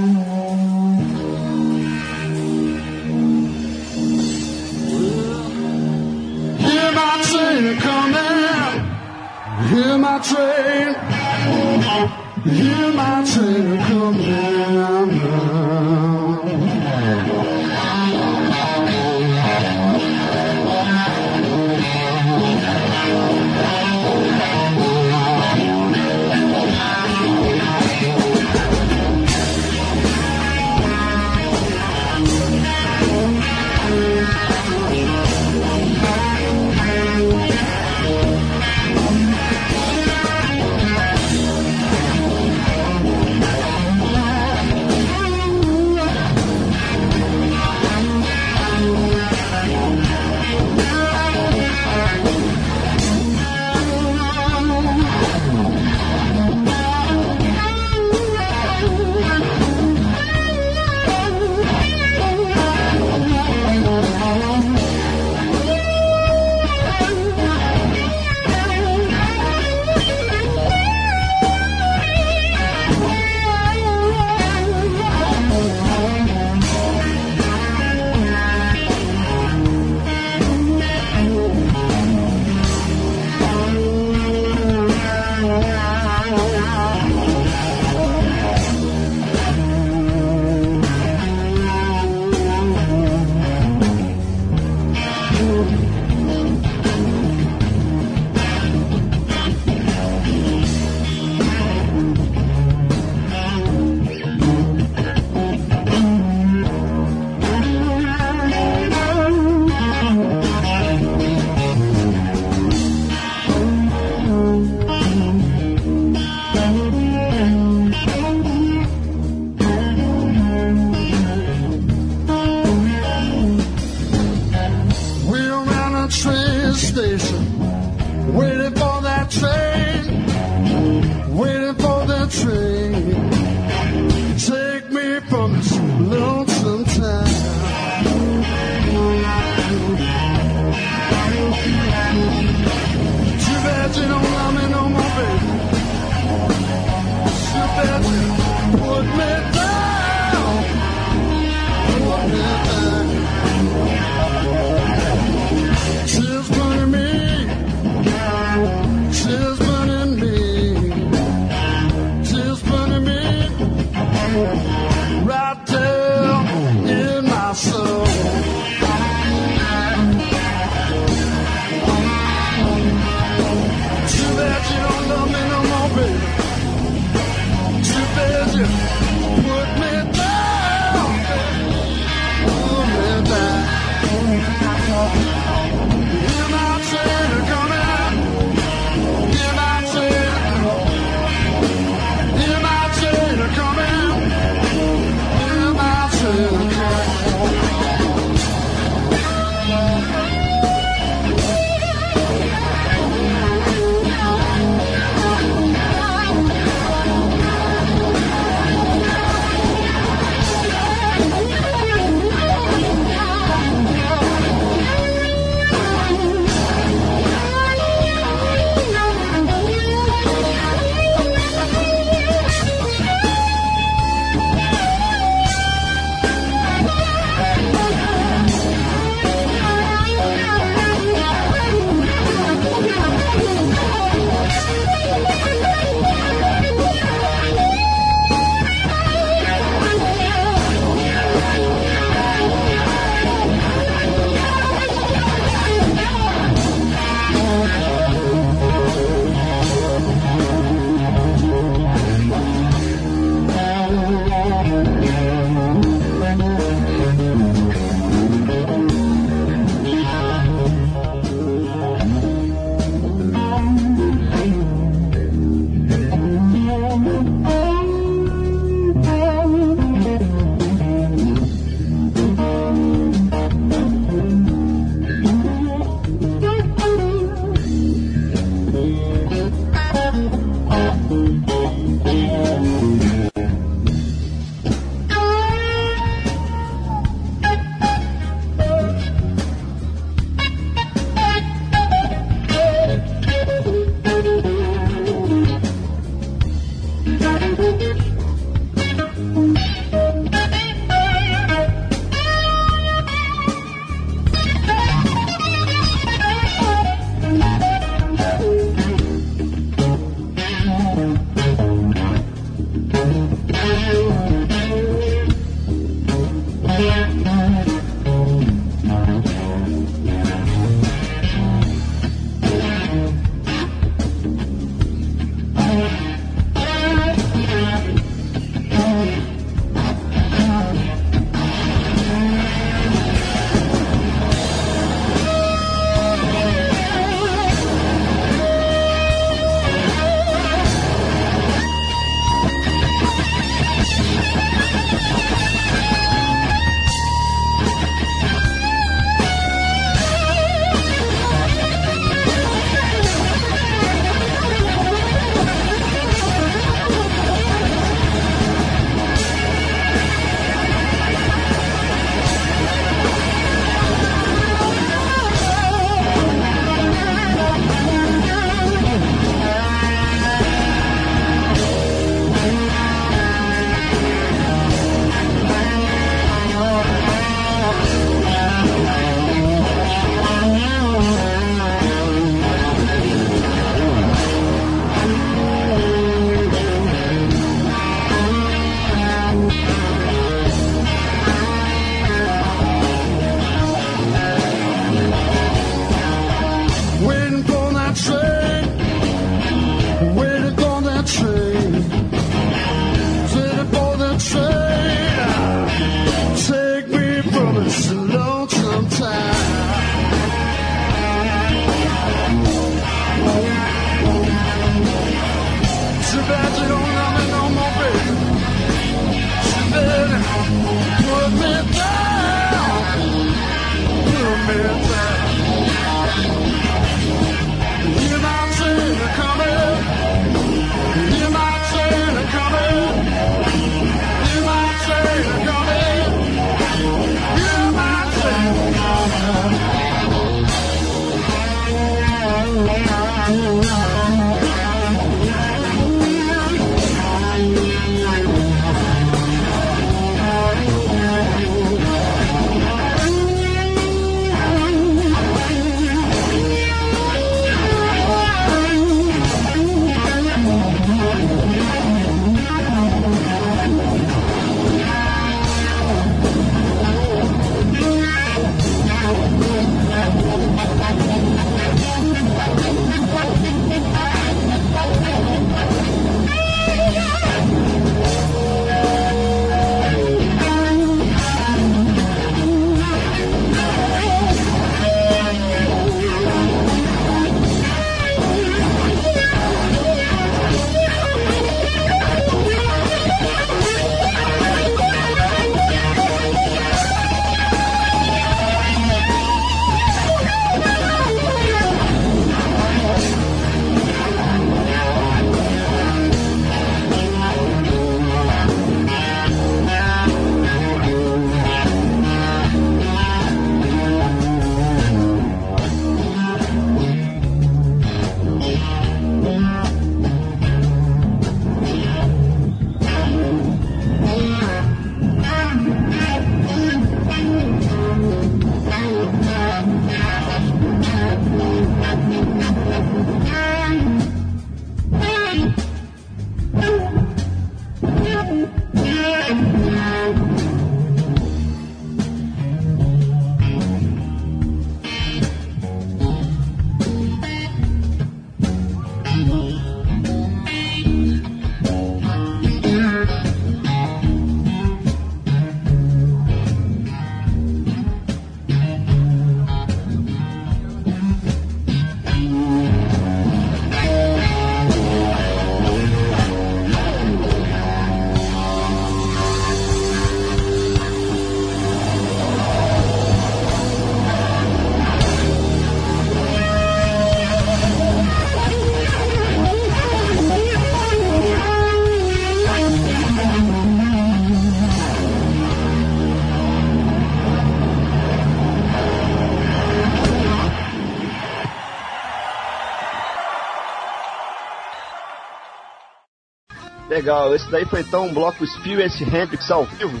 Legal, 597.02 597.34
esse 597.34 597.50
daí 597.50 597.64
foi 597.64 597.80
então 597.80 598.06
um 598.06 598.14
bloco 598.14 598.44
Experience 598.44 599.02
Hendrix 599.02 599.50
ao 599.50 599.64
vivo, 599.64 600.00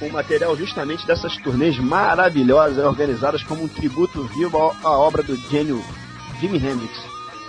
com 0.00 0.08
material 0.08 0.56
justamente 0.56 1.06
dessas 1.06 1.36
turnês 1.36 1.78
maravilhosas, 1.78 2.84
organizadas 2.84 3.44
como 3.44 3.62
um 3.62 3.68
tributo 3.68 4.24
vivo 4.24 4.74
à 4.82 4.90
obra 4.90 5.22
do 5.22 5.36
gênio 5.36 5.80
Jimi 6.40 6.56
Hendrix. 6.56 6.98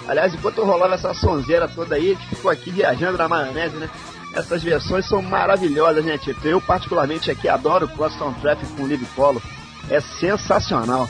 Aliás, 0.08 0.36
enquanto 0.36 0.64
rolava 0.64 0.94
essa 0.94 1.12
sonzeira 1.12 1.68
toda 1.68 1.96
aí, 1.96 2.12
a 2.12 2.14
gente 2.14 2.36
ficou 2.36 2.52
aqui 2.52 2.70
viajando 2.70 3.18
na 3.18 3.28
maionese, 3.28 3.78
né? 3.78 3.90
Essas 4.32 4.62
versões 4.62 5.08
são 5.08 5.24
maravilhosas, 5.24 6.06
né, 6.06 6.16
Tito? 6.20 6.48
Eu, 6.48 6.62
particularmente, 6.62 7.32
aqui 7.32 7.50
adoro 7.50 7.88
Cross 7.88 8.14
Traffic 8.42 8.72
com 8.74 8.84
o 8.84 8.88
Live 8.88 9.08
Polo. 9.16 9.42
É 9.90 10.00
sensacional. 10.00 11.10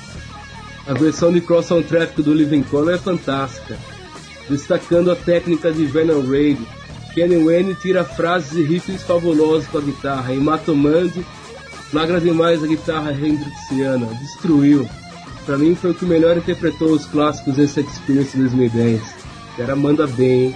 A 0.88 0.94
versão 0.94 1.34
de 1.34 1.42
Cross 1.42 1.68
Traffic 1.90 2.22
do 2.22 2.34
Living 2.34 2.64
Color 2.64 2.94
é 2.94 2.98
fantástica, 2.98 3.78
destacando 4.50 5.12
a 5.12 5.18
técnica 5.18 5.70
de 5.70 5.84
Vernon 5.86 6.22
Reid. 6.22 6.66
Kenny 7.14 7.44
Wayne 7.44 7.76
tira 7.76 8.04
frases 8.04 8.54
e 8.54 8.64
riffs 8.64 9.04
fabulosos 9.04 9.68
com 9.68 9.78
a 9.78 9.82
guitarra, 9.82 10.34
e 10.34 10.38
Matomandi 10.38 11.26
flagra 11.94 12.20
demais 12.20 12.64
a 12.64 12.68
guitarra 12.68 13.12
hendrixiana, 13.12 14.08
destruiu. 14.16 14.90
Pra 15.46 15.58
mim 15.60 15.76
foi 15.76 15.92
o 15.92 15.94
que 15.94 16.06
melhor 16.06 16.36
interpretou 16.36 16.92
os 16.92 17.06
clássicos 17.06 17.56
desse 17.56 17.82
Experience 17.82 18.36
2010. 18.36 19.02
Era 19.60 19.76
manda 19.76 20.08
bem? 20.08 20.56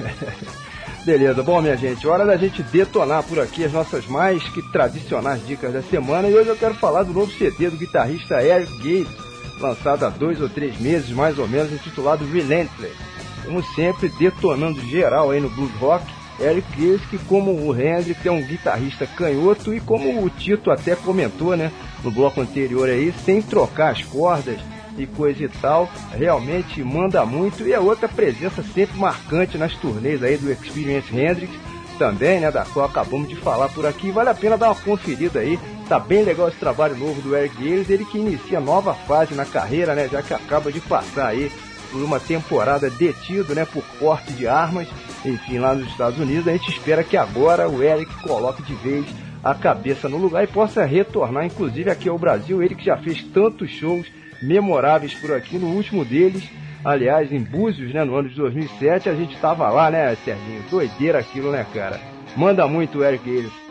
Beleza, 1.06 1.42
bom 1.44 1.60
minha 1.60 1.76
gente, 1.76 2.08
hora 2.08 2.24
da 2.24 2.36
gente 2.36 2.62
detonar 2.64 3.22
por 3.22 3.38
aqui 3.38 3.62
as 3.62 3.72
nossas 3.72 4.06
mais 4.06 4.42
que 4.48 4.62
tradicionais 4.72 5.46
dicas 5.46 5.72
da 5.72 5.82
semana 5.82 6.28
e 6.28 6.34
hoje 6.34 6.48
eu 6.48 6.56
quero 6.56 6.74
falar 6.74 7.04
do 7.04 7.12
novo 7.12 7.30
CD 7.30 7.70
do 7.70 7.76
guitarrista 7.76 8.42
Eric 8.42 8.72
Gates, 8.78 9.14
lançado 9.60 10.06
há 10.06 10.08
dois 10.08 10.40
ou 10.40 10.48
três 10.48 10.76
meses 10.80 11.10
mais 11.10 11.38
ou 11.38 11.46
menos, 11.46 11.72
intitulado 11.72 12.24
Relentless. 12.24 13.13
Como 13.44 13.62
sempre, 13.74 14.08
detonando 14.08 14.80
geral 14.80 15.30
aí 15.30 15.40
no 15.40 15.50
blues 15.50 15.72
rock, 15.80 16.04
Eric 16.40 16.68
Gates 16.70 17.06
que 17.08 17.18
como 17.18 17.52
o 17.52 17.78
Hendrix 17.78 18.24
é 18.24 18.30
um 18.30 18.42
guitarrista 18.42 19.06
canhoto 19.06 19.72
e 19.72 19.80
como 19.80 20.24
o 20.24 20.30
Tito 20.30 20.70
até 20.70 20.96
comentou, 20.96 21.56
né, 21.56 21.70
no 22.02 22.10
bloco 22.10 22.40
anterior 22.40 22.88
aí, 22.88 23.12
sem 23.24 23.40
trocar 23.40 23.92
as 23.92 24.02
cordas, 24.02 24.58
e 24.96 25.06
coisa 25.06 25.44
e 25.44 25.48
tal, 25.48 25.90
realmente 26.12 26.82
manda 26.82 27.24
muito. 27.26 27.66
E 27.66 27.74
a 27.74 27.80
outra 27.80 28.08
presença 28.08 28.62
sempre 28.62 28.98
marcante 28.98 29.58
nas 29.58 29.74
turnês 29.74 30.22
aí 30.22 30.36
do 30.36 30.50
Experience 30.50 31.14
Hendrix, 31.14 31.52
também, 31.98 32.40
né, 32.40 32.50
da 32.50 32.64
qual 32.64 32.86
acabamos 32.86 33.28
de 33.28 33.36
falar 33.36 33.68
por 33.68 33.86
aqui. 33.86 34.10
Vale 34.10 34.30
a 34.30 34.34
pena 34.34 34.58
dar 34.58 34.68
uma 34.68 34.74
conferida 34.74 35.40
aí. 35.40 35.58
Tá 35.88 35.98
bem 35.98 36.24
legal 36.24 36.48
esse 36.48 36.56
trabalho 36.58 36.96
novo 36.96 37.20
do 37.20 37.36
Eric 37.36 37.56
Gales, 37.56 37.90
ele 37.90 38.04
que 38.04 38.18
inicia 38.18 38.58
nova 38.58 38.94
fase 38.94 39.34
na 39.34 39.44
carreira, 39.44 39.94
né, 39.94 40.08
já 40.08 40.22
que 40.22 40.32
acaba 40.32 40.72
de 40.72 40.80
passar 40.80 41.28
aí 41.28 41.52
por 41.94 42.02
uma 42.02 42.18
temporada 42.18 42.90
detido, 42.90 43.54
né, 43.54 43.64
por 43.64 43.84
porte 44.00 44.32
de 44.32 44.48
armas, 44.48 44.88
enfim, 45.24 45.60
lá 45.60 45.76
nos 45.76 45.86
Estados 45.86 46.18
Unidos. 46.18 46.48
A 46.48 46.52
gente 46.52 46.68
espera 46.68 47.04
que 47.04 47.16
agora 47.16 47.68
o 47.68 47.80
Eric 47.80 48.12
coloque 48.20 48.64
de 48.64 48.74
vez 48.74 49.06
a 49.44 49.54
cabeça 49.54 50.08
no 50.08 50.16
lugar 50.16 50.42
e 50.42 50.48
possa 50.48 50.84
retornar, 50.84 51.46
inclusive 51.46 51.88
aqui 51.88 52.08
ao 52.08 52.18
Brasil. 52.18 52.60
Ele 52.60 52.74
que 52.74 52.84
já 52.84 52.96
fez 52.96 53.22
tantos 53.22 53.70
shows 53.70 54.08
memoráveis 54.42 55.14
por 55.14 55.32
aqui. 55.32 55.56
No 55.56 55.68
último 55.68 56.04
deles, 56.04 56.42
aliás, 56.84 57.30
em 57.30 57.40
Búzios, 57.40 57.94
né, 57.94 58.02
no 58.02 58.16
ano 58.16 58.28
de 58.28 58.34
2007, 58.34 59.08
a 59.08 59.14
gente 59.14 59.36
tava 59.36 59.68
lá, 59.68 59.88
né, 59.88 60.16
Serginho? 60.24 60.64
Doideira 60.68 61.20
aquilo, 61.20 61.52
né, 61.52 61.64
cara? 61.72 62.00
Manda 62.36 62.66
muito 62.66 62.98
o 62.98 63.04
Eric 63.04 63.24
Gales. 63.24 63.64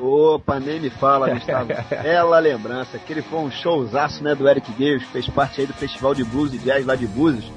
Opa, 0.00 0.60
nem 0.60 0.80
me 0.80 0.90
fala, 0.90 1.30
Gustavo. 1.30 1.68
Bela 2.02 2.38
lembrança. 2.38 2.96
Aquele 2.96 3.22
foi 3.22 3.40
um 3.40 3.50
showzaço, 3.50 4.22
né, 4.22 4.34
do 4.34 4.48
Eric 4.48 4.70
Gales, 4.72 5.02
fez 5.04 5.28
parte 5.28 5.60
aí 5.60 5.66
do 5.66 5.72
Festival 5.74 6.14
de 6.14 6.24
Blues 6.24 6.52
e 6.54 6.58
Jazz 6.58 6.84
lá 6.84 6.94
de 6.94 7.06
Búzios, 7.06 7.50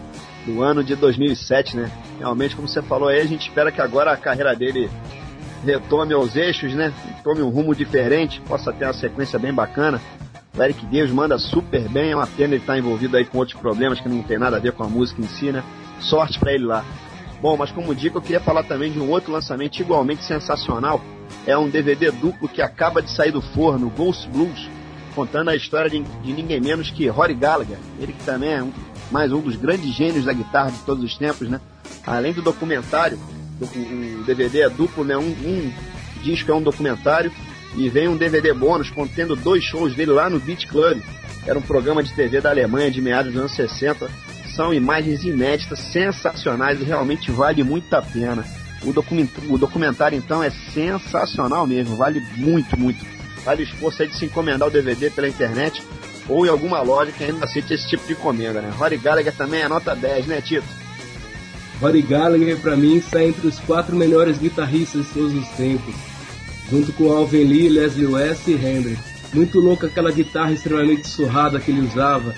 do 0.46 0.62
ano 0.62 0.84
de 0.84 0.96
2007, 0.96 1.78
né? 1.78 1.92
Realmente, 2.18 2.56
como 2.56 2.68
você 2.68 2.82
falou 2.82 3.10
aí, 3.10 3.20
a 3.20 3.26
gente 3.26 3.48
espera 3.48 3.72
que 3.72 3.82
agora 3.82 4.12
a 4.12 4.18
carreira 4.18 4.56
dele 4.56 4.90
retome 5.64 6.14
aos 6.14 6.36
eixos, 6.36 6.74
né? 6.74 6.94
Tome 7.24 7.42
um 7.42 7.50
rumo 7.50 7.76
diferente, 7.76 8.42
possa 8.42 8.72
ter 8.72 8.86
uma 8.86 8.94
sequência 8.94 9.38
bem 9.38 9.54
bacana. 9.54 10.02
O 10.58 10.64
Eric 10.64 10.86
Deus 10.88 11.12
manda 11.12 11.38
super 11.38 11.88
bem, 11.90 12.12
é 12.12 12.16
uma 12.16 12.28
pena 12.28 12.56
ele 12.56 12.64
estar 12.64 12.74
tá 12.74 12.80
envolvido 12.80 13.16
aí 13.16 13.26
com 13.26 13.38
outros 13.38 13.60
problemas 13.60 14.00
que 14.00 14.10
não 14.10 14.24
tem 14.24 14.38
nada 14.38 14.58
a 14.58 14.60
ver 14.60 14.72
com 14.74 14.84
a 14.84 14.88
música 14.88 15.22
em 15.22 15.28
si, 15.28 15.52
né? 15.52 15.64
Sorte 16.00 16.40
para 16.40 16.54
ele 16.54 16.66
lá. 16.66 16.84
Bom, 17.42 17.56
mas 17.56 17.72
como 17.72 17.96
dica, 17.96 18.18
eu 18.18 18.22
queria 18.22 18.40
falar 18.40 18.64
também 18.64 18.92
de 18.92 19.00
um 19.00 19.10
outro 19.10 19.32
lançamento 19.32 19.80
igualmente 19.80 20.24
sensacional. 20.24 21.02
É 21.46 21.58
um 21.58 21.70
DVD 21.70 22.12
duplo 22.12 22.50
que 22.50 22.62
acaba 22.62 23.02
de 23.02 23.12
sair 23.12 23.32
do 23.32 23.42
forno, 23.42 23.90
Ghost 23.90 24.28
Blues, 24.30 24.70
contando 25.16 25.50
a 25.50 25.56
história 25.56 25.90
de, 25.90 26.02
de 26.02 26.34
ninguém 26.34 26.60
menos 26.60 26.92
que 26.92 27.08
Rory 27.08 27.34
Gallagher. 27.34 27.78
Ele 27.98 28.12
que 28.12 28.24
também 28.26 28.54
é 28.54 28.64
um, 28.64 28.74
mais 29.12 29.32
um 29.32 29.42
dos 29.42 29.56
grandes 29.56 29.94
gênios 29.94 30.26
da 30.26 30.34
guitarra 30.34 30.72
de 30.72 30.80
todos 30.80 31.04
os 31.04 31.18
tempos, 31.18 31.50
né? 31.50 31.60
Além 32.06 32.34
do 32.34 32.42
documentário, 32.42 33.20
o, 33.62 34.24
DVD 34.24 34.62
é 34.62 34.70
duplo, 34.70 35.04
né? 35.04 35.18
Um, 35.18 35.30
um 35.30 35.74
disco 36.24 36.52
é 36.52 36.56
um 36.56 36.62
documentário 36.62 37.32
e 37.76 37.90
vem 37.90 38.08
um 38.08 38.18
DVD 38.18 38.54
bônus 38.54 38.90
contendo 38.90 39.36
dois 39.36 39.64
shows 39.64 39.96
dele 39.96 40.12
lá 40.12 40.30
no 40.30 40.40
Beach 40.40 40.68
Club. 40.68 41.02
Era 41.46 41.58
um 41.58 41.62
programa 41.62 42.04
de 42.04 42.14
TV 42.14 42.42
da 42.42 42.50
Alemanha 42.50 42.92
de 42.92 43.02
meados 43.02 43.34
dos 43.34 43.42
anos 43.42 43.56
60. 43.56 44.10
São 44.56 44.74
imagens 44.74 45.24
inéditas, 45.24 45.80
sensacionais 45.80 46.82
e 46.82 46.84
realmente 46.84 47.32
vale 47.32 47.64
muito 47.64 47.94
a 47.94 48.02
pena. 48.02 48.44
O, 48.84 49.54
o 49.54 49.58
documentário 49.58 50.18
então 50.18 50.44
é 50.44 50.50
sensacional 50.50 51.66
mesmo, 51.68 51.96
vale 51.96 52.22
muito, 52.38 52.80
muito. 52.80 53.06
Vale 53.44 53.64
o 53.64 53.66
esforço 53.66 54.02
aí 54.02 54.10
de 54.10 54.18
se 54.18 54.26
encomendar 54.26 54.68
o 54.68 54.72
DVD 54.72 55.10
pela 55.10 55.28
internet 55.28 55.82
ou 56.30 56.46
em 56.46 56.50
alguma 56.50 56.82
loja 56.82 57.12
que 57.12 57.24
ainda 57.24 57.46
aceite 57.46 57.74
esse 57.74 57.90
tipo 57.90 58.06
de 58.06 58.14
encomenda, 58.14 58.62
né? 58.62 58.72
Rory 58.78 58.98
Gallagher 58.98 59.34
também 59.34 59.62
é 59.62 59.68
nota 59.68 59.96
10, 59.96 60.28
né, 60.28 60.42
Tito? 60.42 60.68
Rory 61.82 62.02
Gallagher, 62.02 62.58
para 62.58 62.76
mim, 62.76 62.98
está 62.98 63.24
entre 63.24 63.48
os 63.48 63.60
quatro 63.60 63.96
melhores 63.96 64.38
guitarristas 64.38 65.08
de 65.08 65.14
todos 65.14 65.34
os 65.34 65.48
tempos 65.50 65.96
junto 66.70 66.94
com 66.94 67.12
Alvin 67.12 67.44
Lee, 67.44 67.70
Leslie 67.70 68.06
West 68.06 68.48
e 68.48 68.54
Hendrix. 68.54 69.00
Muito 69.34 69.60
louca 69.60 69.88
aquela 69.88 70.12
guitarra 70.12 70.52
extremamente 70.52 71.08
surrada 71.08 71.60
que 71.60 71.72
ele 71.72 71.82
usava. 71.82 72.34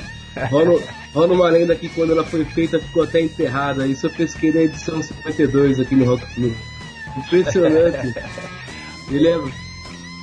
Rola, 0.49 0.81
rola 1.13 1.33
uma 1.33 1.49
lenda 1.49 1.75
que 1.75 1.89
quando 1.89 2.11
ela 2.11 2.23
foi 2.23 2.45
feita 2.45 2.79
ficou 2.79 3.03
até 3.03 3.21
enterrada. 3.21 3.85
Isso 3.85 4.07
eu 4.07 4.11
pesquei 4.11 4.51
na 4.51 4.61
edição 4.61 5.01
52 5.01 5.79
aqui 5.79 5.95
no 5.95 6.05
Rock 6.05 6.25
Club. 6.33 6.53
Impressionante. 7.17 8.13
Ele 9.11 9.27
é... 9.27 9.70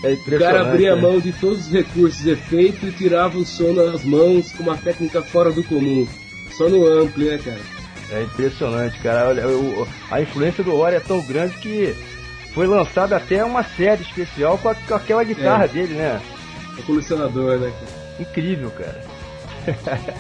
É 0.03 0.13
o 0.13 0.39
cara 0.39 0.61
abria 0.61 0.95
né? 0.95 1.03
mão 1.03 1.19
de 1.19 1.33
todos 1.33 1.67
os 1.67 1.73
recursos 1.73 2.25
efeitos 2.25 2.89
e 2.89 2.93
tirava 2.93 3.37
o 3.37 3.45
som 3.45 3.73
nas 3.73 4.05
mãos 4.05 4.53
com 4.53 4.63
uma 4.63 4.77
técnica 4.77 5.23
fora 5.23 5.51
do 5.51 5.65
comum. 5.65 6.07
Só 6.57 6.69
no 6.69 6.87
ampli, 6.87 7.25
né, 7.25 7.39
cara? 7.39 7.61
É 8.11 8.23
impressionante, 8.23 8.99
cara. 9.01 9.29
Olha, 9.29 9.45
a 10.11 10.23
influência 10.23 10.63
do 10.63 10.75
Ori 10.75 10.97
é 10.97 11.01
tão 11.01 11.21
grande 11.21 11.57
que 11.59 11.95
foi 12.55 12.67
lançada 12.67 13.17
até 13.17 13.45
uma 13.45 13.65
série 13.65 14.03
especial 14.03 14.57
com, 14.59 14.69
a, 14.69 14.75
com 14.75 14.95
aquela 14.95 15.25
guitarra 15.25 15.65
é. 15.65 15.69
dele, 15.69 15.95
né? 15.95 16.21
É 16.79 16.83
colecionador, 16.83 17.59
né? 17.59 17.73
Incrível, 18.21 18.71
cara. 18.71 19.05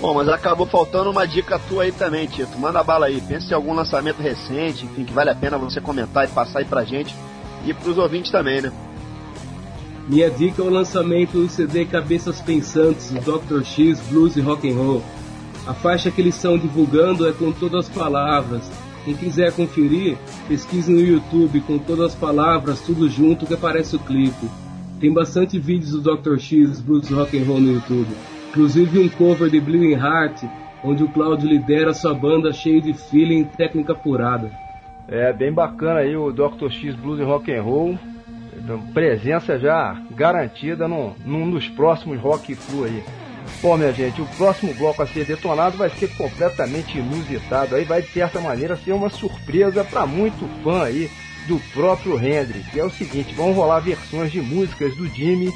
Bom, 0.00 0.14
mas 0.14 0.28
acabou 0.28 0.66
faltando 0.66 1.10
uma 1.10 1.26
dica 1.26 1.58
tua 1.68 1.84
aí 1.84 1.92
também, 1.92 2.26
Tito. 2.26 2.58
Manda 2.58 2.82
bala 2.82 3.06
aí. 3.06 3.20
Pensa 3.20 3.52
em 3.52 3.54
algum 3.54 3.74
lançamento 3.74 4.20
recente, 4.20 4.84
enfim, 4.84 5.04
que 5.04 5.12
vale 5.12 5.30
a 5.30 5.34
pena 5.34 5.58
você 5.58 5.80
comentar 5.80 6.24
e 6.24 6.28
passar 6.28 6.60
aí 6.60 6.64
pra 6.64 6.84
gente 6.84 7.14
e 7.64 7.72
pros 7.72 7.98
ouvintes 7.98 8.32
também, 8.32 8.60
né? 8.60 8.72
Minha 10.12 10.28
dica 10.28 10.60
é 10.60 10.64
o 10.66 10.68
lançamento 10.68 11.38
do 11.38 11.48
CD 11.48 11.86
Cabeças 11.86 12.38
Pensantes, 12.38 13.10
do 13.12 13.18
Dr. 13.18 13.64
X 13.64 13.98
Blues 14.10 14.36
e 14.36 14.42
Rock 14.42 14.70
and 14.70 14.74
Roll. 14.74 15.02
A 15.66 15.72
faixa 15.72 16.10
que 16.10 16.20
eles 16.20 16.36
estão 16.36 16.58
divulgando 16.58 17.26
é 17.26 17.32
com 17.32 17.50
todas 17.50 17.86
as 17.86 17.88
palavras, 17.88 18.70
quem 19.06 19.14
quiser 19.14 19.52
conferir, 19.52 20.18
pesquise 20.46 20.92
no 20.92 21.00
YouTube 21.00 21.62
com 21.62 21.78
todas 21.78 22.08
as 22.08 22.14
palavras, 22.14 22.82
tudo 22.82 23.08
junto 23.08 23.46
que 23.46 23.54
aparece 23.54 23.96
o 23.96 24.00
clipe. 24.00 24.50
Tem 25.00 25.10
bastante 25.10 25.58
vídeos 25.58 25.92
do 25.92 26.02
Dr. 26.02 26.36
X 26.36 26.78
Blues 26.82 27.08
Rock 27.08 27.38
and 27.38 27.46
Roll 27.46 27.60
no 27.60 27.72
YouTube. 27.72 28.14
Inclusive 28.50 28.98
um 28.98 29.08
cover 29.08 29.48
de 29.48 29.62
Bleeding 29.62 29.94
Heart, 29.94 30.42
onde 30.84 31.02
o 31.02 31.08
Claudio 31.08 31.48
lidera 31.48 31.94
sua 31.94 32.12
banda 32.12 32.52
cheio 32.52 32.82
de 32.82 32.92
feeling 32.92 33.40
e 33.40 33.44
técnica 33.56 33.94
apurada. 33.94 34.52
É 35.08 35.32
bem 35.32 35.50
bacana 35.50 36.00
aí 36.00 36.14
o 36.14 36.30
Dr. 36.30 36.68
X 36.70 36.94
Blues 36.96 37.18
Rock 37.20 37.50
and 37.50 37.62
Roll. 37.62 37.98
Presença 38.92 39.58
já 39.58 40.00
garantida 40.10 40.86
num, 40.86 41.14
num 41.24 41.50
dos 41.50 41.68
próximos 41.68 42.20
Rock 42.20 42.54
Flu 42.54 42.84
aí. 42.84 43.02
Bom, 43.60 43.76
minha 43.76 43.92
gente, 43.92 44.20
o 44.20 44.26
próximo 44.36 44.74
bloco 44.74 45.02
a 45.02 45.06
ser 45.06 45.24
detonado 45.24 45.76
vai 45.76 45.90
ser 45.90 46.08
completamente 46.16 46.98
inusitado. 46.98 47.74
Aí 47.74 47.84
vai, 47.84 48.02
de 48.02 48.08
certa 48.08 48.40
maneira, 48.40 48.76
ser 48.76 48.92
uma 48.92 49.10
surpresa 49.10 49.84
para 49.84 50.06
muito 50.06 50.48
fã 50.62 50.84
aí 50.84 51.10
do 51.46 51.58
próprio 51.72 52.16
Hendrix. 52.18 52.76
É 52.76 52.84
o 52.84 52.90
seguinte, 52.90 53.34
vão 53.34 53.52
rolar 53.52 53.80
versões 53.80 54.30
de 54.30 54.40
músicas 54.40 54.94
do 54.96 55.06
Jimmy 55.06 55.52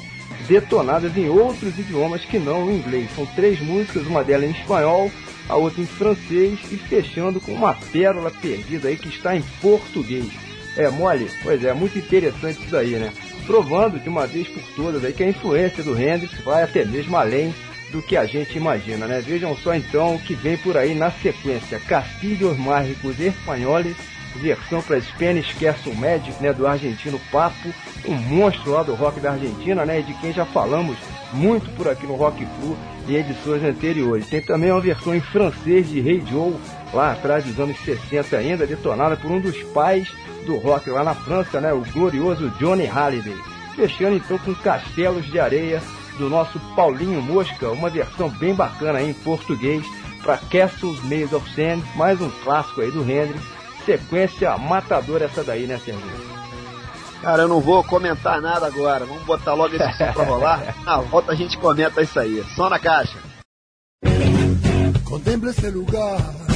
detonadas 0.47 1.15
em 1.17 1.29
outros 1.29 1.77
idiomas 1.77 2.23
que 2.23 2.39
não 2.39 2.65
o 2.65 2.71
inglês. 2.71 3.09
São 3.15 3.25
três 3.25 3.59
músicas, 3.59 4.05
uma 4.05 4.23
delas 4.23 4.49
em 4.49 4.51
espanhol, 4.51 5.11
a 5.49 5.55
outra 5.55 5.81
em 5.81 5.85
francês 5.85 6.59
e 6.71 6.77
fechando 6.77 7.39
com 7.39 7.53
uma 7.53 7.73
pérola 7.73 8.31
perdida 8.31 8.89
aí 8.89 8.97
que 8.97 9.09
está 9.09 9.35
em 9.35 9.41
português. 9.61 10.46
É 10.77 10.89
mole? 10.91 11.27
Pois 11.41 11.63
é, 11.63 11.73
muito 11.73 11.97
interessante 11.97 12.63
isso 12.63 12.77
aí, 12.77 12.91
né? 12.91 13.11
Provando 13.47 13.99
de 13.99 14.07
uma 14.07 14.27
vez 14.27 14.47
por 14.47 14.61
todas 14.75 15.03
aí 15.03 15.11
que 15.11 15.23
a 15.23 15.29
influência 15.29 15.83
do 15.83 15.99
Hendrix 15.99 16.39
vai 16.41 16.61
até 16.61 16.85
mesmo 16.85 17.17
além 17.17 17.53
do 17.91 17.99
que 18.01 18.15
a 18.15 18.25
gente 18.25 18.57
imagina, 18.57 19.07
né? 19.07 19.19
Vejam 19.19 19.57
só 19.57 19.73
então 19.73 20.15
o 20.15 20.19
que 20.19 20.35
vem 20.35 20.55
por 20.55 20.77
aí 20.77 20.93
na 20.93 21.09
sequência. 21.09 21.79
Castilhos 21.79 22.57
Mágicos 22.59 23.19
Espanhóis, 23.19 23.95
versão 24.35 24.83
para 24.83 25.01
Spanish 25.01 25.51
Castle 25.53 25.95
Magic, 25.95 26.41
né? 26.43 26.53
Do 26.53 26.67
argentino 26.67 27.19
Papo, 27.31 27.73
um 28.05 28.13
monstro 28.13 28.71
lá 28.71 28.83
do 28.83 28.93
rock 28.93 29.19
da 29.19 29.31
Argentina, 29.31 29.83
né? 29.83 30.01
De 30.01 30.13
quem 30.15 30.31
já 30.31 30.45
falamos 30.45 30.95
muito 31.33 31.69
por 31.75 31.87
aqui 31.87 32.05
no 32.05 32.15
Rock 32.15 32.45
Flu 32.45 32.77
em 33.07 33.15
edições 33.15 33.63
anteriores. 33.63 34.27
Tem 34.27 34.41
também 34.41 34.71
uma 34.71 34.81
versão 34.81 35.15
em 35.15 35.21
francês 35.21 35.89
de 35.89 35.99
Hey 35.99 36.23
Joe, 36.29 36.53
lá 36.93 37.11
atrás 37.11 37.43
dos 37.43 37.59
anos 37.59 37.77
60 37.79 38.35
ainda, 38.37 38.67
detonada 38.67 39.15
por 39.15 39.31
um 39.31 39.39
dos 39.39 39.61
pais 39.73 40.07
do 40.45 40.57
rock 40.57 40.89
lá 40.89 41.03
na 41.03 41.13
França, 41.13 41.59
né, 41.59 41.73
o 41.73 41.81
glorioso 41.91 42.49
Johnny 42.51 42.85
Halliday. 42.85 43.35
Fechando 43.75 44.15
então 44.15 44.37
com 44.39 44.55
Castelos 44.55 45.25
de 45.25 45.39
Areia 45.39 45.81
do 46.17 46.29
nosso 46.29 46.59
Paulinho 46.75 47.21
Mosca, 47.21 47.69
uma 47.69 47.89
versão 47.89 48.29
bem 48.29 48.55
bacana 48.55 48.99
aí 48.99 49.09
em 49.09 49.13
português 49.13 49.85
para 50.23 50.37
Castles 50.37 51.01
Made 51.03 51.33
of 51.35 51.47
Sand, 51.53 51.83
mais 51.95 52.19
um 52.19 52.29
clássico 52.43 52.81
aí 52.81 52.91
do 52.91 53.01
Hendrix. 53.01 53.41
Sequência 53.85 54.57
matadora 54.57 55.25
essa 55.25 55.43
daí, 55.43 55.67
né, 55.67 55.77
Serginho? 55.77 56.37
Cara, 57.21 57.43
eu 57.43 57.47
não 57.47 57.61
vou 57.61 57.83
comentar 57.83 58.41
nada 58.41 58.67
agora. 58.67 59.05
Vamos 59.05 59.23
botar 59.23 59.53
logo 59.53 59.75
esse 59.75 59.97
som 59.97 60.11
pra 60.11 60.23
rolar. 60.23 60.75
Na 60.83 60.97
volta 60.97 61.31
a 61.31 61.35
gente 61.35 61.57
comenta 61.57 62.01
isso 62.01 62.19
aí. 62.19 62.43
Só 62.55 62.69
na 62.69 62.79
caixa. 62.79 63.17
Contempla 65.05 65.49
ese 65.49 65.69
lugar 65.69 66.46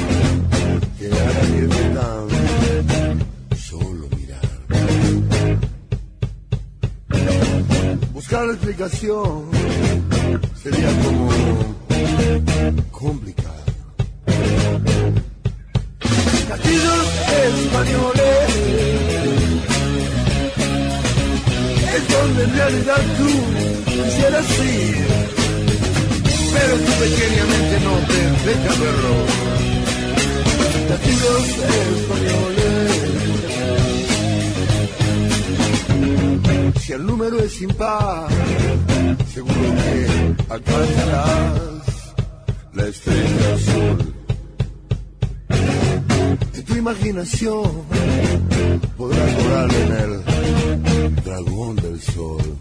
que 1.01 1.07
hará 1.07 1.43
irme 1.57 1.83
tan 1.97 2.27
solo 3.57 4.05
mirar. 4.17 4.49
Buscar 8.13 8.45
la 8.45 8.53
explicación 8.53 9.49
sería 10.61 10.91
como 11.03 11.29
complicado. 12.91 13.71
Castillos 16.49 17.07
españoles 17.49 18.49
es 21.95 22.03
donde 22.13 22.43
en 22.43 22.53
realidad 22.53 23.01
tú 23.17 23.29
quisieras 23.91 24.59
ir 24.59 25.31
pero 26.53 26.73
tu 26.75 26.91
pequeña 27.03 27.43
mente 27.45 27.79
no 27.85 27.93
te 28.09 28.19
deja 28.45 28.71
verlo. 28.81 29.60
Latidos 30.91 31.47
españoles. 31.95 32.91
Si 36.81 36.89
el 36.91 37.05
número 37.05 37.39
es 37.39 37.61
impar, 37.61 38.27
seguro 39.33 39.55
que 39.55 40.35
alcanzarás 40.49 42.13
la 42.73 42.87
estrella 42.87 43.53
azul. 43.55 44.13
En 46.55 46.63
tu 46.65 46.75
imaginación 46.75 47.71
podrás 48.97 49.43
volar 49.43 49.73
en 49.73 49.91
el 50.03 50.21
dragón 51.23 51.77
del 51.77 52.01
sol 52.01 52.59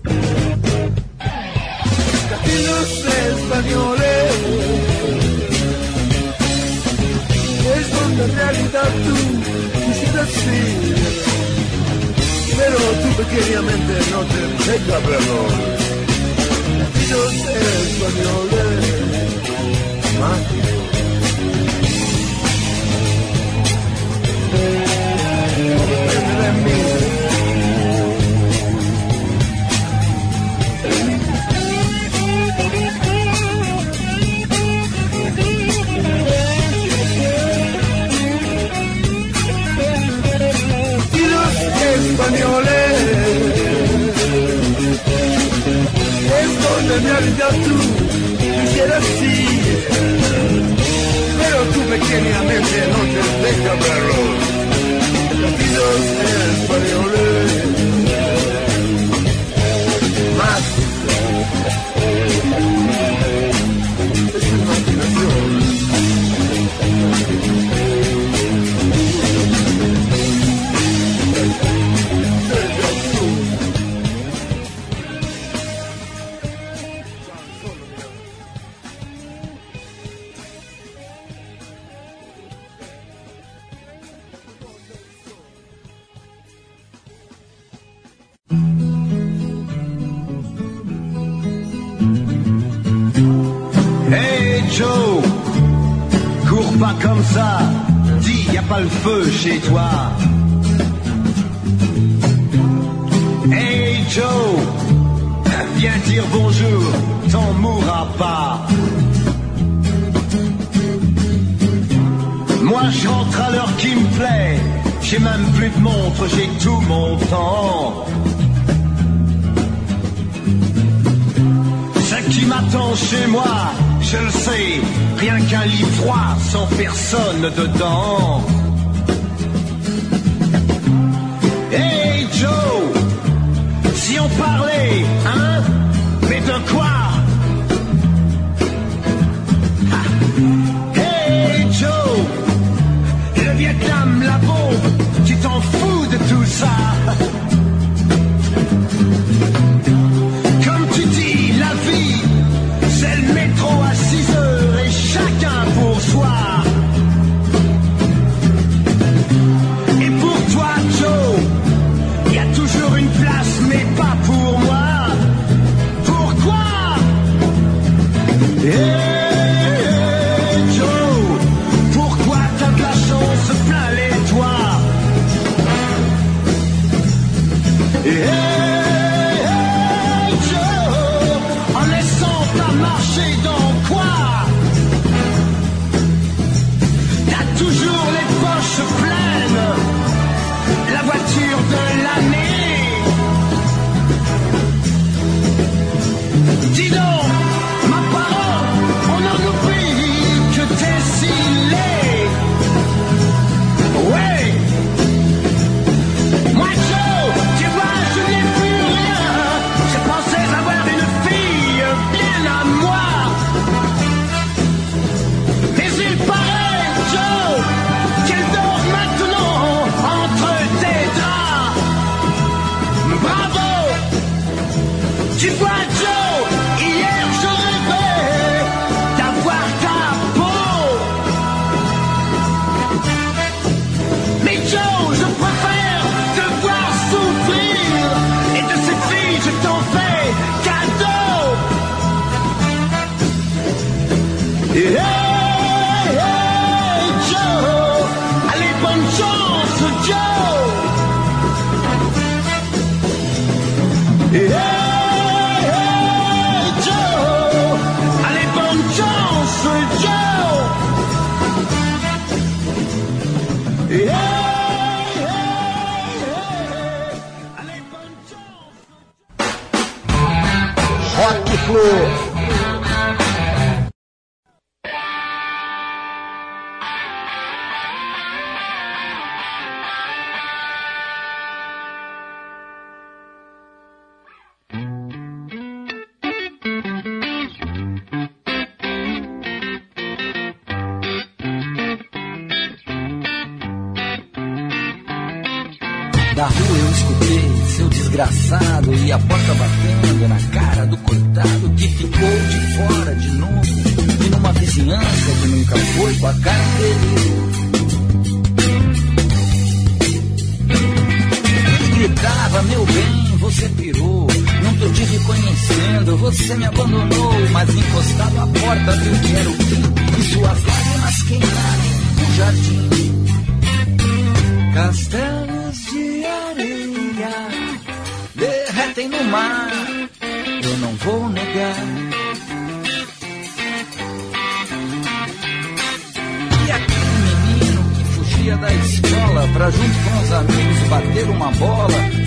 casinos 2.30 3.04
españoles. 3.26 5.29
En 8.22 8.36
realidad 8.36 8.90
tú 9.04 9.14
quisieras 9.80 10.28
ir. 10.46 10.96
Pero 12.58 12.78
tu 13.02 13.08
pequeña 13.22 13.60
mente 13.62 13.94
no 14.12 14.20
te 14.30 14.40
deja 14.70 14.98
verlo. 15.08 15.40
Casinos 16.78 17.34
españoles. 17.86 18.82
Mágicos. 20.20 20.80
Depende 25.56 26.34
de 26.42 26.50
mí. 26.64 26.79
me 47.02 47.10
olvidas 47.12 47.54
tú, 47.64 47.76
quisieras 48.38 49.04
sí. 49.18 49.34
Pero 51.38 51.62
tú 51.72 51.80
pequeñamente 51.88 52.76
no 52.92 53.00
te 53.12 53.20
dejas 53.46 53.78
verlos. 53.80 54.50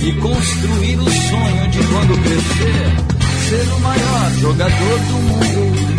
E 0.04 0.12
construir 0.14 1.00
o 1.00 1.10
sonho 1.10 1.68
de 1.70 1.80
quando 1.80 2.22
crescer 2.24 3.14
ser 3.50 3.74
o 3.74 3.80
maior 3.80 4.32
jogador 4.40 5.00
do 5.00 5.14
mundo. 5.14 5.94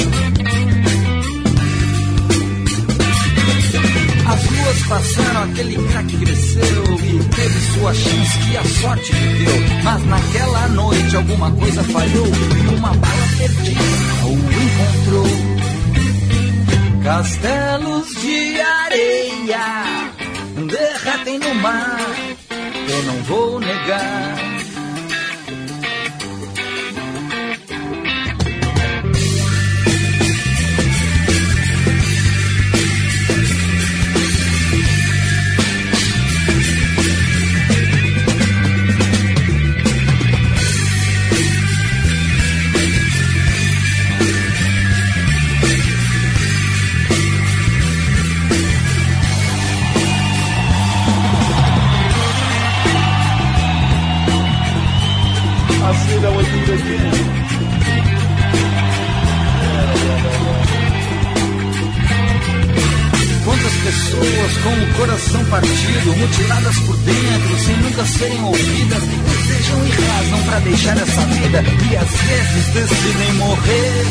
As 4.26 4.44
ruas 4.44 4.82
passaram, 4.89 5.44
aquele 5.44 5.76
craque 5.89 6.16
cresceu 6.18 6.85
e 7.02 7.24
teve 7.35 7.60
sua 7.72 7.94
chance 7.94 8.39
que 8.39 8.56
a 8.56 8.64
sorte 8.64 9.12
lhe 9.12 9.44
deu. 9.44 9.82
Mas 9.85 10.05
naquela 10.06 10.68
noite 10.68 11.16
alguma 11.16 11.51
coisa 11.52 11.82
falhou 11.85 12.26
e 12.26 12.74
uma 12.74 12.89
bala 12.89 13.28
perdida 13.39 13.81
o 14.24 14.32
encontrou. 14.64 15.55
Castelos 17.02 18.14
de 18.20 18.60
areia 18.60 19.85
derretem 20.66 21.39
no 21.39 21.55
mar, 21.56 22.01
eu 22.89 23.02
não 23.05 23.23
vou 23.23 23.61
negar. 23.61 24.64
Mutiladas 66.16 66.78
por 66.81 66.97
dentro, 66.99 67.59
sem 67.59 67.77
nunca 67.77 68.07
serem 68.07 68.45
ouvidas, 68.45 69.03
desejam 69.03 69.86
e 69.86 69.91
razão 69.91 70.43
pra 70.45 70.59
deixar 70.61 70.97
essa 70.97 71.20
vida 71.27 71.65
e 71.91 71.97
às 71.97 72.11
vezes 72.11 72.66
decidem 72.74 73.32
morrer. 73.35 74.05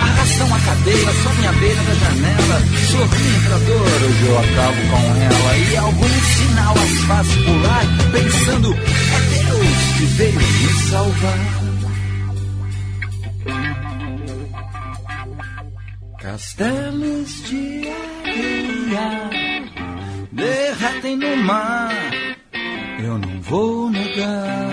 Arrastam 0.00 0.54
a 0.54 0.60
cadeira, 0.60 1.12
sobem 1.22 1.46
à 1.46 1.52
beira 1.52 1.82
da 1.82 1.94
janela, 1.94 2.62
sorriem 2.90 3.40
pra 3.46 3.58
dor, 3.58 4.02
hoje 4.02 4.26
eu 4.26 4.38
acabo 4.38 4.82
com 4.90 5.22
ela 5.22 5.56
e 5.56 5.76
algum 5.76 6.08
sinal 6.08 6.74
as 6.78 7.04
faz 7.06 7.28
pular, 7.28 7.86
pensando, 8.12 8.74
é 8.74 9.44
Deus 9.44 9.98
que 9.98 10.04
veio 10.16 10.40
me 10.40 10.90
salvar. 10.90 11.61
Castelos 16.54 17.44
de 17.44 17.88
areia 17.88 19.30
derretem 20.30 21.16
no 21.16 21.34
mar, 21.38 21.90
eu 23.02 23.16
não 23.16 23.40
vou 23.40 23.90
negar. 23.90 24.71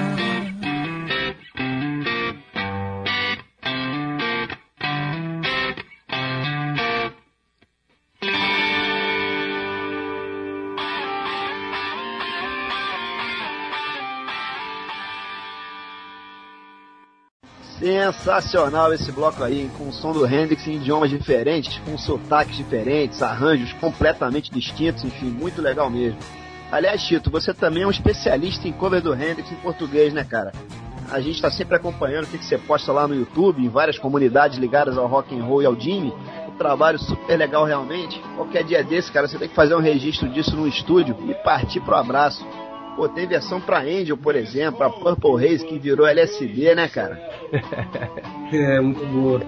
Sensacional 18.12 18.92
esse 18.94 19.12
bloco 19.12 19.44
aí, 19.44 19.62
hein? 19.62 19.72
com 19.78 19.88
o 19.88 19.94
som 19.94 20.12
do 20.12 20.26
Hendrix 20.26 20.68
em 20.68 20.76
idiomas 20.76 21.10
diferentes, 21.10 21.80
com 21.86 21.98
sotaques 21.98 22.58
diferentes, 22.58 23.22
arranjos 23.22 23.72
completamente 23.74 24.52
distintos, 24.52 25.04
enfim, 25.04 25.28
muito 25.28 25.62
legal 25.62 25.90
mesmo. 25.90 26.18
Aliás, 26.72 27.02
Tito, 27.04 27.30
você 27.30 27.54
também 27.54 27.84
é 27.84 27.88
um 27.88 27.92
especialista 27.92 28.68
em 28.68 28.72
cover 28.72 29.02
do 29.02 29.14
Hendrix 29.14 29.52
em 29.52 29.56
português, 29.56 30.14
né, 30.14 30.24
cara? 30.24 30.52
A 31.12 31.20
gente 31.20 31.36
está 31.36 31.50
sempre 31.50 31.76
acompanhando 31.76 32.26
o 32.26 32.28
que, 32.28 32.38
que 32.38 32.46
você 32.46 32.58
posta 32.58 32.92
lá 32.92 33.08
no 33.08 33.16
YouTube, 33.16 33.64
em 33.64 33.70
várias 33.70 33.98
comunidades 33.98 34.60
ligadas 34.60 34.98
ao 34.98 35.08
rock 35.08 35.36
and 35.36 35.44
roll 35.44 35.62
e 35.62 35.66
ao 35.66 35.80
Jimmy. 35.80 36.14
Um 36.48 36.58
trabalho 36.58 37.00
super 37.00 37.36
legal 37.36 37.66
realmente. 37.66 38.20
Qualquer 38.36 38.64
dia 38.64 38.84
desse, 38.84 39.12
cara, 39.12 39.28
você 39.28 39.38
tem 39.40 39.50
que 39.50 39.56
fazer 39.56 39.76
um 39.76 39.80
registro 39.80 40.30
disso 40.30 40.56
no 40.56 40.68
estúdio 40.68 41.18
e 41.28 41.34
partir 41.34 41.80
pro 41.80 41.96
abraço. 41.96 42.46
Pô, 43.00 43.08
tem 43.08 43.26
versão 43.26 43.62
pra 43.62 43.80
Angel, 43.80 44.18
por 44.18 44.36
exemplo, 44.36 44.84
a 44.84 44.90
Purple 44.90 45.48
Haze 45.48 45.66
que 45.66 45.80
virou 45.80 46.06
LSD, 46.06 46.76
né, 46.76 46.90
cara? 46.90 47.18
É, 48.52 48.82
muito 48.82 49.06
boa. 49.06 49.42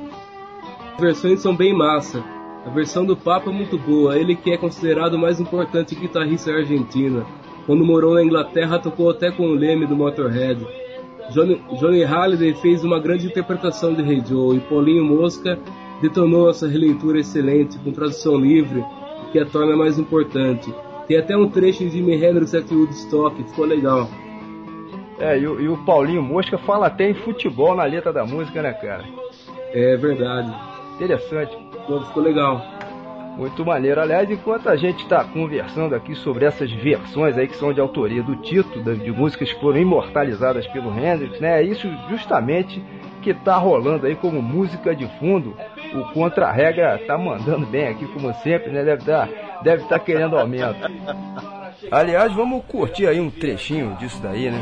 As 0.93 1.01
versões 1.01 1.41
são 1.41 1.53
bem 1.53 1.75
massa. 1.75 2.23
A 2.65 2.69
versão 2.69 3.03
do 3.03 3.17
Papa 3.17 3.49
é 3.49 3.53
muito 3.53 3.77
boa. 3.77 4.17
Ele 4.17 4.37
que 4.37 4.51
é 4.53 4.57
considerado 4.57 5.15
o 5.15 5.19
mais 5.19 5.41
importante 5.41 5.95
guitarrista 5.95 6.51
argentina. 6.51 7.25
Quando 7.65 7.83
morou 7.83 8.13
na 8.13 8.23
Inglaterra, 8.23 8.79
tocou 8.79 9.09
até 9.09 9.31
com 9.31 9.47
o 9.47 9.53
Leme 9.53 9.85
do 9.85 9.97
Motorhead. 9.97 10.65
Johnny, 11.31 11.61
Johnny 11.77 12.03
Halliday 12.03 12.53
fez 12.53 12.85
uma 12.85 12.99
grande 12.99 13.25
interpretação 13.25 13.93
de 13.93 14.01
Hey 14.01 14.23
Joe 14.25 14.55
e 14.55 14.59
Paulinho 14.61 15.03
Mosca 15.03 15.59
detonou 16.01 16.49
essa 16.49 16.69
releitura 16.69 17.19
excelente 17.19 17.77
com 17.79 17.91
tradução 17.91 18.37
livre, 18.37 18.81
que 19.33 19.39
a 19.39 19.45
torna 19.45 19.75
mais 19.75 19.99
importante. 19.99 20.73
Tem 21.07 21.17
até 21.17 21.35
um 21.35 21.49
trecho 21.49 21.83
de 21.83 21.89
Jimi 21.89 22.13
Hendrix 22.23 22.53
at 22.53 22.71
Woodstock, 22.71 23.43
ficou 23.43 23.65
legal. 23.65 24.07
É, 25.19 25.37
e, 25.37 25.47
o- 25.47 25.59
e 25.61 25.67
o 25.67 25.77
Paulinho 25.85 26.23
Mosca 26.23 26.57
fala 26.57 26.87
até 26.87 27.09
em 27.09 27.13
futebol 27.13 27.75
na 27.75 27.83
letra 27.83 28.11
da 28.11 28.25
música, 28.25 28.61
né, 28.61 28.73
cara? 28.73 29.03
É 29.73 29.95
verdade. 29.97 30.51
Interessante. 30.95 31.55
Ficou, 31.71 32.01
ficou 32.05 32.23
legal. 32.23 32.61
Muito 33.37 33.65
maneiro. 33.65 34.01
Aliás, 34.01 34.29
enquanto 34.29 34.67
a 34.67 34.75
gente 34.75 35.03
está 35.03 35.23
conversando 35.23 35.95
aqui 35.95 36.15
sobre 36.15 36.45
essas 36.45 36.71
versões 36.71 37.37
aí 37.37 37.47
que 37.47 37.55
são 37.55 37.71
de 37.71 37.79
autoria 37.79 38.21
do 38.21 38.35
Tito, 38.37 38.79
de 38.81 39.11
músicas 39.11 39.51
que 39.53 39.59
foram 39.59 39.79
imortalizadas 39.79 40.67
pelo 40.67 40.91
Hendrix, 40.91 41.39
né? 41.39 41.59
É 41.61 41.63
isso 41.63 41.87
justamente 42.09 42.83
que 43.21 43.33
tá 43.33 43.55
rolando 43.57 44.05
aí 44.05 44.15
como 44.15 44.41
música 44.41 44.95
de 44.95 45.07
fundo. 45.19 45.55
O 45.95 46.13
Contra-Regra 46.13 46.99
tá 47.07 47.17
mandando 47.17 47.65
bem 47.65 47.87
aqui, 47.87 48.05
como 48.07 48.33
sempre, 48.35 48.69
né? 48.71 48.83
Deve 48.83 49.01
estar 49.01 49.27
tá, 49.27 49.33
deve 49.63 49.85
tá 49.85 49.99
querendo 49.99 50.37
aumento. 50.37 50.89
Aliás, 51.91 52.33
vamos 52.33 52.63
curtir 52.65 53.07
aí 53.07 53.19
um 53.19 53.29
trechinho 53.29 53.95
disso 53.95 54.21
daí, 54.21 54.49
né? 54.49 54.59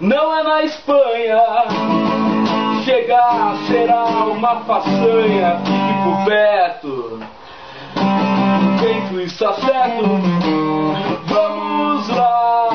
Não 0.00 0.36
é 0.36 0.42
na 0.42 0.62
Espanha, 0.64 1.40
chegar 2.84 3.56
será 3.68 4.04
uma 4.04 4.60
façanha, 4.64 5.60
fique 5.64 6.02
por 6.04 6.24
perto. 6.26 7.20
Feito 8.80 9.20
está 9.20 9.52
certo, 9.54 10.02
vamos 11.26 12.08
lá, 12.08 12.68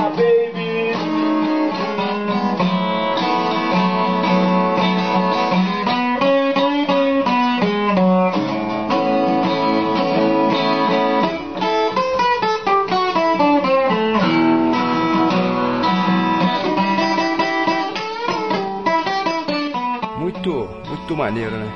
Muito, 21.09 21.15
maneiro, 21.17 21.51
né? 21.51 21.67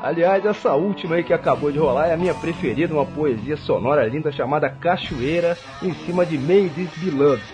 Aliás, 0.00 0.44
essa 0.44 0.74
última 0.74 1.16
aí 1.16 1.24
que 1.24 1.32
acabou 1.32 1.72
de 1.72 1.78
rolar 1.78 2.06
é 2.06 2.14
a 2.14 2.16
minha 2.16 2.34
preferida, 2.34 2.94
uma 2.94 3.04
poesia 3.04 3.56
sonora 3.56 4.06
linda 4.06 4.30
chamada 4.30 4.70
Cachoeira, 4.70 5.58
em 5.82 5.92
cima 5.92 6.24
de 6.24 6.38
May 6.38 6.70
This 6.70 6.92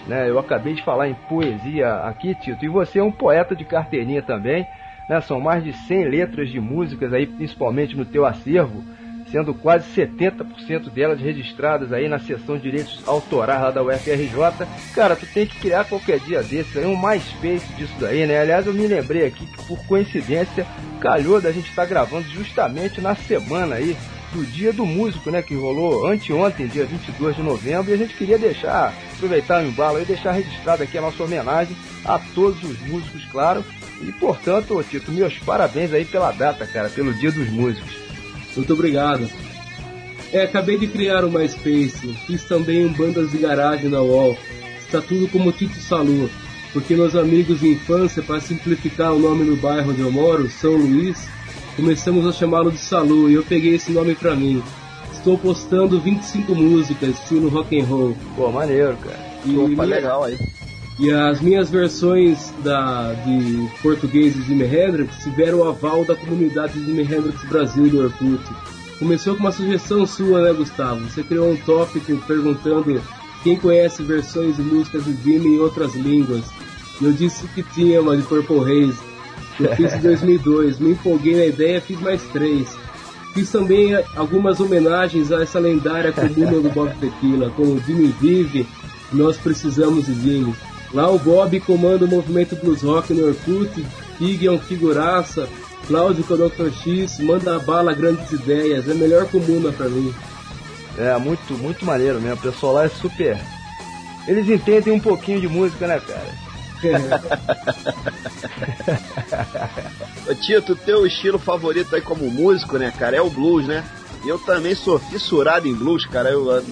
né? 0.07 0.29
Eu 0.29 0.39
acabei 0.39 0.74
de 0.74 0.83
falar 0.83 1.09
em 1.09 1.15
poesia 1.15 1.95
aqui, 2.05 2.35
Tito, 2.35 2.66
e 2.66 2.69
você 2.69 2.99
é 2.99 3.03
um 3.03 3.11
poeta 3.11 3.57
de 3.57 3.65
carteirinha 3.65 4.20
também, 4.20 4.66
né? 5.09 5.23
São 5.23 5.41
mais 5.41 5.65
de 5.65 5.73
100 5.73 6.05
letras 6.05 6.51
de 6.51 6.61
músicas 6.61 7.15
aí, 7.15 7.27
principalmente 7.27 7.97
no 7.97 8.05
teu 8.05 8.27
acervo, 8.27 8.85
sendo 9.33 9.55
quase 9.55 9.87
70% 9.97 10.91
delas 10.91 11.19
registradas 11.19 11.91
aí 11.91 12.07
na 12.07 12.19
seção 12.19 12.57
de 12.57 12.63
direitos 12.65 13.03
autorais 13.07 13.63
lá 13.63 13.71
da 13.71 13.83
UFRJ. 13.83 14.69
Cara, 14.95 15.17
tu 15.17 15.27
tem 15.27 15.47
que 15.47 15.59
criar 15.59 15.87
qualquer 15.87 16.21
dia 16.21 16.43
desses 16.43 16.77
aí 16.77 16.85
um 16.85 16.97
MySpace 16.97 17.73
disso 17.77 17.95
daí, 17.99 18.27
né? 18.27 18.39
Aliás, 18.39 18.67
eu 18.67 18.75
me 18.75 18.87
lembrei 18.87 19.27
aqui 19.27 19.47
que 19.47 19.65
por 19.65 19.83
coincidência 19.87 20.67
calhou 21.01 21.41
da 21.41 21.51
gente 21.51 21.71
estar 21.71 21.83
tá 21.83 21.89
gravando 21.89 22.29
justamente 22.29 23.01
na 23.01 23.15
semana 23.15 23.77
aí 23.77 23.97
do 24.33 24.45
Dia 24.45 24.73
do 24.73 24.87
Músico, 24.87 25.31
né, 25.31 25.43
que 25.43 25.55
rolou 25.55 26.07
anteontem, 26.07 26.67
dia 26.67 26.87
22 26.87 27.37
de 27.37 27.43
novembro, 27.43 27.91
e 27.91 27.95
a 27.95 27.99
gente 27.99 28.15
queria 28.15 28.39
deixar, 28.39 28.95
aproveitar 29.15 29.63
o 29.63 29.67
embalo 29.67 30.01
e 30.01 30.07
deixar 30.07 30.33
registrado 30.33 30.83
aqui 30.83 30.97
a 30.97 31.03
nossa 31.03 31.23
homenagem 31.23 31.77
a 32.03 32.19
todos 32.35 32.63
os 32.63 32.81
músicos, 32.81 33.27
claro, 33.27 33.63
e 34.01 34.11
portanto, 34.13 34.83
Tito, 34.89 35.13
meus 35.13 35.39
parabéns 35.39 35.93
aí 35.93 36.07
pela 36.07 36.33
data, 36.33 36.67
cara, 36.67 36.89
pelo 36.89 37.13
Dia 37.13 37.31
dos 37.31 37.49
Músicos. 37.51 38.02
Muito 38.57 38.73
obrigado. 38.73 39.29
É, 40.33 40.43
acabei 40.43 40.79
de 40.79 40.87
criar 40.87 41.24
o 41.24 41.31
MySpace, 41.31 42.15
fiz 42.27 42.45
também 42.45 42.87
um 42.87 42.93
bandas 42.93 43.31
de 43.31 43.39
garagem 43.39 43.91
na 43.91 44.01
UOL. 44.01 44.37
Está 44.79 45.01
tudo 45.01 45.29
como 45.29 45.53
Tito 45.53 45.79
Salu, 45.79 46.31
porque 46.73 46.95
meus 46.95 47.15
amigos 47.15 47.61
de 47.61 47.69
infância, 47.69 48.23
para 48.23 48.41
simplificar 48.41 49.12
o 49.12 49.19
nome 49.19 49.45
do 49.45 49.57
bairro 49.57 49.91
onde 49.91 50.01
eu 50.01 50.11
moro, 50.11 50.49
São 50.49 50.73
Luís, 50.73 51.29
começamos 51.77 52.27
a 52.27 52.33
chamá-lo 52.33 52.70
de 52.70 52.79
Salu 52.79 53.31
e 53.31 53.35
eu 53.35 53.43
peguei 53.43 53.74
esse 53.74 53.93
nome 53.93 54.15
para 54.15 54.35
mim. 54.35 54.62
Estou 55.12 55.37
postando 55.37 56.01
25 56.01 56.55
músicas, 56.55 57.11
estilo 57.11 57.49
rock 57.49 57.79
and 57.79 57.85
roll. 57.85 58.16
Pô, 58.35 58.51
maneiro, 58.51 58.97
cara. 58.97 59.20
E 59.45 59.57
Opa, 59.57 59.69
minha... 59.69 59.85
legal 59.85 60.24
aí. 60.24 60.39
E 60.98 61.10
as 61.10 61.40
minhas 61.40 61.70
versões 61.70 62.52
da, 62.62 63.12
de 63.14 63.69
português 63.82 64.35
de 64.35 64.43
Jimi 64.43 64.64
Hendrix 64.64 65.16
tiveram 65.23 65.59
o 65.59 65.64
aval 65.64 66.05
da 66.05 66.14
comunidade 66.14 66.74
de 66.74 66.85
Jimi 66.85 67.02
Hendrix 67.02 67.43
Brasil 67.48 67.89
do 67.89 68.05
Orkut. 68.05 68.44
Começou 68.98 69.35
com 69.35 69.40
uma 69.40 69.52
sugestão 69.52 70.06
sua, 70.06 70.43
né, 70.43 70.52
Gustavo? 70.52 71.01
Você 71.09 71.23
criou 71.23 71.51
um 71.51 71.56
tópico 71.56 72.16
perguntando 72.27 73.01
quem 73.43 73.56
conhece 73.56 74.02
versões 74.02 74.56
de 74.56 74.62
músicas 74.62 75.05
de 75.05 75.14
Jimi 75.23 75.56
em 75.56 75.59
outras 75.59 75.94
línguas. 75.94 76.44
Eu 77.01 77.12
disse 77.12 77.48
que 77.48 77.62
tinha 77.62 78.01
uma 78.01 78.16
de 78.16 78.23
Purple 78.23 78.60
Haze. 78.60 78.98
Eu 79.59 79.74
fiz 79.74 79.94
em 79.94 79.98
2002, 80.02 80.78
me 80.78 80.90
empolguei 80.93 81.36
na 81.36 81.47
ideia 81.47 81.81
fiz 81.81 82.01
mais 82.01 82.23
três. 82.28 82.77
Fiz 83.35 83.51
também 83.51 83.94
algumas 84.14 84.60
homenagens 84.60 85.32
a 85.32 85.43
essa 85.43 85.59
lendária 85.59 86.12
coluna 86.12 86.60
do 86.60 86.69
Bob 86.69 86.94
Tequila, 87.01 87.51
como 87.56 87.81
Jimmy 87.81 88.14
Vive, 88.20 88.69
Nós 89.10 89.39
Precisamos 89.39 90.05
de 90.05 90.14
Jimmy. 90.20 90.55
Lá 90.93 91.10
o 91.10 91.19
Bob 91.19 91.59
comanda 91.60 92.05
o 92.05 92.09
movimento 92.09 92.55
blues 92.56 92.82
rock 92.82 93.14
no 93.14 93.28
Orkut, 93.28 93.86
Pig 94.19 94.47
é 94.47 94.51
um 94.51 94.59
figuraça, 94.59 95.48
Cláudio 95.86 96.24
com 96.24 96.35
o 96.35 96.48
Dr. 96.48 96.70
X, 96.70 97.19
manda 97.19 97.56
a 97.56 97.59
bala 97.59 97.94
grandes 97.94 98.31
ideias, 98.31 98.89
é 98.89 98.94
melhor 98.94 99.27
comuna 99.27 99.73
pra 99.73 99.89
mim. 99.89 100.14
É, 100.98 101.16
muito, 101.19 101.55
muito 101.55 101.85
maneiro 101.85 102.20
mesmo, 102.20 102.36
o 102.36 102.43
pessoal 102.43 102.74
lá 102.74 102.85
é 102.85 102.89
super... 102.89 103.39
Eles 104.28 104.48
entendem 104.48 104.93
um 104.93 105.01
pouquinho 105.01 105.40
de 105.40 105.48
música, 105.48 105.89
né, 105.89 106.01
cara? 106.01 106.43
Ô 110.28 110.35
Tito, 110.35 110.77
teu 110.77 111.06
estilo 111.06 111.39
favorito 111.39 111.94
aí 111.94 112.01
como 112.01 112.31
músico, 112.31 112.78
né, 112.78 112.93
cara, 112.97 113.16
é 113.16 113.20
o 113.20 113.31
blues, 113.31 113.66
né? 113.66 113.85
Eu 114.24 114.39
também 114.39 114.74
sou 114.74 114.98
fissurado 114.98 115.66
em 115.66 115.74
blues, 115.74 116.06
cara. 116.06 116.31
Eu 116.31 116.62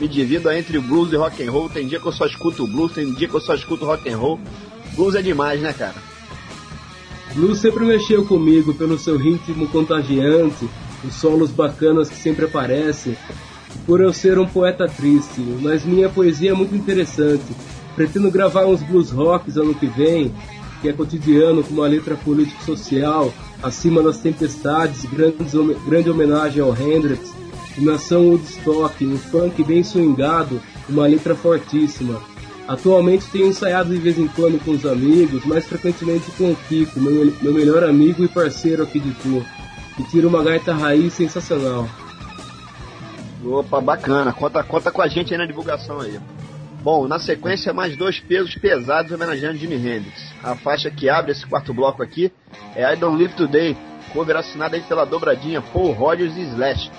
me 0.00 0.08
divido 0.08 0.50
entre 0.50 0.78
blues 0.78 1.12
e 1.12 1.16
rock 1.16 1.42
and 1.42 1.50
roll. 1.50 1.68
Tem 1.68 1.86
dia 1.86 2.00
que 2.00 2.06
eu 2.06 2.12
só 2.12 2.26
escuto 2.26 2.66
blues, 2.66 2.92
tem 2.92 3.12
dia 3.12 3.28
que 3.28 3.34
eu 3.34 3.40
só 3.40 3.54
escuto 3.54 3.84
rock 3.84 4.08
and 4.08 4.16
roll. 4.16 4.40
Blues 4.94 5.14
é 5.14 5.22
demais, 5.22 5.60
né, 5.60 5.72
cara? 5.72 5.94
Blues 7.34 7.58
sempre 7.58 7.84
mexeu 7.84 8.24
comigo 8.24 8.74
pelo 8.74 8.98
seu 8.98 9.16
ritmo 9.16 9.66
contagiante, 9.68 10.68
os 11.04 11.14
solos 11.14 11.50
bacanas 11.50 12.08
que 12.08 12.16
sempre 12.16 12.44
aparecem, 12.44 13.16
por 13.84 14.00
eu 14.00 14.12
ser 14.12 14.38
um 14.38 14.46
poeta 14.46 14.86
triste, 14.86 15.40
mas 15.60 15.84
minha 15.84 16.08
poesia 16.08 16.50
é 16.50 16.54
muito 16.54 16.76
interessante. 16.76 17.44
Pretendo 17.96 18.30
gravar 18.30 18.66
uns 18.66 18.82
blues 18.82 19.10
rocks 19.10 19.56
ano 19.56 19.74
que 19.74 19.86
vem, 19.86 20.32
que 20.80 20.88
é 20.88 20.92
cotidiano 20.92 21.64
com 21.64 21.74
uma 21.74 21.88
letra 21.88 22.14
político-social, 22.14 23.34
acima 23.62 24.02
das 24.02 24.18
tempestades, 24.18 25.04
grande 25.86 26.10
homenagem 26.10 26.62
ao 26.62 26.76
Hendrix, 26.76 27.32
Nação 27.78 28.28
Woodstock, 28.28 29.04
um 29.04 29.18
funk 29.18 29.62
bem 29.64 29.82
swingado, 29.82 30.60
uma 30.88 31.06
letra 31.06 31.34
fortíssima. 31.34 32.20
Atualmente 32.66 33.26
tenho 33.30 33.48
ensaiado 33.48 33.90
de 33.90 34.00
vez 34.00 34.18
em 34.18 34.26
quando 34.28 34.62
com 34.64 34.70
os 34.70 34.86
amigos, 34.86 35.44
mais 35.44 35.66
frequentemente 35.66 36.30
com 36.32 36.52
o 36.52 36.56
Kiko, 36.68 37.00
meu, 37.00 37.32
meu 37.42 37.52
melhor 37.52 37.84
amigo 37.84 38.24
e 38.24 38.28
parceiro 38.28 38.82
aqui 38.82 38.98
de 38.98 39.12
tour, 39.14 39.44
que 39.96 40.04
tira 40.04 40.26
uma 40.26 40.42
gaita 40.42 40.72
raiz 40.72 41.12
sensacional. 41.12 41.88
Opa, 43.44 43.80
bacana. 43.80 44.32
Conta, 44.32 44.62
conta 44.62 44.90
com 44.90 45.02
a 45.02 45.08
gente 45.08 45.34
aí 45.34 45.38
na 45.38 45.46
divulgação 45.46 46.00
aí. 46.00 46.18
Bom, 46.82 47.06
na 47.06 47.18
sequência, 47.18 47.72
mais 47.72 47.96
dois 47.96 48.18
pesos 48.20 48.54
pesados 48.56 49.12
homenageando 49.12 49.58
Jimi 49.58 49.76
Hendrix. 49.76 50.32
A 50.42 50.54
faixa 50.54 50.90
que 50.90 51.08
abre 51.08 51.32
esse 51.32 51.46
quarto 51.46 51.72
bloco 51.74 52.02
aqui 52.02 52.32
é 52.74 52.90
I 52.92 52.96
Don't 52.96 53.18
Live 53.18 53.34
Today, 53.34 53.76
cover 54.12 54.36
assinada 54.36 54.76
aí 54.76 54.82
pela 54.82 55.04
dobradinha 55.04 55.60
Paul 55.60 55.92
Rogers 55.92 56.36
e 56.36 56.42
Slash. 56.42 56.90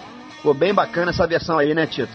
Ficou 0.45 0.53
bem 0.53 0.75
bacana 0.75 1.09
essa 1.09 1.25
versão 1.25 1.57
aí, 1.57 1.73
né, 1.73 1.87
Tito? 1.87 2.13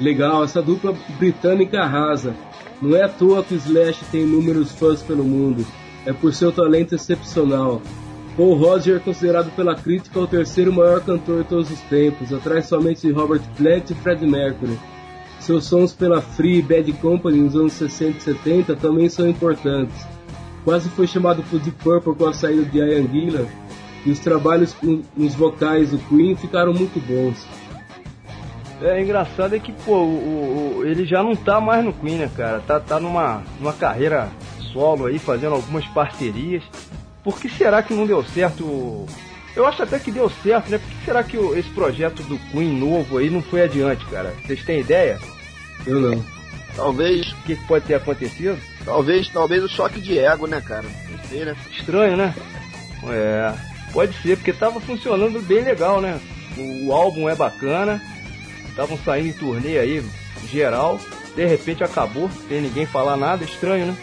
Legal, 0.00 0.44
essa 0.44 0.62
dupla 0.62 0.96
britânica 1.18 1.82
arrasa. 1.82 2.34
Não 2.80 2.96
é 2.96 3.04
à 3.04 3.08
toa 3.10 3.44
que 3.44 3.54
Slash 3.54 4.06
tem 4.10 4.22
inúmeros 4.22 4.72
fãs 4.72 5.02
pelo 5.02 5.22
mundo. 5.22 5.62
É 6.06 6.12
por 6.14 6.32
seu 6.32 6.50
talento 6.50 6.94
excepcional. 6.94 7.82
Paul 8.34 8.54
Roger 8.54 8.96
é 8.96 8.98
considerado 8.98 9.54
pela 9.54 9.74
crítica 9.74 10.18
o 10.18 10.26
terceiro 10.26 10.72
maior 10.72 11.02
cantor 11.02 11.42
de 11.42 11.50
todos 11.50 11.70
os 11.70 11.80
tempos, 11.82 12.32
atrás 12.32 12.64
somente 12.64 13.06
de 13.06 13.12
Robert 13.12 13.42
Plant 13.58 13.90
e 13.90 13.94
Freddie 13.94 14.26
Mercury. 14.26 14.80
Seus 15.38 15.66
sons 15.66 15.92
pela 15.92 16.22
Free 16.22 16.60
e 16.60 16.62
Bad 16.62 16.90
Company 16.94 17.40
nos 17.40 17.54
anos 17.54 17.74
60 17.74 18.16
e 18.16 18.20
70 18.22 18.76
também 18.76 19.10
são 19.10 19.28
importantes. 19.28 20.06
Quase 20.64 20.88
foi 20.88 21.06
chamado 21.06 21.42
por 21.42 21.60
Deep 21.60 21.76
Purple 21.84 22.14
com 22.14 22.28
a 22.28 22.32
saída 22.32 22.64
de 22.64 22.78
Ian 22.78 23.06
Gillan, 23.06 23.46
e 24.04 24.10
os 24.10 24.18
trabalhos 24.18 24.72
com, 24.74 25.02
nos 25.16 25.34
vocais 25.34 25.90
do 25.90 25.98
Queen 25.98 26.36
ficaram 26.36 26.72
muito 26.72 27.00
bons. 27.00 27.46
É 28.80 29.00
engraçado 29.00 29.54
é 29.54 29.60
que, 29.60 29.72
pô, 29.72 29.98
o, 29.98 30.78
o, 30.78 30.84
ele 30.84 31.06
já 31.06 31.22
não 31.22 31.36
tá 31.36 31.60
mais 31.60 31.84
no 31.84 31.92
Queen, 31.92 32.16
né, 32.16 32.30
cara? 32.36 32.60
Tá, 32.60 32.80
tá 32.80 32.98
numa, 32.98 33.42
numa 33.60 33.72
carreira 33.72 34.28
solo 34.72 35.06
aí, 35.06 35.18
fazendo 35.18 35.54
algumas 35.54 35.86
parcerias. 35.86 36.64
Por 37.22 37.38
que 37.38 37.48
será 37.48 37.82
que 37.82 37.94
não 37.94 38.06
deu 38.06 38.24
certo? 38.24 39.06
Eu 39.54 39.66
acho 39.66 39.82
até 39.84 39.98
que 40.00 40.10
deu 40.10 40.28
certo, 40.28 40.68
né? 40.68 40.78
Por 40.78 40.88
que 40.88 41.04
será 41.04 41.22
que 41.22 41.38
o, 41.38 41.56
esse 41.56 41.70
projeto 41.70 42.24
do 42.24 42.38
Queen 42.50 42.76
novo 42.76 43.18
aí 43.18 43.30
não 43.30 43.40
foi 43.40 43.62
adiante, 43.62 44.04
cara? 44.06 44.34
Vocês 44.44 44.64
têm 44.64 44.80
ideia? 44.80 45.20
Eu 45.86 46.00
não. 46.00 46.24
Talvez. 46.74 47.30
O 47.30 47.36
que, 47.42 47.54
que 47.54 47.66
pode 47.66 47.84
ter 47.84 47.94
acontecido? 47.94 48.58
Talvez, 48.84 49.28
talvez 49.28 49.62
o 49.62 49.68
choque 49.68 50.00
de 50.00 50.18
ego, 50.18 50.48
né, 50.48 50.60
cara? 50.60 50.86
Não 51.08 51.18
sei, 51.28 51.44
né? 51.44 51.54
Estranho, 51.70 52.16
né? 52.16 52.34
É. 53.04 53.71
Pode 53.92 54.20
ser, 54.22 54.36
porque 54.36 54.52
tava 54.52 54.80
funcionando 54.80 55.40
bem 55.42 55.62
legal, 55.62 56.00
né? 56.00 56.18
O, 56.56 56.86
o 56.86 56.92
álbum 56.92 57.28
é 57.28 57.34
bacana, 57.34 58.02
estavam 58.68 58.98
saindo 58.98 59.28
em 59.28 59.32
turnê 59.32 59.78
aí, 59.78 60.04
geral, 60.50 61.00
de 61.34 61.46
repente 61.46 61.84
acabou, 61.84 62.30
sem 62.48 62.60
ninguém 62.60 62.86
falar 62.86 63.16
nada, 63.16 63.44
estranho, 63.44 63.86
né? 63.86 63.96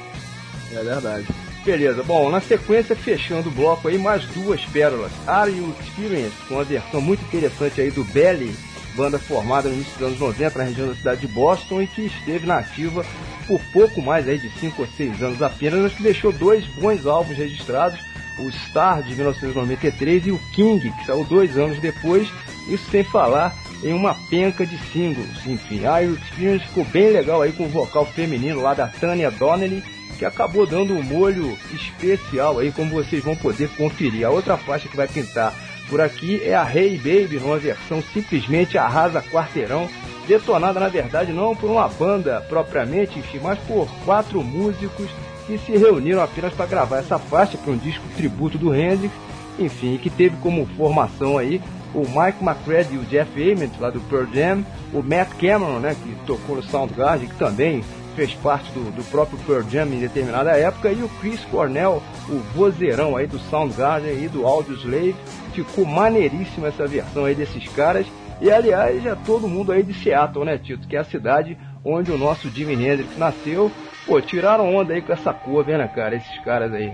É 0.72 0.84
verdade. 0.84 1.26
Beleza, 1.66 2.04
bom, 2.04 2.30
na 2.30 2.40
sequência, 2.40 2.96
fechando 2.96 3.50
o 3.50 3.52
bloco 3.52 3.88
aí, 3.88 3.98
mais 3.98 4.24
duas 4.28 4.64
pérolas. 4.66 5.12
Are 5.28 5.52
You 5.52 5.76
Experienced, 5.82 6.34
com 6.48 6.56
uma 6.56 6.64
versão 6.64 7.02
muito 7.02 7.24
interessante 7.24 7.82
aí 7.82 7.92
do 7.92 8.04
Belly, 8.06 8.56
banda 8.96 9.20
formada 9.20 9.68
no 9.68 9.76
início 9.76 9.94
dos 9.94 10.08
anos 10.08 10.20
90 10.20 10.58
na 10.58 10.66
região 10.66 10.88
da 10.88 10.96
cidade 10.96 11.22
de 11.22 11.28
Boston 11.28 11.82
e 11.82 11.88
que 11.88 12.06
esteve 12.06 12.46
na 12.46 12.60
ativa 12.60 13.06
por 13.46 13.62
pouco 13.74 14.02
mais 14.02 14.28
aí 14.28 14.38
de 14.38 14.50
5 14.60 14.82
ou 14.82 14.88
6 14.88 15.22
anos 15.22 15.42
apenas, 15.42 15.82
mas 15.82 15.94
que 15.94 16.04
deixou 16.04 16.32
dois 16.32 16.66
bons 16.66 17.06
álbuns 17.06 17.38
registrados, 17.38 18.00
o 18.40 18.52
Star 18.52 19.02
de 19.04 19.16
1993 19.16 20.28
e 20.28 20.32
o 20.32 20.40
King, 20.54 20.92
que 20.92 21.06
saiu 21.06 21.24
dois 21.24 21.58
anos 21.58 21.80
depois, 21.80 22.30
isso 22.68 22.90
sem 22.90 23.04
falar 23.04 23.56
em 23.84 23.94
uma 23.94 24.14
penca 24.30 24.66
de 24.66 24.78
singles. 24.92 25.46
Enfim, 25.46 25.86
a 25.86 26.00
You 26.00 26.16
Experience 26.16 26.66
ficou 26.68 26.86
bem 26.86 27.12
legal 27.12 27.42
aí 27.42 27.52
com 27.52 27.66
o 27.66 27.70
vocal 27.70 28.06
feminino 28.06 28.62
lá 28.62 28.74
da 28.74 28.88
Tanya 28.88 29.32
Donnelly, 29.32 29.84
que 30.18 30.26
acabou 30.26 30.68
dando 30.68 30.94
um 30.94 31.02
molho 31.02 31.58
especial 31.74 32.60
aí, 32.60 32.72
como 32.72 32.92
vocês 32.92 33.24
vão 33.24 33.36
poder 33.36 33.70
conferir. 33.70 34.28
A 34.28 34.30
outra 34.30 34.58
faixa 34.58 34.90
que 34.90 34.98
vai 34.98 35.08
pintar 35.08 35.54
por 35.90 36.02
aqui 36.02 36.42
é 36.44 36.56
a 36.56 36.70
Hey 36.70 36.98
Baby, 36.98 37.40
numa 37.40 37.58
versão 37.58 38.04
simplesmente 38.14 38.78
arrasa 38.78 39.22
quarteirão, 39.22 39.90
detonada 40.28 40.80
na 40.80 40.90
verdade 40.90 41.32
não 41.32 41.56
por 41.56 41.70
uma 41.70 41.88
banda 41.88 42.46
propriamente, 42.48 43.18
enfim, 43.18 43.40
mas 43.42 43.58
por 43.60 43.90
quatro 44.06 44.44
músicos 44.44 45.10
que 45.50 45.58
se 45.58 45.76
reuniram 45.76 46.22
apenas 46.22 46.54
para 46.54 46.68
gravar 46.68 47.00
essa 47.00 47.18
faixa 47.18 47.58
para 47.58 47.74
um 47.74 47.78
disco 47.78 48.04
tributo 48.16 48.56
do 48.56 48.74
Hendrix, 48.74 49.12
enfim, 49.58 49.98
que 49.98 50.10
teve 50.10 50.38
como 50.38 50.68
formação 50.78 51.40
aí 51.40 51.60
o 51.94 52.02
Mike 52.02 52.44
McCready 52.44 52.94
e 52.94 52.98
o 53.00 53.06
Jeff 53.06 53.52
Ament 53.52 53.72
lá 53.80 53.90
do 53.90 54.00
Pearl 54.02 54.28
Jam, 54.32 54.64
o 54.94 55.02
Matt 55.02 55.30
Cameron, 55.40 55.80
né, 55.80 55.96
que 55.96 56.16
tocou 56.28 56.56
no 56.56 56.62
Soundgarden, 56.62 57.28
que 57.28 57.36
também 57.36 57.84
fez 58.16 58.32
parte 58.36 58.72
do, 58.74 58.92
do 58.92 59.04
próprio 59.10 59.40
Pearl 59.40 59.68
Jam 59.68 59.88
em 59.88 60.00
determinada 60.00 60.52
época, 60.52 60.92
e 60.92 61.02
o 61.02 61.10
Chris 61.20 61.44
Cornell, 61.46 62.04
o 62.30 62.38
vozeirão 62.56 63.16
aí 63.16 63.26
do 63.26 63.40
Soundgarden 63.40 64.24
e 64.24 64.28
do 64.28 64.46
Audioslave. 64.46 65.16
Ficou 65.54 65.84
maneiríssima 65.84 66.68
essa 66.68 66.86
versão 66.86 67.26
aí 67.26 67.34
desses 67.34 67.68
caras. 67.70 68.06
E 68.40 68.52
aliás, 68.52 69.04
é 69.04 69.16
todo 69.26 69.48
mundo 69.48 69.72
aí 69.72 69.82
de 69.82 69.94
Seattle, 69.94 70.46
né, 70.46 70.58
Tito? 70.58 70.88
Que 70.88 70.96
é 70.96 71.00
a 71.00 71.04
cidade 71.04 71.58
onde 71.84 72.12
o 72.12 72.18
nosso 72.18 72.50
Jimi 72.50 72.74
Hendrix 72.74 73.18
nasceu. 73.18 73.72
Pô, 74.10 74.20
tiraram 74.20 74.76
onda 74.76 74.94
aí 74.94 75.02
com 75.04 75.14
essa 75.14 75.32
cover, 75.32 75.78
né, 75.78 75.88
cara? 75.88 76.16
Esses 76.16 76.40
caras 76.40 76.74
aí. 76.74 76.92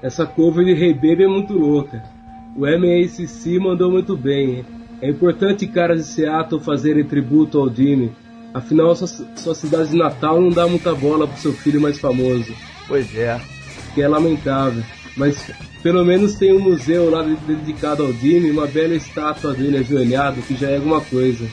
Essa 0.00 0.24
cover 0.24 0.64
de 0.64 0.94
Baby 0.94 1.24
é 1.24 1.28
muito 1.28 1.52
louca. 1.54 2.02
O 2.56 2.60
MACC 2.60 3.58
mandou 3.58 3.90
muito 3.90 4.16
bem. 4.16 4.58
hein? 4.58 4.64
É 5.02 5.10
importante 5.10 5.66
caras 5.66 5.98
de 5.98 6.04
Seattle 6.12 6.60
fazerem 6.62 7.04
tributo 7.04 7.58
ao 7.58 7.68
Jimmy. 7.68 8.12
Afinal, 8.54 8.94
sua, 8.94 9.08
sua 9.08 9.54
cidade 9.56 9.88
de 9.90 9.96
Natal 9.96 10.40
não 10.40 10.50
dá 10.50 10.68
muita 10.68 10.94
bola 10.94 11.26
pro 11.26 11.36
seu 11.36 11.52
filho 11.52 11.80
mais 11.80 11.98
famoso. 11.98 12.54
Pois 12.86 13.12
é. 13.16 13.40
Que 13.92 14.02
é 14.02 14.06
lamentável. 14.06 14.84
Mas 15.16 15.50
pelo 15.82 16.04
menos 16.04 16.36
tem 16.36 16.52
um 16.52 16.60
museu 16.60 17.10
lá 17.10 17.22
de- 17.24 17.34
dedicado 17.36 18.04
ao 18.04 18.12
Jimmy, 18.12 18.52
uma 18.52 18.66
bela 18.68 18.94
estátua 18.94 19.52
dele 19.52 19.78
ajoelhado, 19.78 20.40
que 20.42 20.54
já 20.54 20.70
é 20.70 20.76
alguma 20.76 21.00
coisa. 21.00 21.44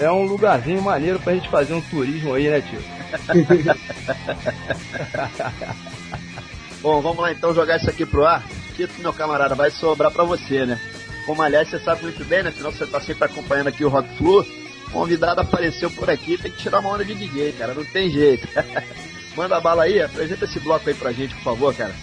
É 0.00 0.10
um 0.10 0.24
lugarzinho 0.24 0.82
maneiro 0.82 1.20
pra 1.20 1.34
gente 1.34 1.48
fazer 1.48 1.74
um 1.74 1.80
turismo 1.80 2.34
aí, 2.34 2.48
né, 2.50 2.60
Tito? 2.60 3.01
Bom, 6.80 7.00
vamos 7.00 7.18
lá 7.18 7.32
então 7.32 7.54
jogar 7.54 7.76
isso 7.76 7.88
aqui 7.88 8.04
pro 8.04 8.26
ar. 8.26 8.44
Tito, 8.76 9.00
meu 9.00 9.12
camarada, 9.12 9.54
vai 9.54 9.70
sobrar 9.70 10.10
pra 10.10 10.24
você, 10.24 10.66
né? 10.66 10.80
Como 11.26 11.42
aliás 11.42 11.68
você 11.68 11.78
sabe 11.78 12.02
muito 12.02 12.24
bem, 12.24 12.42
né? 12.42 12.48
Afinal 12.48 12.72
você 12.72 12.86
tá 12.86 13.00
sempre 13.00 13.24
acompanhando 13.24 13.68
aqui 13.68 13.84
o 13.84 13.88
Rock 13.88 14.16
Flu. 14.16 14.44
Convidado 14.92 15.40
apareceu 15.40 15.90
por 15.90 16.10
aqui, 16.10 16.36
tem 16.36 16.50
que 16.50 16.58
tirar 16.58 16.80
uma 16.80 16.90
onda 16.90 17.04
de 17.04 17.14
DJ, 17.14 17.52
cara, 17.52 17.72
não 17.72 17.84
tem 17.84 18.10
jeito. 18.10 18.46
Manda 19.36 19.60
bala 19.60 19.84
aí, 19.84 20.02
apresenta 20.02 20.44
esse 20.44 20.60
bloco 20.60 20.88
aí 20.88 20.94
pra 20.94 21.12
gente, 21.12 21.34
por 21.36 21.42
favor, 21.42 21.74
cara. 21.74 21.94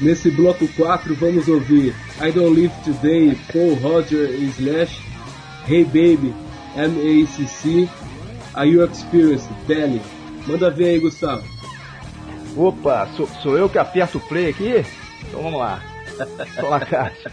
Nesse 0.00 0.30
bloco 0.30 0.66
4 0.68 1.14
vamos 1.14 1.46
ouvir 1.48 1.94
I 2.20 2.32
Don't 2.32 2.58
Live 2.58 2.74
Today, 2.84 3.38
Paul 3.52 3.74
Roger 3.74 4.30
Slash, 4.58 5.00
Hey 5.68 5.84
Baby, 5.84 6.34
MACC, 6.74 7.88
Are 8.56 8.66
You 8.66 8.84
Experienced, 8.84 9.50
Belly. 9.66 10.00
Manda 10.46 10.70
ver 10.70 10.86
aí, 10.86 10.98
Gustavo. 10.98 11.44
Opa, 12.56 13.06
sou, 13.14 13.26
sou 13.42 13.58
eu 13.58 13.68
que 13.68 13.78
aperto 13.78 14.16
o 14.16 14.20
play 14.28 14.48
aqui? 14.48 14.82
Então 15.28 15.42
vamos 15.42 15.60
lá. 15.60 15.82
Toma 16.58 16.76
a 16.76 16.86
caixa. 16.86 17.30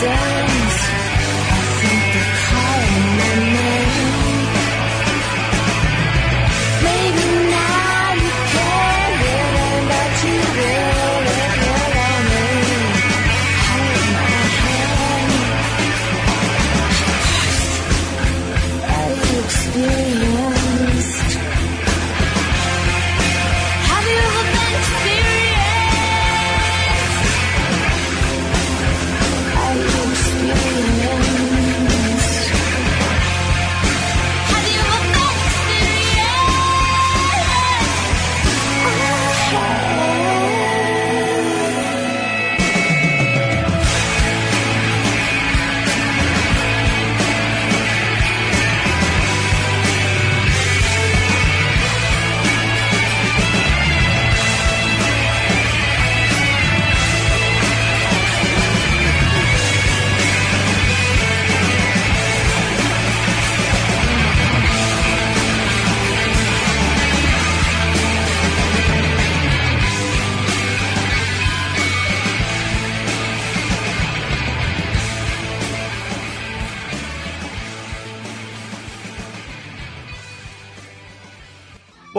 The 0.00 0.39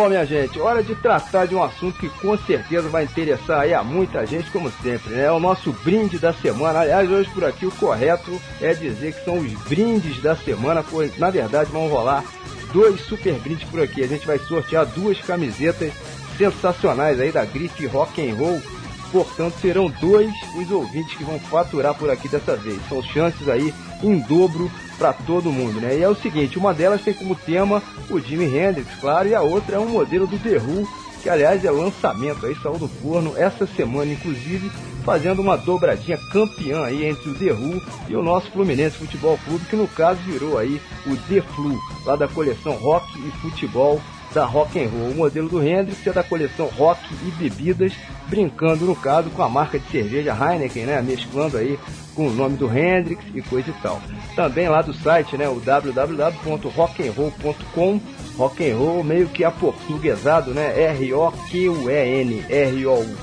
Bom, 0.02 0.10
minha 0.10 0.26
gente, 0.26 0.60
hora 0.60 0.82
de 0.82 0.95
tratar 0.95 1.45
de 1.45 1.53
um 1.53 1.61
assunto 1.61 1.99
que 1.99 2.10
com 2.10 2.36
certeza 2.36 2.90
vai 2.90 3.03
interessar 3.03 3.60
aí 3.60 3.72
a 3.72 3.84
muita 3.84 4.26
gente, 4.26 4.49
como 4.49 4.72
sempre, 4.82 5.14
né? 5.14 5.26
É 5.26 5.32
o 5.32 5.40
nosso 5.40 5.72
brinde 5.72 6.18
da 6.18 6.34
semana. 6.34 6.80
Aliás, 6.80 7.07
hoje 7.07 7.30
por 7.30 7.45
aqui 7.45 7.68
o 7.68 7.72
correto 7.72 8.41
é 8.60 8.73
dizer 8.73 9.14
que 9.14 9.23
são 9.23 9.38
os 9.38 9.53
brindes 9.69 10.19
da 10.19 10.36
semana, 10.36 10.82
pois 10.82 11.15
na 11.19 11.30
verdade 11.30 11.69
vão 11.69 11.88
rolar 11.88 12.23
dois 12.73 12.99
super 13.02 13.36
brindes 13.36 13.69
por 13.69 13.80
aqui. 13.80 14.02
A 14.03 14.07
gente 14.07 14.26
vai 14.26 14.40
sortear 14.40 14.88
duas 14.88 15.22
camisetas 15.22 15.94
sensacionais 16.36 17.19
aí 17.19 17.32
da 17.32 17.45
grife 17.45 17.86
Rock 17.86 18.28
and 18.28 18.34
Roll. 18.34 18.60
Portanto, 19.11 19.53
serão 19.61 19.88
dois 20.02 20.34
os 20.57 20.72
ouvintes 20.72 21.15
que 21.15 21.23
vão 21.23 21.38
faturar 21.38 21.94
por 21.94 22.10
aqui 22.10 22.28
dessa 22.28 22.56
vez. 22.56 22.80
São 22.90 23.03
chances 23.03 23.48
aí 23.48 23.72
em 24.02 24.18
dobro 24.18 24.72
para 25.02 25.14
todo 25.14 25.52
mundo, 25.52 25.82
né? 25.82 25.98
E 25.98 26.03
é 26.03 26.07
o 26.07 26.14
seguinte, 26.14 26.60
uma 26.60 26.76
delas 26.76 27.02
tem 27.02 27.11
como 27.11 27.34
tema 27.34 27.82
o 28.07 28.19
Jimi 28.19 28.45
Hendrix, 28.45 28.88
claro, 28.99 29.28
e 29.28 29.34
a 29.34 29.41
outra 29.41 29.78
é 29.78 29.80
um 29.80 29.90
modelo 29.90 30.28
do 30.28 30.38
The 30.38 30.57
Who, 30.57 30.88
que 31.23 31.28
aliás 31.28 31.65
é 31.65 31.72
lançamento 31.72 32.45
aí, 32.45 32.56
saiu 32.61 32.78
do 32.78 32.88
forno 32.88 33.34
essa 33.36 33.65
semana, 33.65 34.11
inclusive, 34.11 34.72
fazendo 35.03 35.41
uma 35.41 35.57
dobradinha 35.57 36.19
campeã 36.32 36.84
aí 36.84 37.03
entre 37.03 37.32
o 37.32 37.34
The 37.34 37.52
Who 37.52 37.82
e 38.10 38.15
o 38.15 38.22
nosso 38.22 38.52
Fluminense 38.52 38.98
Futebol 38.98 39.40
Clube, 39.44 39.65
que 39.65 39.76
no 39.76 39.88
caso 39.88 40.19
virou 40.22 40.60
aí 40.60 40.80
o 41.07 41.18
The 41.18 41.41
Flu, 41.41 41.80
lá 42.06 42.15
da 42.15 42.28
coleção 42.28 42.73
Rock 42.73 43.07
e 43.18 43.32
Futebol 43.41 43.99
da 44.36 44.45
Rock 44.45 44.80
and 44.80 44.88
Roll. 44.88 45.10
O 45.10 45.15
modelo 45.15 45.49
do 45.49 45.65
Hendrix 45.65 46.06
é 46.06 46.14
da 46.14 46.23
coleção 46.23 46.68
Rock 46.68 47.02
e 47.28 47.32
Bebidas, 47.32 47.94
brincando 48.28 48.86
no 48.86 48.95
caso 48.95 49.32
com 49.32 49.41
a 49.41 49.49
marca 49.49 49.80
de 49.80 49.90
cerveja 49.90 50.38
Heineken, 50.40 50.86
né, 50.86 51.02
mesclando 51.02 51.57
aí 51.57 51.80
com 52.16 52.28
o 52.28 52.32
nome 52.32 52.56
do 52.58 52.68
Hendrix 52.68 53.24
e 53.34 53.42
coisa 53.42 53.70
e 53.70 53.74
tal. 53.82 54.02
Também 54.36 54.68
lá 54.70 54.82
do 54.82 54.94
site, 54.94 55.38
né, 55.38 55.48
o 55.48 55.60
www.rockandroll.com, 55.60 58.02
rock 58.38 58.70
and 58.70 58.76
roll 58.76 59.02
meio 59.04 59.28
que 59.28 59.44
aportuguesado, 59.44 60.52
né, 60.52 60.80
R 60.92 61.14
O 61.14 61.32
Q 61.32 61.70
U 61.70 61.90
E 61.90 62.22
N, 62.22 62.46
R 62.50 62.86
O 62.88 63.00
U. 63.00 63.16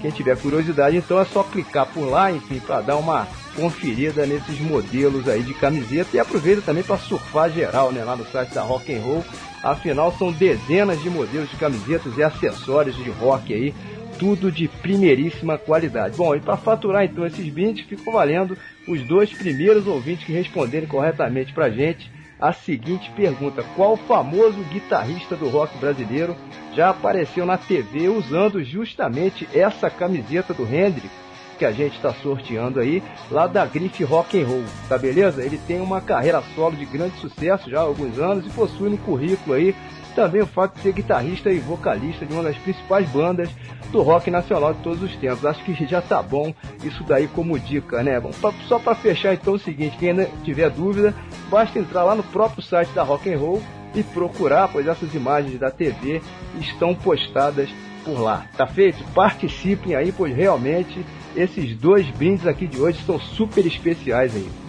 Quem 0.00 0.10
tiver 0.10 0.36
curiosidade, 0.36 0.96
então 0.98 1.18
é 1.18 1.24
só 1.24 1.42
clicar 1.42 1.86
por 1.86 2.06
lá, 2.06 2.30
enfim, 2.30 2.60
para 2.60 2.82
dar 2.82 2.96
uma 2.96 3.26
conferida 3.56 4.26
nesses 4.26 4.60
modelos 4.60 5.26
aí 5.28 5.42
de 5.42 5.54
camiseta 5.54 6.16
e 6.16 6.20
aproveita 6.20 6.60
também 6.60 6.82
para 6.82 6.98
surfar 6.98 7.50
geral, 7.50 7.90
né, 7.90 8.04
lá 8.04 8.14
no 8.14 8.26
site 8.26 8.52
da 8.52 8.60
Rock 8.62 8.94
and 8.94 9.00
Roll. 9.00 9.24
Afinal, 9.62 10.14
são 10.18 10.30
dezenas 10.30 11.00
de 11.00 11.08
modelos 11.08 11.48
de 11.48 11.56
camisetas 11.56 12.18
e 12.18 12.22
acessórios 12.22 12.96
de 12.96 13.08
rock 13.10 13.54
aí, 13.54 13.74
tudo 14.18 14.50
de 14.50 14.68
primeiríssima 14.68 15.58
qualidade. 15.58 16.16
Bom, 16.16 16.34
e 16.34 16.40
para 16.40 16.56
faturar 16.56 17.04
então 17.04 17.26
esses 17.26 17.48
brindes, 17.52 17.84
ficam 17.84 18.12
valendo 18.12 18.56
os 18.86 19.02
dois 19.02 19.32
primeiros 19.32 19.86
ouvintes 19.86 20.24
que 20.24 20.32
responderem 20.32 20.88
corretamente 20.88 21.52
pra 21.52 21.70
gente 21.70 22.10
a 22.40 22.52
seguinte 22.52 23.10
pergunta: 23.16 23.64
Qual 23.76 23.96
famoso 23.96 24.62
guitarrista 24.64 25.36
do 25.36 25.48
rock 25.48 25.76
brasileiro 25.78 26.36
já 26.74 26.90
apareceu 26.90 27.46
na 27.46 27.56
TV 27.56 28.08
usando 28.08 28.62
justamente 28.62 29.48
essa 29.54 29.88
camiseta 29.88 30.52
do 30.52 30.64
Hendrix 30.64 31.10
que 31.58 31.64
a 31.64 31.70
gente 31.70 31.94
está 31.94 32.12
sorteando 32.12 32.80
aí, 32.80 33.00
lá 33.30 33.46
da 33.46 33.64
Grife 33.64 34.02
Rock 34.02 34.40
and 34.40 34.46
Roll, 34.46 34.64
tá 34.88 34.98
beleza? 34.98 35.42
Ele 35.42 35.56
tem 35.56 35.80
uma 35.80 36.00
carreira 36.00 36.42
solo 36.54 36.76
de 36.76 36.84
grande 36.84 37.16
sucesso 37.20 37.70
já 37.70 37.78
há 37.78 37.82
alguns 37.82 38.18
anos 38.18 38.44
e 38.44 38.50
possui 38.50 38.90
no 38.90 38.98
currículo 38.98 39.54
aí 39.54 39.74
também 40.14 40.40
o 40.40 40.46
fato 40.46 40.76
de 40.76 40.82
ser 40.82 40.92
guitarrista 40.92 41.50
e 41.50 41.58
vocalista 41.58 42.24
de 42.24 42.32
uma 42.32 42.42
das 42.42 42.56
principais 42.56 43.08
bandas 43.08 43.48
do 43.90 44.02
rock 44.02 44.30
nacional 44.30 44.74
de 44.74 44.80
todos 44.80 45.02
os 45.02 45.14
tempos. 45.16 45.44
Acho 45.44 45.62
que 45.64 45.74
já 45.86 46.00
tá 46.00 46.22
bom 46.22 46.52
isso 46.82 47.04
daí 47.04 47.28
como 47.28 47.58
dica, 47.58 48.02
né? 48.02 48.18
Bom, 48.18 48.30
só 48.66 48.78
para 48.78 48.94
fechar 48.94 49.34
então 49.34 49.54
é 49.54 49.56
o 49.56 49.60
seguinte, 49.60 49.96
quem 49.98 50.10
ainda 50.10 50.28
tiver 50.44 50.70
dúvida, 50.70 51.14
basta 51.48 51.78
entrar 51.78 52.04
lá 52.04 52.14
no 52.14 52.22
próprio 52.22 52.62
site 52.62 52.90
da 52.92 53.02
Rock 53.02 53.32
and 53.32 53.38
Roll 53.38 53.62
e 53.94 54.02
procurar, 54.02 54.68
pois 54.68 54.86
essas 54.86 55.14
imagens 55.14 55.58
da 55.58 55.70
TV 55.70 56.20
estão 56.60 56.94
postadas 56.94 57.68
por 58.04 58.20
lá. 58.20 58.46
Tá 58.56 58.66
feito? 58.66 59.02
Participem 59.14 59.94
aí, 59.94 60.12
pois 60.12 60.34
realmente 60.34 61.04
esses 61.36 61.76
dois 61.76 62.08
brindes 62.10 62.46
aqui 62.46 62.66
de 62.66 62.80
hoje 62.80 63.00
são 63.04 63.18
super 63.18 63.64
especiais 63.66 64.34
aí. 64.34 64.63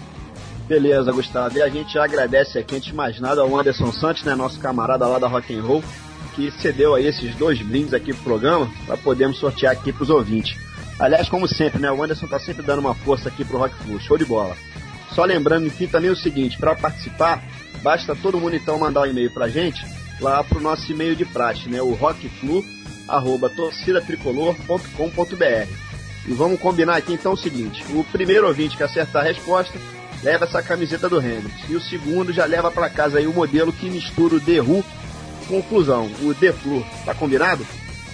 Beleza, 0.67 1.11
Gustavo. 1.11 1.57
E 1.57 1.61
a 1.61 1.69
gente 1.69 1.97
agradece 1.97 2.57
aqui, 2.57 2.75
antes 2.75 2.87
de 2.87 2.95
mais 2.95 3.19
nada, 3.19 3.41
ao 3.41 3.55
Anderson 3.55 3.91
Santos, 3.91 4.23
né, 4.23 4.33
nosso 4.33 4.59
camarada 4.59 5.07
lá 5.07 5.19
da 5.19 5.27
Rock 5.27 5.55
and 5.55 5.61
Roll, 5.61 5.83
que 6.35 6.49
cedeu 6.59 6.95
aí 6.95 7.05
esses 7.05 7.35
dois 7.35 7.61
brindes 7.61 7.93
aqui 7.93 8.11
pro 8.13 8.23
programa, 8.23 8.67
para 8.85 8.97
podermos 8.97 9.37
sortear 9.37 9.73
aqui 9.73 9.93
pros 9.93 10.09
ouvintes. 10.09 10.57
Aliás, 10.99 11.29
como 11.29 11.47
sempre, 11.47 11.79
né, 11.79 11.91
o 11.91 12.03
Anderson 12.03 12.25
tá 12.27 12.39
sempre 12.39 12.63
dando 12.63 12.79
uma 12.79 12.95
força 12.95 13.29
aqui 13.29 13.45
pro 13.45 13.59
Rock. 13.59 13.75
Show 13.99 14.17
de 14.17 14.25
bola. 14.25 14.57
Só 15.13 15.23
lembrando, 15.23 15.67
enfim, 15.67 15.85
também 15.87 16.09
o 16.09 16.15
seguinte, 16.15 16.57
para 16.57 16.75
participar, 16.75 17.43
basta 17.83 18.15
todo 18.15 18.39
mundo 18.39 18.55
então 18.55 18.79
mandar 18.79 19.01
um 19.01 19.05
e-mail 19.05 19.31
pra 19.31 19.47
gente, 19.47 19.85
lá 20.19 20.43
pro 20.43 20.59
nosso 20.59 20.91
e-mail 20.91 21.15
de 21.15 21.25
praxe, 21.25 21.69
né, 21.69 21.79
o 21.81 21.93
rockflu, 21.93 22.65
arroba 23.07 23.49
torcidatricolor.com.br. 23.49 25.69
E 26.27 26.33
vamos 26.33 26.59
combinar 26.59 26.95
aqui 26.95 27.13
então 27.13 27.33
o 27.33 27.37
seguinte: 27.37 27.85
o 27.93 28.03
primeiro 28.05 28.47
ouvinte 28.47 28.75
que 28.75 28.81
acertar 28.81 29.21
a 29.21 29.27
resposta 29.27 29.77
leva 30.23 30.45
essa 30.45 30.61
camiseta 30.61 31.07
do 31.07 31.19
Hendrix. 31.19 31.69
E 31.69 31.75
o 31.75 31.81
segundo 31.81 32.33
já 32.33 32.45
leva 32.45 32.71
para 32.71 32.89
casa 32.89 33.19
aí 33.19 33.27
o 33.27 33.33
modelo 33.33 33.73
que 33.73 33.89
mistura 33.89 34.35
o 34.35 34.39
The 34.39 34.61
Who 34.61 34.83
com 35.47 35.59
o 35.59 35.63
Flusão, 35.63 36.09
o 36.21 36.33
The 36.33 36.51
Flu. 36.51 36.85
Tá 37.05 37.13
combinado? 37.13 37.65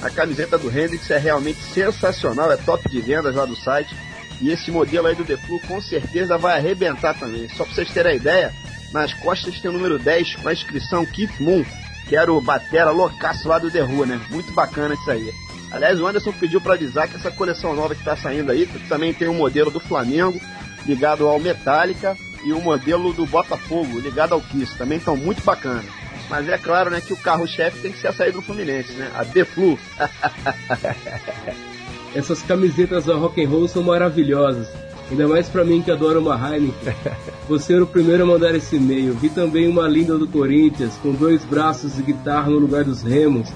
A 0.02 0.10
camiseta 0.10 0.58
do 0.58 0.68
Hendrix 0.70 1.10
é 1.12 1.18
realmente 1.18 1.62
sensacional, 1.62 2.52
é 2.52 2.58
top 2.58 2.90
de 2.90 3.00
vendas 3.00 3.36
lá 3.36 3.46
do 3.46 3.56
site. 3.56 3.96
E 4.42 4.50
esse 4.50 4.72
modelo 4.72 5.08
aí 5.08 5.16
do 5.16 5.24
The 5.24 5.38
Flu 5.38 5.60
com 5.60 5.80
certeza 5.82 6.38
vai 6.38 6.58
arrebentar 6.58 7.14
também. 7.14 7.48
Só 7.50 7.64
pra 7.64 7.74
vocês 7.74 7.92
terem 7.92 8.14
a 8.14 8.16
ideia, 8.16 8.54
nas 8.92 9.14
costas 9.14 9.60
tem 9.60 9.70
o 9.70 9.74
número 9.74 10.00
10 10.00 10.38
com 10.38 10.50
a 10.50 10.54
inscrição 10.54 11.06
Keith 11.06 11.40
Moon, 11.40 11.64
que 12.10 12.16
era 12.16 12.34
o 12.34 12.42
batera 12.42 12.90
loucaço 12.90 13.48
lá 13.48 13.60
do 13.60 13.70
The 13.70 13.84
Who, 13.84 14.06
né? 14.06 14.20
Muito 14.30 14.52
bacana 14.52 14.96
isso 14.96 15.10
aí. 15.10 15.32
Aliás, 15.72 16.02
o 16.02 16.06
Anderson 16.06 16.34
pediu 16.34 16.60
para 16.60 16.74
avisar 16.74 17.08
que 17.08 17.16
essa 17.16 17.32
coleção 17.32 17.74
nova 17.74 17.96
que 17.96 18.02
está 18.02 18.18
saindo 18.18 18.52
aí 18.52 18.66
também 18.90 19.14
tem 19.14 19.30
um 19.30 19.36
modelo 19.36 19.72
do 19.72 19.80
Flamengo 19.80 20.42
ligado 20.86 21.28
ao 21.28 21.40
Metallica 21.40 22.18
e 22.44 22.54
o 22.54 22.62
modelo 22.62 23.14
do 23.14 23.26
Botafogo 23.26 24.00
ligado 24.00 24.34
ao 24.34 24.42
Kiss. 24.42 24.78
Também 24.78 24.98
estão 24.98 25.16
muito 25.16 25.44
bacanas. 25.44 25.86
Mas 26.30 26.48
é 26.48 26.58
claro, 26.58 26.90
né, 26.90 27.02
que 27.02 27.12
o 27.12 27.18
carro-chefe 27.18 27.82
tem 27.82 27.92
que 27.92 28.00
ser 28.00 28.08
a 28.08 28.14
saída 28.14 28.38
do 28.38 28.42
Fluminense, 28.42 28.94
né? 28.94 29.12
A 29.14 29.24
Deflu. 29.24 29.78
Essas 32.16 32.42
camisetas 32.42 33.06
da 33.06 33.16
rock 33.16 33.44
and 33.44 33.50
roll 33.50 33.68
são 33.68 33.84
maravilhosas. 33.84 34.70
Ainda 35.12 35.28
mais 35.28 35.50
pra 35.50 35.66
mim 35.66 35.82
que 35.82 35.92
adoro 35.92 36.22
uma 36.22 36.36
Heineken. 36.36 36.94
Você 37.50 37.74
era 37.74 37.84
o 37.84 37.88
primeiro 37.88 38.24
a 38.24 38.26
mandar 38.26 38.56
esse 38.56 38.78
e-mail. 38.78 39.14
Vi 39.14 39.30
também 39.30 39.68
uma 39.68 39.88
linda 39.88 40.18
do 40.18 40.26
Corinthians, 40.26 40.98
com 41.04 41.12
dois 41.12 41.44
braços 41.44 41.98
de 41.98 42.02
guitarra 42.02 42.50
no 42.50 42.60
lugar 42.60 42.86
dos 42.86 43.04
remos, 43.04 43.50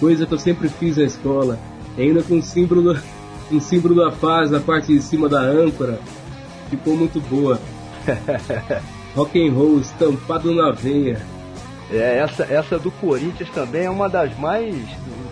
coisa 0.00 0.24
que 0.24 0.32
eu 0.32 0.38
sempre 0.38 0.70
fiz 0.70 0.96
na 0.96 1.04
escola. 1.04 1.58
E 1.98 2.02
ainda 2.02 2.22
com 2.22 2.36
um 2.36 2.42
símbolo, 2.42 2.96
um 3.50 3.60
símbolo 3.60 3.94
da 3.94 4.10
paz 4.10 4.50
na 4.50 4.60
parte 4.60 4.94
de 4.94 5.02
cima 5.02 5.28
da 5.28 5.42
âncora. 5.42 6.00
Ficou 6.72 6.96
muito 6.96 7.20
boa. 7.20 7.60
Rock 9.14 9.46
and 9.46 9.52
roll 9.52 9.78
estampado 9.78 10.54
na 10.54 10.70
veia. 10.70 11.20
É, 11.90 12.16
essa, 12.16 12.44
essa 12.44 12.78
do 12.78 12.90
Corinthians 12.90 13.50
também 13.50 13.84
é 13.84 13.90
uma 13.90 14.08
das 14.08 14.34
mais. 14.38 14.74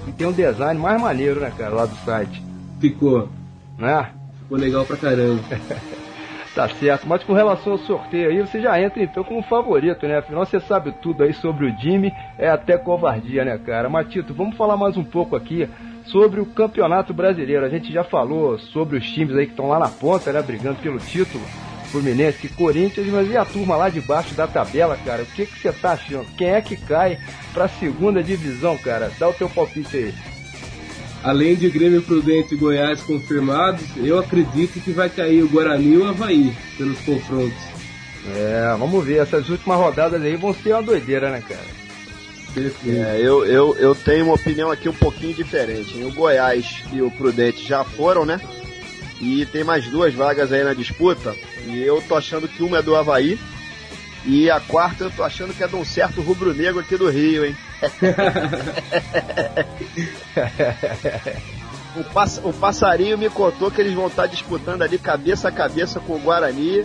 que 0.04 0.12
tem 0.12 0.26
um 0.26 0.32
design 0.32 0.78
mais 0.78 1.00
maneiro, 1.00 1.40
né, 1.40 1.50
cara, 1.56 1.74
lá 1.74 1.86
do 1.86 1.96
site. 2.04 2.44
Ficou. 2.78 3.30
Né? 3.78 4.10
Ficou 4.42 4.58
legal 4.58 4.84
pra 4.84 4.98
caramba. 4.98 5.42
Tá 6.52 6.68
certo, 6.68 7.06
mas 7.06 7.22
com 7.22 7.32
relação 7.32 7.74
ao 7.74 7.78
sorteio 7.78 8.28
aí, 8.28 8.40
você 8.40 8.60
já 8.60 8.78
entra 8.82 9.00
então 9.00 9.22
como 9.22 9.40
favorito, 9.40 10.04
né? 10.08 10.18
Afinal, 10.18 10.44
você 10.44 10.58
sabe 10.58 10.90
tudo 11.00 11.22
aí 11.22 11.32
sobre 11.32 11.66
o 11.66 11.78
Jimmy, 11.78 12.12
é 12.36 12.50
até 12.50 12.76
covardia, 12.76 13.44
né, 13.44 13.56
cara? 13.56 13.88
Matito, 13.88 14.34
vamos 14.34 14.56
falar 14.56 14.76
mais 14.76 14.96
um 14.96 15.04
pouco 15.04 15.36
aqui 15.36 15.68
sobre 16.10 16.40
o 16.40 16.46
Campeonato 16.46 17.14
Brasileiro. 17.14 17.64
A 17.64 17.68
gente 17.68 17.92
já 17.92 18.04
falou 18.04 18.58
sobre 18.58 18.98
os 18.98 19.06
times 19.06 19.36
aí 19.36 19.46
que 19.46 19.52
estão 19.52 19.68
lá 19.68 19.78
na 19.78 19.88
ponta, 19.88 20.32
né, 20.32 20.42
brigando 20.42 20.80
pelo 20.80 20.98
título. 20.98 21.42
Fluminense 21.90 22.46
e 22.46 22.50
Corinthians, 22.50 23.08
mas 23.08 23.28
e 23.28 23.36
a 23.36 23.44
turma 23.44 23.74
lá 23.74 23.88
de 23.88 24.00
baixo 24.00 24.32
da 24.34 24.46
tabela, 24.46 24.96
cara? 25.04 25.24
O 25.24 25.26
que 25.26 25.44
que 25.44 25.58
você 25.58 25.72
tá 25.72 25.92
achando? 25.92 26.24
Quem 26.36 26.50
é 26.50 26.60
que 26.60 26.76
cai 26.76 27.18
pra 27.52 27.66
segunda 27.66 28.22
divisão, 28.22 28.78
cara? 28.78 29.10
Dá 29.18 29.28
o 29.28 29.32
teu 29.32 29.48
palpite 29.48 29.96
aí. 29.96 30.14
Além 31.24 31.56
de 31.56 31.68
Grêmio 31.68 32.00
Prudente 32.00 32.54
e 32.54 32.56
Goiás 32.56 33.02
confirmados, 33.02 33.84
eu 33.96 34.20
acredito 34.20 34.80
que 34.80 34.92
vai 34.92 35.10
cair 35.10 35.42
o 35.42 35.48
Guarani 35.48 35.94
e 35.94 35.96
o 35.96 36.08
Havaí 36.08 36.56
pelos 36.78 36.98
confrontos. 37.00 37.58
É, 38.36 38.74
vamos 38.78 39.04
ver. 39.04 39.20
Essas 39.22 39.48
últimas 39.48 39.76
rodadas 39.76 40.22
aí 40.22 40.36
vão 40.36 40.54
ser 40.54 40.72
uma 40.72 40.82
doideira, 40.82 41.28
né, 41.30 41.42
cara? 41.46 41.79
Perfeito. 42.54 42.98
É, 43.00 43.18
eu, 43.20 43.44
eu, 43.46 43.76
eu 43.78 43.94
tenho 43.94 44.24
uma 44.26 44.34
opinião 44.34 44.70
aqui 44.70 44.88
um 44.88 44.92
pouquinho 44.94 45.34
diferente. 45.34 46.02
O 46.02 46.12
Goiás 46.12 46.82
e 46.92 47.00
o 47.00 47.10
Prudente 47.10 47.64
já 47.66 47.84
foram, 47.84 48.26
né? 48.26 48.40
E 49.20 49.46
tem 49.46 49.62
mais 49.62 49.86
duas 49.88 50.12
vagas 50.14 50.52
aí 50.52 50.64
na 50.64 50.74
disputa. 50.74 51.34
E 51.66 51.80
eu 51.80 52.02
tô 52.02 52.16
achando 52.16 52.48
que 52.48 52.62
uma 52.62 52.78
é 52.78 52.82
do 52.82 52.96
Havaí. 52.96 53.38
E 54.26 54.50
a 54.50 54.60
quarta 54.60 55.04
eu 55.04 55.10
tô 55.10 55.22
achando 55.22 55.54
que 55.54 55.62
é 55.62 55.68
de 55.68 55.76
um 55.76 55.84
certo 55.84 56.20
rubro-negro 56.20 56.80
aqui 56.80 56.96
do 56.96 57.08
Rio, 57.08 57.46
hein? 57.46 57.56
o, 61.96 62.04
pass- 62.04 62.40
o 62.44 62.52
passarinho 62.52 63.16
me 63.16 63.30
contou 63.30 63.70
que 63.70 63.80
eles 63.80 63.94
vão 63.94 64.08
estar 64.08 64.26
disputando 64.26 64.82
ali 64.82 64.98
cabeça 64.98 65.48
a 65.48 65.52
cabeça 65.52 66.00
com 66.00 66.16
o 66.16 66.20
Guarani. 66.20 66.84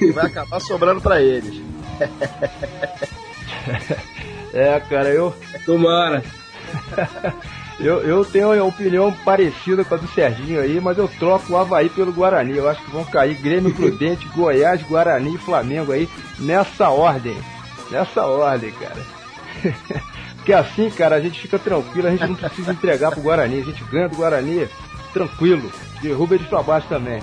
E 0.00 0.12
vai 0.12 0.26
acabar 0.26 0.60
sobrando 0.60 1.00
pra 1.00 1.20
eles. 1.22 1.60
É, 4.52 4.80
cara, 4.80 5.08
eu, 5.08 5.34
Tomara. 5.64 6.22
eu, 7.78 8.00
eu 8.02 8.24
tenho 8.24 8.52
uma 8.52 8.64
opinião 8.64 9.12
parecida 9.24 9.84
com 9.84 9.94
a 9.94 9.98
do 9.98 10.08
Serginho 10.08 10.60
aí, 10.60 10.80
mas 10.80 10.98
eu 10.98 11.08
troco 11.08 11.52
o 11.52 11.56
Havaí 11.56 11.88
pelo 11.88 12.12
Guarani. 12.12 12.56
Eu 12.56 12.68
acho 12.68 12.82
que 12.84 12.90
vão 12.90 13.04
cair 13.04 13.34
Grêmio 13.34 13.72
Prudente, 13.74 14.28
Goiás, 14.28 14.82
Guarani 14.82 15.34
e 15.34 15.38
Flamengo 15.38 15.92
aí 15.92 16.08
nessa 16.38 16.90
ordem. 16.90 17.36
Nessa 17.90 18.26
ordem, 18.26 18.72
cara. 18.72 19.02
Porque 20.36 20.52
assim, 20.52 20.88
cara, 20.90 21.16
a 21.16 21.20
gente 21.20 21.40
fica 21.40 21.58
tranquilo, 21.58 22.08
a 22.08 22.10
gente 22.10 22.26
não 22.26 22.34
precisa 22.34 22.72
entregar 22.72 23.10
pro 23.10 23.20
Guarani. 23.20 23.60
A 23.60 23.64
gente 23.64 23.84
ganha 23.84 24.08
do 24.08 24.16
Guarani 24.16 24.68
tranquilo. 25.12 25.70
Derruba 26.00 26.34
eles 26.34 26.46
pra 26.46 26.62
baixo 26.62 26.88
também. 26.88 27.22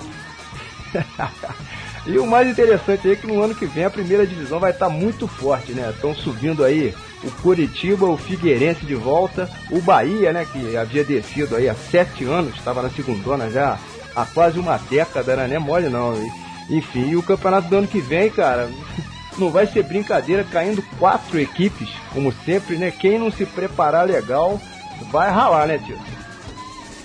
E 2.06 2.18
o 2.18 2.26
mais 2.26 2.48
interessante 2.48 3.06
aí 3.06 3.12
é 3.12 3.16
que 3.16 3.26
no 3.26 3.42
ano 3.42 3.54
que 3.54 3.66
vem 3.66 3.84
a 3.84 3.90
primeira 3.90 4.26
divisão 4.26 4.58
vai 4.58 4.70
estar 4.70 4.88
muito 4.88 5.26
forte, 5.26 5.72
né? 5.72 5.90
Estão 5.90 6.14
subindo 6.14 6.64
aí 6.64 6.94
o 7.24 7.30
Curitiba, 7.42 8.06
o 8.06 8.16
Figueirense 8.16 8.86
de 8.86 8.94
volta, 8.94 9.50
o 9.70 9.80
Bahia, 9.80 10.32
né? 10.32 10.46
Que 10.50 10.76
havia 10.76 11.04
descido 11.04 11.56
aí 11.56 11.68
há 11.68 11.74
sete 11.74 12.24
anos, 12.24 12.54
estava 12.54 12.82
na 12.82 12.90
segundona 12.90 13.50
já 13.50 13.78
há 14.14 14.24
quase 14.26 14.58
uma 14.58 14.76
década, 14.76 15.36
né? 15.36 15.46
Não 15.48 15.56
é 15.56 15.58
mole 15.58 15.88
não. 15.88 16.14
Enfim, 16.70 17.10
e 17.10 17.16
o 17.16 17.22
campeonato 17.22 17.68
do 17.68 17.76
ano 17.76 17.88
que 17.88 18.00
vem, 18.00 18.30
cara, 18.30 18.68
não 19.38 19.50
vai 19.50 19.66
ser 19.66 19.82
brincadeira, 19.84 20.44
caindo 20.44 20.82
quatro 20.98 21.40
equipes, 21.40 21.88
como 22.12 22.32
sempre, 22.44 22.76
né? 22.76 22.90
Quem 22.90 23.18
não 23.18 23.30
se 23.30 23.46
preparar 23.46 24.06
legal 24.06 24.60
vai 25.10 25.30
ralar, 25.30 25.66
né, 25.66 25.78
tio? 25.78 25.98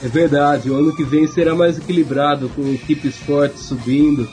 É 0.03 0.07
verdade, 0.07 0.69
o 0.69 0.76
ano 0.76 0.94
que 0.94 1.03
vem 1.03 1.26
será 1.27 1.56
mais 1.56 1.77
equilibrado, 1.77 2.49
com 2.49 2.61
equipes 2.73 3.15
fortes 3.18 3.61
subindo, 3.61 4.27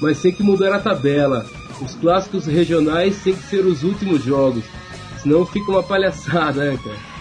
mas 0.00 0.20
tem 0.22 0.32
que 0.32 0.44
mudar 0.44 0.72
a 0.72 0.78
tabela. 0.78 1.44
Os 1.80 1.94
clássicos 1.94 2.46
regionais 2.46 3.20
têm 3.22 3.34
que 3.34 3.42
ser 3.48 3.64
os 3.66 3.82
últimos 3.82 4.22
jogos, 4.22 4.64
senão 5.22 5.46
fica 5.46 5.70
uma 5.70 5.82
palhaçada, 5.82 6.72
né, 6.72 6.78
cara? 6.82 7.18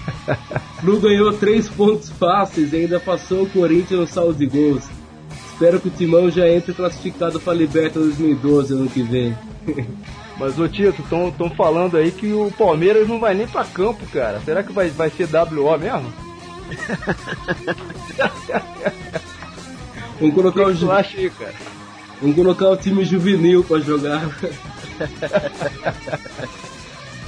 Flu 0.80 0.99
ganhou 0.99 1.34
três 1.34 1.68
pontos 1.68 2.10
fáceis 2.10 2.72
e 2.74 2.78
ainda 2.78 2.99
passou 2.99 3.44
o 3.44 3.49
Corinthians 3.49 3.99
no 3.99 4.07
saldo 4.07 4.36
de 4.36 4.45
gols. 4.45 4.88
Espero 5.52 5.80
que 5.80 5.88
o 5.88 5.91
Timão 5.91 6.30
já 6.30 6.48
entre 6.48 6.74
classificado 6.74 7.40
para 7.40 7.53
a 7.53 7.56
Liberta 7.56 7.99
2012 7.99 8.74
ano 8.74 8.90
que 8.90 9.02
vem. 9.02 9.36
Mas, 10.38 10.60
ô 10.60 10.68
Tito, 10.68 11.02
estão 11.02 11.49
falando 11.56 11.98
aí 11.98 12.11
que 12.11 12.32
o 12.32 12.52
Palmeiras 12.52 13.07
não 13.07 13.19
vai 13.19 13.34
nem 13.34 13.48
pra 13.48 13.65
campo, 13.65 14.06
cara. 14.07 14.40
Será 14.45 14.61
que 14.61 14.72
vai, 14.72 14.90
vai 14.90 15.10
ser 15.10 15.28
WO 15.28 15.78
mesmo? 15.80 16.14
Vamos 20.19 20.36
colocar 20.36 20.68
o, 20.68 21.03
que 21.03 21.30
cara? 21.32 21.56
vamos 22.22 22.36
colocar 22.36 22.69
o 22.69 22.78
time 22.78 23.03
juvenil 23.03 23.64
para 23.64 23.80
jogar. 23.80 24.30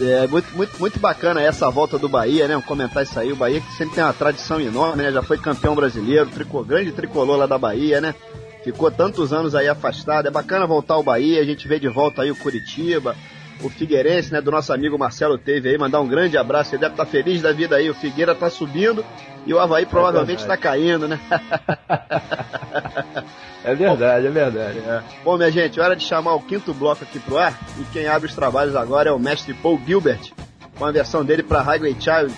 É 0.02 0.28
muito, 0.28 0.56
muito, 0.56 0.80
muito 0.80 1.00
bacana 1.00 1.42
essa 1.42 1.70
volta 1.70 1.98
do 1.98 2.08
Bahia, 2.08 2.48
né? 2.48 2.62
Comentar 2.66 3.04
isso 3.04 3.20
aí. 3.20 3.34
O 3.34 3.36
Bahia 3.36 3.60
que 3.60 3.72
sempre 3.74 3.96
tem 3.96 4.04
uma 4.04 4.14
tradição 4.14 4.62
enorme, 4.62 5.04
né? 5.04 5.12
Já 5.12 5.22
foi 5.22 5.38
campeão 5.38 5.76
brasileiro, 5.76 6.30
tricô, 6.30 6.64
grande 6.64 6.94
tricolor 6.94 7.38
lá 7.38 7.46
da 7.46 7.58
Bahia, 7.58 8.00
né? 8.00 8.16
Ficou 8.64 8.90
tantos 8.90 9.34
anos 9.34 9.56
aí 9.56 9.68
afastado. 9.68 10.28
É 10.28 10.32
bacana 10.32 10.66
voltar 10.66 10.94
ao 10.94 11.04
Bahia, 11.04 11.42
a 11.42 11.46
gente 11.46 11.68
vê 11.68 11.80
de 11.80 11.90
volta 11.90 12.22
aí 12.22 12.32
o 12.32 12.36
Curitiba, 12.36 13.14
o 13.62 13.70
Figueirense, 13.70 14.32
né? 14.32 14.40
Do 14.40 14.52
nosso 14.52 14.72
amigo 14.72 14.98
Marcelo 14.98 15.38
teve 15.38 15.70
aí, 15.70 15.78
mandar 15.78 16.00
um 16.00 16.08
grande 16.08 16.38
abraço. 16.38 16.76
Ele 16.76 16.82
deve 16.82 16.94
estar 16.94 17.06
feliz 17.06 17.42
da 17.42 17.52
vida 17.52 17.76
aí. 17.76 17.90
O 17.90 17.96
Figueira 17.96 18.34
tá 18.34 18.50
subindo 18.50 19.04
e 19.46 19.54
o 19.54 19.60
Havaí 19.60 19.86
provavelmente 19.86 20.40
está 20.40 20.56
caindo, 20.56 21.10
né? 21.10 21.20
É 23.64 23.76
verdade, 23.76 24.28
é 24.28 24.30
verdade. 24.30 24.80
É. 24.80 25.04
Bom, 25.24 25.38
minha 25.38 25.52
gente, 25.52 25.80
hora 25.80 25.96
de 25.96 26.04
chamar 26.04 26.34
o 26.34 26.42
quinto 26.42 26.74
bloco 26.74 27.04
aqui 27.04 27.20
pro 27.20 27.38
ar. 27.38 27.58
E 27.78 27.84
quem 27.92 28.08
abre 28.08 28.30
os 28.30 28.36
trabalhos 28.36 28.76
agora 28.76 29.10
é 29.10 29.12
o 29.12 29.20
mestre 29.20 29.54
Paul 29.54 29.80
Gilbert, 29.86 30.32
com 30.78 30.86
a 30.86 30.92
versão 30.92 31.26
dele 31.26 31.44
para 31.44 31.62
Highway 31.62 31.96
Child. 32.00 32.34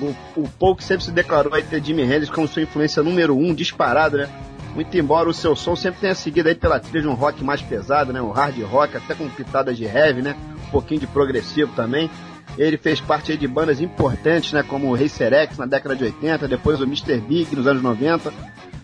O, 0.00 0.40
o 0.42 0.48
Paul 0.48 0.76
que 0.76 0.84
sempre 0.84 1.04
se 1.04 1.10
declarou 1.10 1.52
aí 1.54 1.62
ter 1.62 1.82
Jimi 1.82 2.02
Hendrix 2.02 2.30
como 2.30 2.48
sua 2.48 2.62
influência 2.62 3.02
número 3.02 3.36
um, 3.36 3.54
disparado, 3.54 4.18
né? 4.18 4.28
Muito 4.74 4.96
embora 4.96 5.28
o 5.28 5.34
seu 5.34 5.54
som 5.54 5.76
sempre 5.76 6.00
tenha 6.00 6.14
seguido 6.14 6.48
aí 6.48 6.54
pela 6.54 6.80
trilha 6.80 7.02
de 7.02 7.08
um 7.08 7.14
rock 7.14 7.44
mais 7.44 7.60
pesado, 7.60 8.12
né? 8.12 8.22
Um 8.22 8.30
hard 8.30 8.58
rock, 8.62 8.96
até 8.96 9.14
com 9.14 9.28
pitadas 9.28 9.76
de 9.76 9.84
heavy, 9.84 10.22
né? 10.22 10.34
Um 10.68 10.70
pouquinho 10.70 11.00
de 11.00 11.06
progressivo 11.06 11.72
também. 11.74 12.10
Ele 12.56 12.76
fez 12.76 13.00
parte 13.00 13.36
de 13.36 13.48
bandas 13.48 13.80
importantes, 13.80 14.52
né? 14.52 14.62
Como 14.62 14.88
o 14.88 14.96
Racer 14.96 15.32
X 15.32 15.58
na 15.58 15.66
década 15.66 15.94
de 15.94 16.04
80, 16.04 16.48
depois 16.48 16.80
o 16.80 16.84
Mr. 16.84 17.18
Big 17.18 17.54
nos 17.54 17.66
anos 17.66 17.82
90 17.82 18.32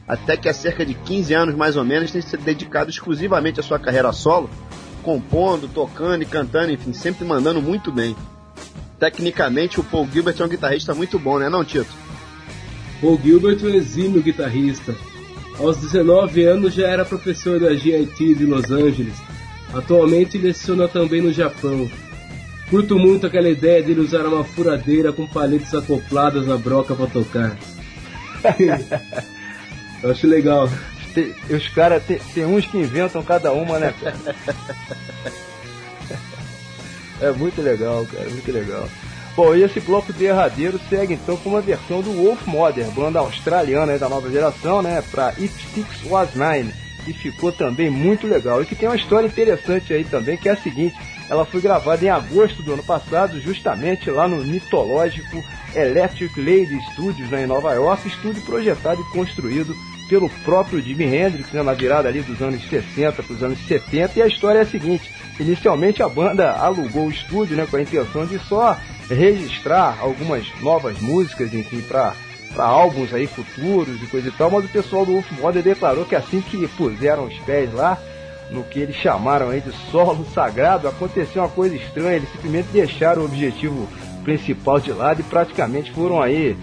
até 0.09 0.37
que 0.37 0.49
há 0.49 0.55
cerca 0.55 0.87
de 0.87 0.95
15 0.95 1.35
anos 1.35 1.55
mais 1.55 1.77
ou 1.77 1.85
menos 1.85 2.11
tem 2.11 2.23
se 2.23 2.37
dedicado 2.39 2.89
exclusivamente 2.89 3.61
à 3.61 3.63
sua 3.63 3.79
carreira 3.79 4.11
solo, 4.13 4.49
compondo, 5.03 5.69
tocando 5.69 6.23
e 6.23 6.27
cantando, 6.27 6.73
enfim, 6.73 6.93
sempre 6.93 7.27
mandando 7.27 7.61
muito 7.61 7.93
bem. 7.93 8.17
Tecnicamente, 8.99 9.79
o 9.79 9.85
Paul 9.85 10.09
Gilbert 10.11 10.37
é 10.41 10.45
um 10.45 10.49
guitarrista 10.49 10.95
muito 10.95 11.19
bom, 11.19 11.39
né, 11.39 11.49
não, 11.49 11.65
Tito? 11.65 11.95
Paul 13.01 13.21
Gilbert 13.23 13.59
é 13.63 13.67
um 13.67 13.75
exímio 13.75 14.23
guitarrista. 14.23 14.95
Aos 15.59 15.77
19 15.77 16.45
anos 16.45 16.75
já 16.75 16.89
era 16.89 17.05
professor 17.05 17.61
da 17.61 17.75
GIT 17.75 18.35
de 18.35 18.45
Los 18.45 18.71
Angeles. 18.71 19.15
Atualmente 19.75 20.39
leciona 20.39 20.89
também 20.89 21.21
no 21.21 21.33
Japão. 21.33 21.89
Curto 22.71 22.99
muito 22.99 23.27
aquela 23.27 23.49
ideia 23.49 23.83
de 23.83 23.93
ele 23.93 24.01
usar 24.01 24.27
uma 24.27 24.45
furadeira 24.45 25.13
com 25.13 25.27
paletes 25.27 25.75
acopladas 25.75 26.47
na 26.47 26.57
broca 26.57 26.95
para 26.95 27.07
tocar. 27.07 27.57
Eu 30.03 30.11
acho 30.11 30.27
legal. 30.27 30.69
Tem- 31.15 31.35
os 31.51 31.69
caras, 31.69 32.03
tem, 32.05 32.19
tem 32.35 32.45
uns 32.45 32.67
que 32.67 32.79
inventam 32.79 33.23
cada 33.23 33.53
uma, 33.53 33.79
né? 33.79 33.95
É 37.21 37.33
muito 37.33 37.61
legal, 37.61 38.07
cara, 38.07 38.31
muito 38.31 38.53
legal. 38.53 38.89
Bom, 39.35 39.55
e 39.55 39.63
esse 39.63 39.81
bloco 39.81 40.13
derradeiro 40.13 40.81
segue 40.89 41.15
então 41.15 41.37
com 41.37 41.49
uma 41.51 41.61
versão 41.61 42.01
do 42.01 42.13
Wolf 42.13 42.47
Mother, 42.47 42.87
banda 42.91 43.19
australiana 43.19 43.93
aí 43.93 43.99
da 43.99 44.09
nova 44.09 44.31
geração, 44.31 44.83
né? 44.83 45.03
Pra 45.11 45.29
It 45.39 45.53
Six 45.75 46.05
Was 46.05 46.31
Nine, 46.35 46.73
que 47.05 47.13
ficou 47.13 47.51
também 47.53 47.91
muito 47.91 48.27
legal. 48.27 48.63
E 48.63 48.67
que 48.67 48.75
tem 48.77 48.89
uma 48.89 48.97
história 48.97 49.27
interessante 49.27 49.93
aí 49.93 50.05
também, 50.05 50.37
que 50.37 50.49
é 50.49 50.53
a 50.53 50.57
seguinte: 50.57 50.97
ela 51.29 51.45
foi 51.45 51.61
gravada 51.61 52.05
em 52.05 52.09
agosto 52.09 52.63
do 52.63 52.73
ano 52.73 52.83
passado, 52.83 53.41
justamente 53.41 54.11
lá 54.11 54.27
no 54.27 54.45
mitológico 54.45 55.45
Electric 55.75 56.41
Lady 56.41 56.81
Studios, 56.93 57.29
né, 57.31 57.45
em 57.45 57.47
Nova 57.47 57.75
York, 57.75 58.09
estúdio 58.09 58.43
projetado 58.43 59.01
e 59.01 59.13
construído 59.13 59.75
pelo 60.09 60.31
próprio 60.43 60.81
Jimi 60.81 61.05
Hendrix, 61.05 61.53
né, 61.53 61.63
na 61.63 61.75
virada 61.75 62.09
ali 62.09 62.23
dos 62.23 62.41
anos 62.41 62.67
60 62.69 63.23
para 63.23 63.33
os 63.33 63.43
anos 63.43 63.59
70. 63.67 64.19
E 64.19 64.23
a 64.23 64.27
história 64.27 64.61
é 64.61 64.63
a 64.63 64.67
seguinte: 64.67 65.11
inicialmente 65.39 66.03
a 66.03 66.09
banda 66.09 66.53
alugou 66.53 67.07
o 67.07 67.11
estúdio 67.11 67.57
né, 67.57 67.67
com 67.71 67.77
a 67.77 67.83
intenção 67.83 68.27
de 68.27 68.39
só 68.39 68.77
registrar 69.09 69.99
algumas 70.01 70.47
novas 70.61 70.99
músicas, 71.01 71.53
enfim, 71.53 71.81
para 71.83 72.15
para 72.55 72.65
álbuns 72.65 73.13
aí 73.13 73.27
futuros 73.27 74.03
e 74.03 74.07
coisa 74.07 74.29
e 74.29 74.33
tal, 74.33 74.51
mas 74.51 74.65
o 74.65 74.69
pessoal 74.69 75.05
do 75.05 75.13
Wolf 75.13 75.31
Mother 75.33 75.63
declarou 75.63 76.07
que 76.07 76.17
assim 76.17 76.41
que 76.41 76.67
puseram 76.69 77.27
os 77.27 77.39
pés 77.41 77.73
lá, 77.73 77.99
no 78.51 78.65
que 78.65 78.79
eles 78.79 78.97
chamaram 78.97 79.51
aí 79.51 79.61
de 79.61 79.73
solo 79.91 80.25
sagrado, 80.35 80.89
aconteceu 80.89 81.43
uma 81.43 81.49
coisa 81.49 81.77
estranha, 81.77 82.17
eles 82.17 82.31
simplesmente 82.33 82.69
deixaram 82.73 83.23
o 83.23 83.25
objetivo 83.27 83.89
principal 84.25 84.81
de 84.81 84.93
lado 84.93 85.21
e 85.21 85.25
praticamente 85.25 85.93
foram 85.93 86.21
aí 86.21 86.57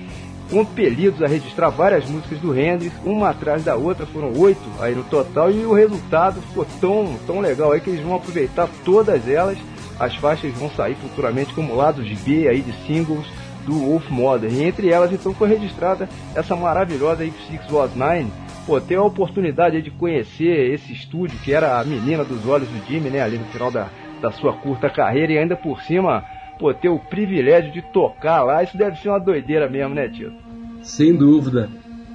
compelidos 0.49 1.21
a 1.23 1.27
registrar 1.27 1.69
várias 1.69 2.07
músicas 2.07 2.39
do 2.39 2.57
Hendrix, 2.57 2.95
uma 3.03 3.29
atrás 3.29 3.63
da 3.63 3.75
outra, 3.75 4.05
foram 4.05 4.31
oito 4.37 4.61
aí 4.79 4.93
no 4.93 5.03
total, 5.03 5.51
e 5.51 5.65
o 5.65 5.73
resultado 5.73 6.41
ficou 6.41 6.65
tão, 6.79 7.15
tão 7.25 7.39
legal 7.39 7.71
aí 7.71 7.81
que 7.81 7.89
eles 7.89 8.03
vão 8.03 8.15
aproveitar 8.15 8.69
todas 8.83 9.27
elas, 9.27 9.57
as 9.99 10.15
faixas 10.15 10.53
vão 10.53 10.69
sair 10.69 10.95
futuramente 10.95 11.53
como 11.53 11.75
lados 11.75 12.07
B 12.19 12.47
aí 12.47 12.61
de 12.61 12.73
singles 12.85 13.25
do 13.65 13.73
Wolf 13.73 14.07
Mother, 14.09 14.51
e 14.51 14.63
entre 14.63 14.91
elas 14.91 15.11
então 15.11 15.33
foi 15.33 15.49
registrada 15.49 16.07
essa 16.35 16.55
maravilhosa 16.55 17.25
If 17.25 17.35
Six 17.49 17.71
Was 17.71 17.91
Nine, 17.95 18.31
pô, 18.65 18.79
ter 18.81 18.95
a 18.95 19.03
oportunidade 19.03 19.81
de 19.81 19.91
conhecer 19.91 20.73
esse 20.73 20.91
estúdio, 20.91 21.37
que 21.43 21.53
era 21.53 21.79
a 21.79 21.83
menina 21.83 22.23
dos 22.23 22.45
olhos 22.47 22.67
do 22.67 22.85
Jimmy, 22.87 23.09
né, 23.09 23.21
ali 23.21 23.37
no 23.37 23.45
final 23.45 23.71
da, 23.71 23.89
da 24.21 24.31
sua 24.31 24.53
curta 24.53 24.89
carreira, 24.89 25.33
e 25.33 25.37
ainda 25.37 25.55
por 25.55 25.81
cima, 25.81 26.23
pô, 26.59 26.73
ter 26.73 26.89
o 26.89 26.99
privilégio 26.99 27.71
de 27.71 27.81
tocar 27.81 28.43
lá, 28.43 28.63
isso 28.63 28.77
deve 28.77 28.97
ser 28.97 29.09
uma 29.09 29.19
doideira 29.19 29.69
mesmo, 29.69 29.93
né, 29.93 30.07
tio? 30.07 30.33
Sem 30.81 31.15
dúvida. 31.15 31.69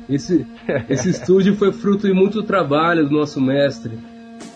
Esse, 0.09 0.47
esse 0.89 1.11
estúdio 1.11 1.55
foi 1.57 1.73
fruto 1.73 2.07
de 2.07 2.13
muito 2.13 2.43
trabalho 2.43 3.09
do 3.09 3.17
nosso 3.17 3.41
mestre. 3.41 3.99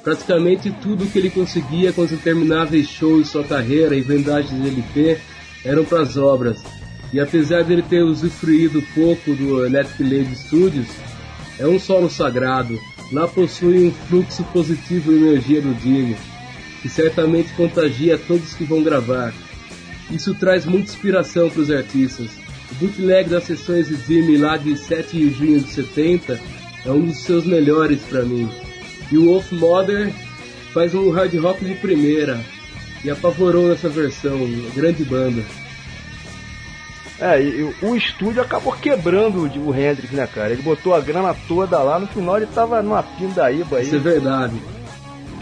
Praticamente 0.02 0.70
tudo 0.82 1.06
que 1.06 1.18
ele 1.18 1.30
conseguia 1.30 1.92
com 1.92 2.02
os 2.02 2.12
intermináveis 2.12 2.88
shows 2.88 3.24
de 3.24 3.28
sua 3.28 3.44
carreira 3.44 3.94
e 3.94 4.00
vendagens 4.00 4.60
de 4.60 4.68
LP 4.68 5.18
eram 5.64 5.84
para 5.84 6.00
as 6.00 6.16
obras. 6.16 6.62
E 7.12 7.20
apesar 7.20 7.62
dele 7.62 7.82
ter 7.82 8.02
usufruído 8.02 8.82
pouco 8.94 9.34
do 9.34 9.64
Electric 9.64 10.02
Lady 10.02 10.36
Studios, 10.36 10.88
é 11.58 11.66
um 11.66 11.78
solo 11.78 12.10
sagrado. 12.10 12.78
Lá 13.12 13.28
possui 13.28 13.86
um 13.86 13.92
fluxo 13.92 14.42
positivo 14.44 15.12
de 15.12 15.18
energia 15.18 15.60
do 15.60 15.74
Jimmy, 15.80 16.16
que 16.82 16.88
certamente 16.88 17.52
contagia 17.54 18.18
todos 18.18 18.54
que 18.54 18.64
vão 18.64 18.82
gravar. 18.82 19.32
Isso 20.10 20.34
traz 20.34 20.64
muita 20.64 20.90
inspiração 20.90 21.50
para 21.50 21.60
os 21.60 21.70
artistas. 21.70 22.30
O 22.72 22.74
bootleg 22.76 23.28
das 23.28 23.44
sessões 23.44 23.88
de 23.88 23.96
Jimmy 23.96 24.36
lá 24.38 24.56
de 24.56 24.76
7 24.76 25.16
de 25.16 25.30
junho 25.30 25.60
de 25.60 25.70
70 25.70 26.40
é 26.84 26.90
um 26.90 27.06
dos 27.06 27.18
seus 27.18 27.44
melhores 27.44 28.00
para 28.02 28.22
mim. 28.22 28.48
E 29.10 29.18
o 29.18 29.26
Wolf 29.26 29.52
Mother 29.52 30.12
faz 30.72 30.94
um 30.94 31.10
hard 31.10 31.34
rock 31.36 31.64
de 31.64 31.74
primeira 31.74 32.44
e 33.04 33.10
apavorou 33.10 33.68
nessa 33.68 33.88
versão, 33.88 34.38
grande 34.74 35.04
banda. 35.04 35.42
É, 37.20 37.40
e, 37.40 37.60
e 37.60 37.74
o 37.86 37.94
estúdio 37.94 38.42
acabou 38.42 38.72
quebrando 38.72 39.38
o, 39.44 39.68
o 39.68 39.74
Hendrix, 39.74 40.10
né, 40.12 40.26
cara? 40.26 40.52
Ele 40.52 40.62
botou 40.62 40.94
a 40.94 41.00
grana 41.00 41.34
toda 41.46 41.78
lá, 41.82 41.98
no 41.98 42.06
final 42.08 42.36
ele 42.36 42.46
tava 42.46 42.82
numa 42.82 43.02
pindaíba 43.02 43.76
aí. 43.78 43.86
Isso 43.86 43.96
é 43.96 43.98
verdade. 44.00 44.60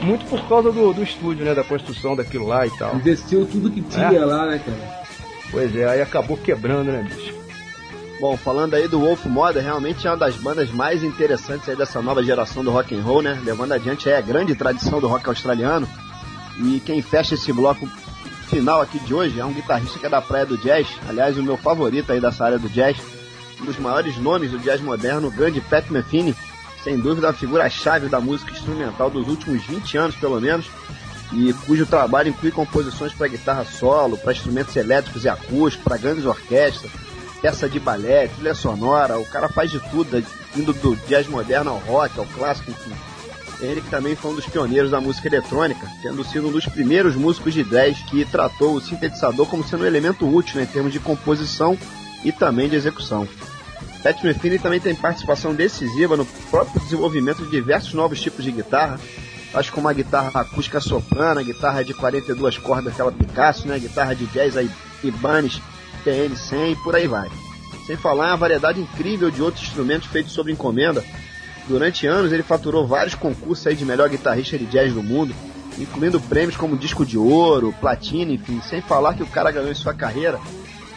Muito 0.03 0.25
por 0.27 0.47
causa 0.49 0.71
do, 0.71 0.93
do 0.93 1.03
estúdio, 1.03 1.45
né? 1.45 1.55
Da 1.55 1.65
construção 1.65 2.15
daquilo 2.17 2.47
lá 2.47 2.67
e 2.67 2.71
tal. 2.77 2.95
Investiu 2.97 3.47
tudo 3.47 3.71
que 3.71 3.81
tinha 3.83 4.07
É. 4.13 4.25
lá, 4.25 4.47
né, 4.47 4.59
cara? 4.65 5.03
Pois 5.51 5.75
é, 5.77 5.85
aí 5.89 6.03
acabou 6.03 6.37
quebrando, 6.37 6.91
né, 6.93 7.07
bicho? 7.09 7.35
Bom, 8.21 8.37
falando 8.37 8.75
aí 8.75 8.87
do 8.87 9.01
Wolf 9.01 9.25
Mother, 9.27 9.63
realmente 9.65 10.07
é 10.07 10.11
uma 10.11 10.17
das 10.17 10.37
bandas 10.37 10.71
mais 10.71 11.03
interessantes 11.03 11.69
aí 11.69 11.75
dessa 11.75 12.01
nova 12.01 12.23
geração 12.23 12.63
do 12.63 12.71
rock 12.71 12.95
and 12.95 13.03
roll, 13.03 13.21
né? 13.23 13.41
Levando 13.45 13.73
adiante 13.73 14.09
aí 14.09 14.15
a 14.17 14.21
grande 14.21 14.55
tradição 14.55 15.01
do 15.01 15.09
rock 15.09 15.29
australiano. 15.29 15.89
E 16.63 16.81
quem 16.85 17.03
fecha 17.03 17.35
esse 17.35 17.53
bloco 17.53 17.89
final 18.53 18.83
aqui 18.83 18.99
de 18.99 19.15
hoje 19.15 19.41
é 19.41 19.45
um 19.47 19.53
guitarrista 19.53 19.99
que 19.99 20.05
é 20.05 20.11
da 20.11 20.21
praia 20.21 20.45
do 20.45 20.59
jazz, 20.59 20.87
aliás, 21.09 21.39
o 21.39 21.43
meu 21.43 21.57
favorito 21.57 22.13
aí 22.13 22.21
dessa 22.21 22.45
área 22.45 22.59
do 22.59 22.69
jazz, 22.69 22.99
um 23.59 23.65
dos 23.65 23.79
maiores 23.79 24.19
nomes 24.19 24.51
do 24.51 24.59
jazz 24.59 24.79
moderno, 24.83 25.29
o 25.29 25.31
grande 25.31 25.59
Pat 25.63 25.89
Metheny, 25.89 26.37
sem 26.85 26.99
dúvida 26.99 27.31
a 27.31 27.33
figura-chave 27.33 28.11
da 28.11 28.21
música 28.21 28.53
instrumental 28.53 29.09
dos 29.09 29.27
últimos 29.27 29.65
20 29.65 29.97
anos, 29.97 30.17
pelo 30.17 30.39
menos, 30.39 30.67
e 31.33 31.55
cujo 31.67 31.87
trabalho 31.87 32.29
inclui 32.29 32.53
composições 32.53 33.15
para 33.15 33.27
guitarra 33.27 33.65
solo, 33.65 34.19
para 34.19 34.33
instrumentos 34.33 34.77
elétricos 34.77 35.25
e 35.25 35.31
acústicos, 35.31 35.85
para 35.85 35.97
grandes 35.97 36.27
orquestras, 36.27 36.93
peça 37.41 37.67
de 37.67 37.81
balé, 37.81 38.29
trilha 38.29 38.55
sonora, 38.55 39.19
o 39.19 39.25
cara 39.25 39.49
faz 39.49 39.71
de 39.71 39.81
tudo, 39.91 40.23
indo 40.55 40.75
do 40.75 40.95
jazz 41.09 41.27
moderno 41.27 41.71
ao 41.71 41.79
rock, 41.79 42.19
ao 42.19 42.27
clássico, 42.27 42.71
enfim. 42.71 42.93
Que 43.63 43.91
também 43.91 44.17
foi 44.17 44.33
um 44.33 44.35
dos 44.35 44.47
pioneiros 44.47 44.91
da 44.91 45.01
música 45.01 45.29
eletrônica, 45.29 45.89
tendo 46.03 46.25
sido 46.25 46.49
um 46.49 46.53
dos 46.53 46.67
primeiros 46.67 47.15
músicos 47.15 47.55
de 47.55 47.63
jazz 47.63 47.97
que 48.11 48.25
tratou 48.25 48.75
o 48.75 48.81
sintetizador 48.81 49.47
como 49.47 49.63
sendo 49.63 49.85
um 49.85 49.87
elemento 49.87 50.27
útil 50.27 50.57
né, 50.57 50.65
em 50.65 50.67
termos 50.67 50.93
de 50.93 50.99
composição 50.99 51.79
e 52.25 52.33
também 52.33 52.69
de 52.69 52.75
execução. 52.75 53.27
Pat 54.03 54.21
Metheny 54.25 54.59
também 54.59 54.81
tem 54.81 54.97
participação 54.97 55.55
decisiva 55.55 56.17
no 56.17 56.27
próprio 56.51 56.81
desenvolvimento 56.81 57.45
de 57.45 57.51
diversos 57.51 57.95
novos 57.95 58.21
tipos 58.21 58.45
de 58.45 58.51
guitarra, 58.51 58.99
tais 59.53 59.71
como 59.71 59.89
a 59.89 59.93
guitarra 59.93 60.41
acústica 60.41 60.81
soprano, 60.81 61.39
a 61.39 61.45
guitarra 61.45 61.85
de 61.85 61.95
42 61.95 62.59
cordas, 62.59 62.93
aquela 62.93 63.13
Picasso, 63.13 63.69
né, 63.69 63.77
a 63.77 63.79
guitarra 63.79 64.17
de 64.17 64.27
jazz 64.27 64.57
aí, 64.57 64.69
Ibanez, 65.05 65.63
PN100 66.05 66.73
e 66.73 66.77
por 66.83 66.97
aí 66.97 67.07
vai. 67.07 67.31
Sem 67.87 67.97
falar 67.97 68.31
uma 68.31 68.37
variedade 68.37 68.81
incrível 68.81 69.31
de 69.31 69.41
outros 69.41 69.65
instrumentos 69.65 70.09
feitos 70.09 70.33
sob 70.33 70.51
encomenda. 70.51 71.05
Durante 71.69 72.07
anos 72.07 72.33
ele 72.33 72.43
faturou 72.43 72.87
vários 72.87 73.15
concursos 73.15 73.67
aí 73.67 73.77
de 73.77 73.85
melhor 73.85 74.09
guitarrista 74.09 74.59
de 74.59 74.67
jazz 74.67 74.93
do 74.93 75.03
mundo, 75.03 75.35
incluindo 75.79 76.21
prêmios 76.21 76.57
como 76.57 76.77
disco 76.77 77.07
de 77.07 77.17
ouro, 77.17 77.75
platina, 77.81 78.33
enfim, 78.33 78.61
sem 78.69 78.81
falar 78.81 79.15
que 79.15 79.23
o 79.23 79.27
cara 79.27 79.51
ganhou 79.51 79.71
em 79.71 79.75
sua 79.75 79.95
carreira 79.95 80.39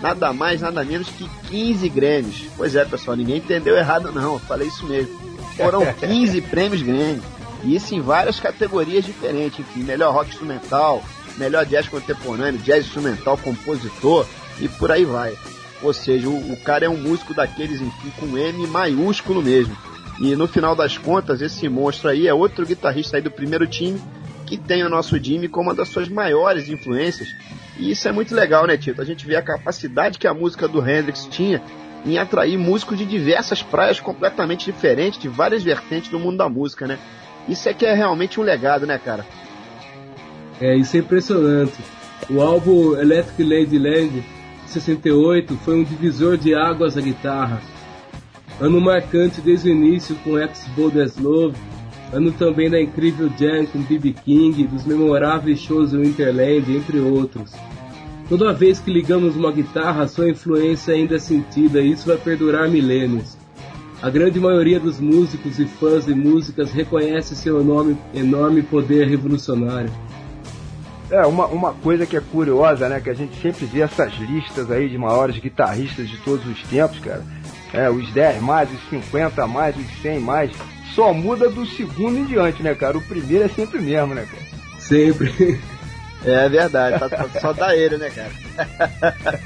nada 0.02 0.34
mais, 0.34 0.62
nada 0.62 0.84
menos 0.84 1.10
que 1.10 1.30
15 1.50 1.90
Grêmios. 1.90 2.44
Pois 2.56 2.76
é, 2.76 2.86
pessoal, 2.86 3.16
ninguém 3.16 3.38
entendeu 3.38 3.76
errado 3.76 4.12
não, 4.12 4.34
eu 4.34 4.40
falei 4.40 4.68
isso 4.68 4.86
mesmo. 4.86 5.18
Foram 5.56 5.86
15 5.94 6.42
prêmios 6.42 6.82
Grêmio. 6.82 7.22
E 7.64 7.76
isso 7.76 7.96
em 7.96 8.02
várias 8.02 8.40
categorias 8.40 9.06
diferentes, 9.06 9.60
enfim, 9.60 9.84
melhor 9.84 10.14
rock 10.14 10.30
instrumental, 10.30 11.04
melhor 11.38 11.66
jazz 11.66 11.88
contemporâneo, 11.88 12.60
jazz 12.60 12.86
instrumental, 12.86 13.38
compositor 13.38 14.28
e 14.60 14.68
por 14.68 14.92
aí 14.92 15.06
vai. 15.06 15.36
Ou 15.82 15.94
seja, 15.94 16.30
o, 16.30 16.54
o 16.54 16.58
cara 16.58 16.86
é 16.86 16.90
um 16.90 16.98
músico 16.98 17.34
daqueles, 17.34 17.82
enfim, 17.82 18.12
com 18.20 18.38
M 18.38 18.68
maiúsculo 18.68 19.42
mesmo. 19.42 19.76
E 20.20 20.36
no 20.36 20.48
final 20.48 20.76
das 20.76 20.98
contas, 20.98 21.42
esse 21.42 21.68
monstro 21.68 22.10
aí 22.10 22.28
é 22.28 22.34
outro 22.34 22.66
guitarrista 22.66 23.18
aí 23.18 23.22
do 23.22 23.32
primeiro 23.32 23.68
time 23.68 24.02
que 24.46 24.58
tem 24.58 24.84
o 24.84 24.90
nosso 24.90 25.18
Jimmy 25.22 25.48
como 25.48 25.70
uma 25.70 25.76
das 25.76 25.90
suas 25.90 26.08
maiores 26.08 26.70
influências. 26.70 27.28
E 27.78 27.92
isso 27.92 28.08
é 28.08 28.12
muito 28.12 28.34
legal, 28.34 28.66
né, 28.66 28.78
Tito? 28.78 29.02
A 29.02 29.06
gente 29.06 29.26
vê 29.26 29.36
a 29.36 29.42
capacidade 29.42 30.20
que 30.20 30.28
a 30.28 30.34
música 30.34 30.68
do 30.68 30.88
Hendrix 30.88 31.26
tinha 31.26 31.62
em 32.06 32.18
atrair 32.18 32.58
músicos 32.58 32.98
de 32.98 33.06
diversas 33.06 33.64
praias 33.64 34.00
completamente 34.00 34.66
diferentes, 34.66 35.20
de 35.20 35.28
várias 35.28 35.64
vertentes 35.64 36.12
do 36.12 36.20
mundo 36.20 36.38
da 36.38 36.48
música, 36.48 36.86
né? 36.86 37.00
Isso 37.50 37.68
é 37.68 37.74
que 37.74 37.86
é 37.86 37.94
realmente 37.94 38.40
um 38.40 38.44
legado, 38.44 38.86
né, 38.86 39.00
cara? 39.04 39.26
É, 40.62 40.76
isso 40.78 40.96
é 40.96 41.00
impressionante. 41.00 41.78
O 42.30 42.42
álbum 42.42 42.96
Electric 42.96 43.44
Ladyland, 43.44 44.24
de 44.66 44.72
68, 44.72 45.56
foi 45.58 45.76
um 45.76 45.84
divisor 45.84 46.38
de 46.38 46.56
águas 46.56 46.94
da 46.94 47.02
guitarra. 47.02 47.62
Ano 48.60 48.80
marcante 48.80 49.42
desde 49.42 49.70
o 49.70 49.72
início 49.72 50.16
com 50.24 50.40
Ex 50.40 50.66
Bodes 50.76 51.18
Love, 51.18 51.58
ano 52.14 52.32
também 52.32 52.70
da 52.70 52.82
incrível 52.82 53.30
jam 53.38 53.66
com 53.66 53.82
B.B. 53.82 54.16
King, 54.24 54.66
dos 54.68 54.86
memoráveis 54.86 55.60
shows 55.60 55.92
do 55.92 56.02
Winterland, 56.02 56.74
entre 56.74 57.00
outros. 57.00 57.52
Toda 58.30 58.54
vez 58.54 58.80
que 58.80 58.92
ligamos 58.92 59.36
uma 59.36 59.52
guitarra, 59.52 60.08
sua 60.08 60.30
influência 60.30 60.94
ainda 60.94 61.18
é 61.18 61.20
sentida 61.20 61.82
e 61.82 61.92
isso 61.92 62.08
vai 62.08 62.18
perdurar 62.18 62.70
milênios. 62.70 63.38
A 64.02 64.10
grande 64.10 64.40
maioria 64.40 64.80
dos 64.80 65.00
músicos 65.00 65.60
e 65.60 65.66
fãs 65.66 66.06
de 66.06 66.16
músicas 66.16 66.72
reconhece 66.72 67.36
seu 67.36 67.60
enorme, 67.60 67.98
enorme 68.14 68.62
poder 68.62 69.08
revolucionário. 69.08 69.92
É, 71.12 71.26
uma, 71.26 71.46
uma 71.48 71.74
coisa 71.74 72.06
que 72.06 72.18
é 72.18 72.22
curiosa, 72.22 72.90
né? 72.90 73.00
Que 73.00 73.10
a 73.10 73.14
gente 73.14 73.40
sempre 73.40 73.66
vê 73.66 73.82
essas 73.82 74.14
listas 74.16 74.72
aí 74.72 74.90
de 74.90 74.98
maiores 74.98 75.38
guitarristas 75.38 76.10
de 76.10 76.18
todos 76.18 76.46
os 76.48 76.62
tempos, 76.64 77.00
cara. 77.00 77.24
É, 77.76 77.90
os 77.90 78.10
10 78.12 78.42
mais, 78.42 78.70
os 78.72 78.90
50 78.90 79.46
mais, 79.48 79.76
os 79.76 80.02
100 80.02 80.20
mais. 80.20 80.52
Só 80.94 81.14
muda 81.14 81.50
do 81.50 81.66
segundo 81.66 82.18
em 82.18 82.26
diante, 82.26 82.64
né, 82.64 82.74
cara? 82.74 82.98
O 82.98 83.02
primeiro 83.02 83.44
é 83.46 83.50
sempre 83.50 83.80
o 83.80 83.82
mesmo, 83.82 84.16
né, 84.16 84.26
cara? 84.30 84.44
Sempre. 84.80 85.60
É 86.28 86.50
verdade, 86.50 86.98
tá- 86.98 87.30
só 87.40 87.54
dá 87.54 87.76
ele, 87.78 87.98
né, 87.98 88.10
cara? 88.10 88.32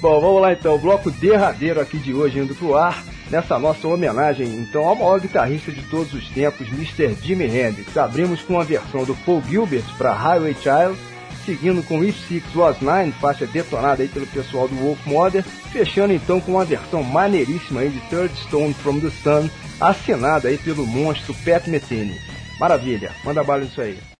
Bom, 0.00 0.20
vamos 0.20 0.40
lá 0.42 0.52
então, 0.52 0.74
o 0.74 0.78
bloco 0.78 1.10
derradeiro 1.10 1.80
aqui 1.80 1.96
de 1.96 2.14
hoje 2.14 2.38
indo 2.38 2.54
pro 2.54 2.76
ar, 2.76 3.02
nessa 3.30 3.58
nossa 3.58 3.88
homenagem 3.88 4.46
então 4.58 4.84
ao 4.86 4.94
maior 4.94 5.18
guitarrista 5.20 5.72
de 5.72 5.82
todos 5.82 6.12
os 6.12 6.28
tempos, 6.28 6.68
Mr. 6.68 7.16
Jimi 7.20 7.46
Hendrix. 7.46 7.96
Abrimos 7.96 8.42
com 8.42 8.60
a 8.60 8.64
versão 8.64 9.04
do 9.04 9.14
Paul 9.16 9.42
Gilbert 9.48 9.84
para 9.98 10.12
Highway 10.12 10.54
Child, 10.54 10.96
seguindo 11.44 11.82
com 11.82 12.02
If 12.04 12.16
Six 12.28 12.54
Was 12.54 12.76
Nine, 12.80 13.12
faixa 13.12 13.46
detonada 13.46 14.02
aí 14.02 14.08
pelo 14.08 14.26
pessoal 14.26 14.68
do 14.68 14.74
Wolf 14.76 15.04
Mother, 15.06 15.42
fechando 15.72 16.12
então 16.12 16.40
com 16.40 16.52
uma 16.52 16.64
versão 16.64 17.02
maneiríssima 17.02 17.80
aí 17.80 17.90
de 17.90 18.00
Third 18.08 18.34
Stone 18.46 18.74
from 18.74 19.00
the 19.00 19.10
Sun, 19.10 19.48
assinada 19.80 20.48
aí 20.48 20.58
pelo 20.58 20.86
monstro 20.86 21.34
Pat 21.44 21.66
Metheny. 21.66 22.20
Maravilha, 22.58 23.12
manda 23.24 23.42
bala 23.42 23.62
nisso 23.64 23.80
aí. 23.80 24.11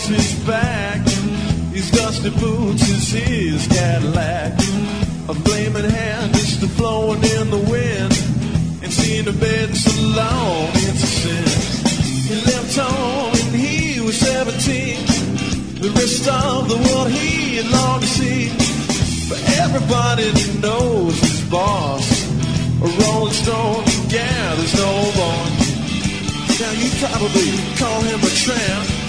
Across 0.00 0.06
his 0.06 0.46
back. 0.46 1.06
His 1.72 1.90
dusty 1.90 2.30
boots 2.30 2.88
is 2.88 3.12
his 3.12 3.66
Cadillac. 3.66 4.52
A 5.28 5.34
flaming 5.34 5.90
hand 5.90 6.34
is 6.36 6.60
the 6.60 6.66
blowing 6.76 7.22
in 7.22 7.50
the 7.50 7.62
wind. 7.70 8.12
And 8.82 8.92
seeing 8.92 9.24
the 9.24 9.32
bed 9.32 9.76
so 9.76 9.90
long, 10.02 10.68
it's 10.74 11.02
a 11.02 11.06
sin. 11.06 11.44
He 12.28 12.34
left 12.46 12.76
home 12.76 13.32
when 13.32 13.60
he 13.60 14.00
was 14.00 14.18
17. 14.18 15.06
The 15.80 15.90
rest 15.90 16.28
of 16.28 16.68
the 16.68 16.76
world 16.76 17.10
he 17.10 17.56
had 17.56 17.70
longed 17.70 18.02
to 18.02 18.08
see. 18.08 18.48
But 19.28 19.40
everybody 19.58 20.32
knows 20.60 21.18
his 21.20 21.40
boss. 21.50 22.06
A 22.82 22.88
rolling 23.04 23.34
stone, 23.34 23.84
yeah, 24.08 24.54
there's 24.56 24.74
no 24.74 24.92
one. 25.28 25.70
Now 26.60 26.72
you 26.72 26.88
probably 27.00 27.50
call 27.76 28.00
him 28.02 28.20
a 28.20 28.32
tramp, 28.36 28.99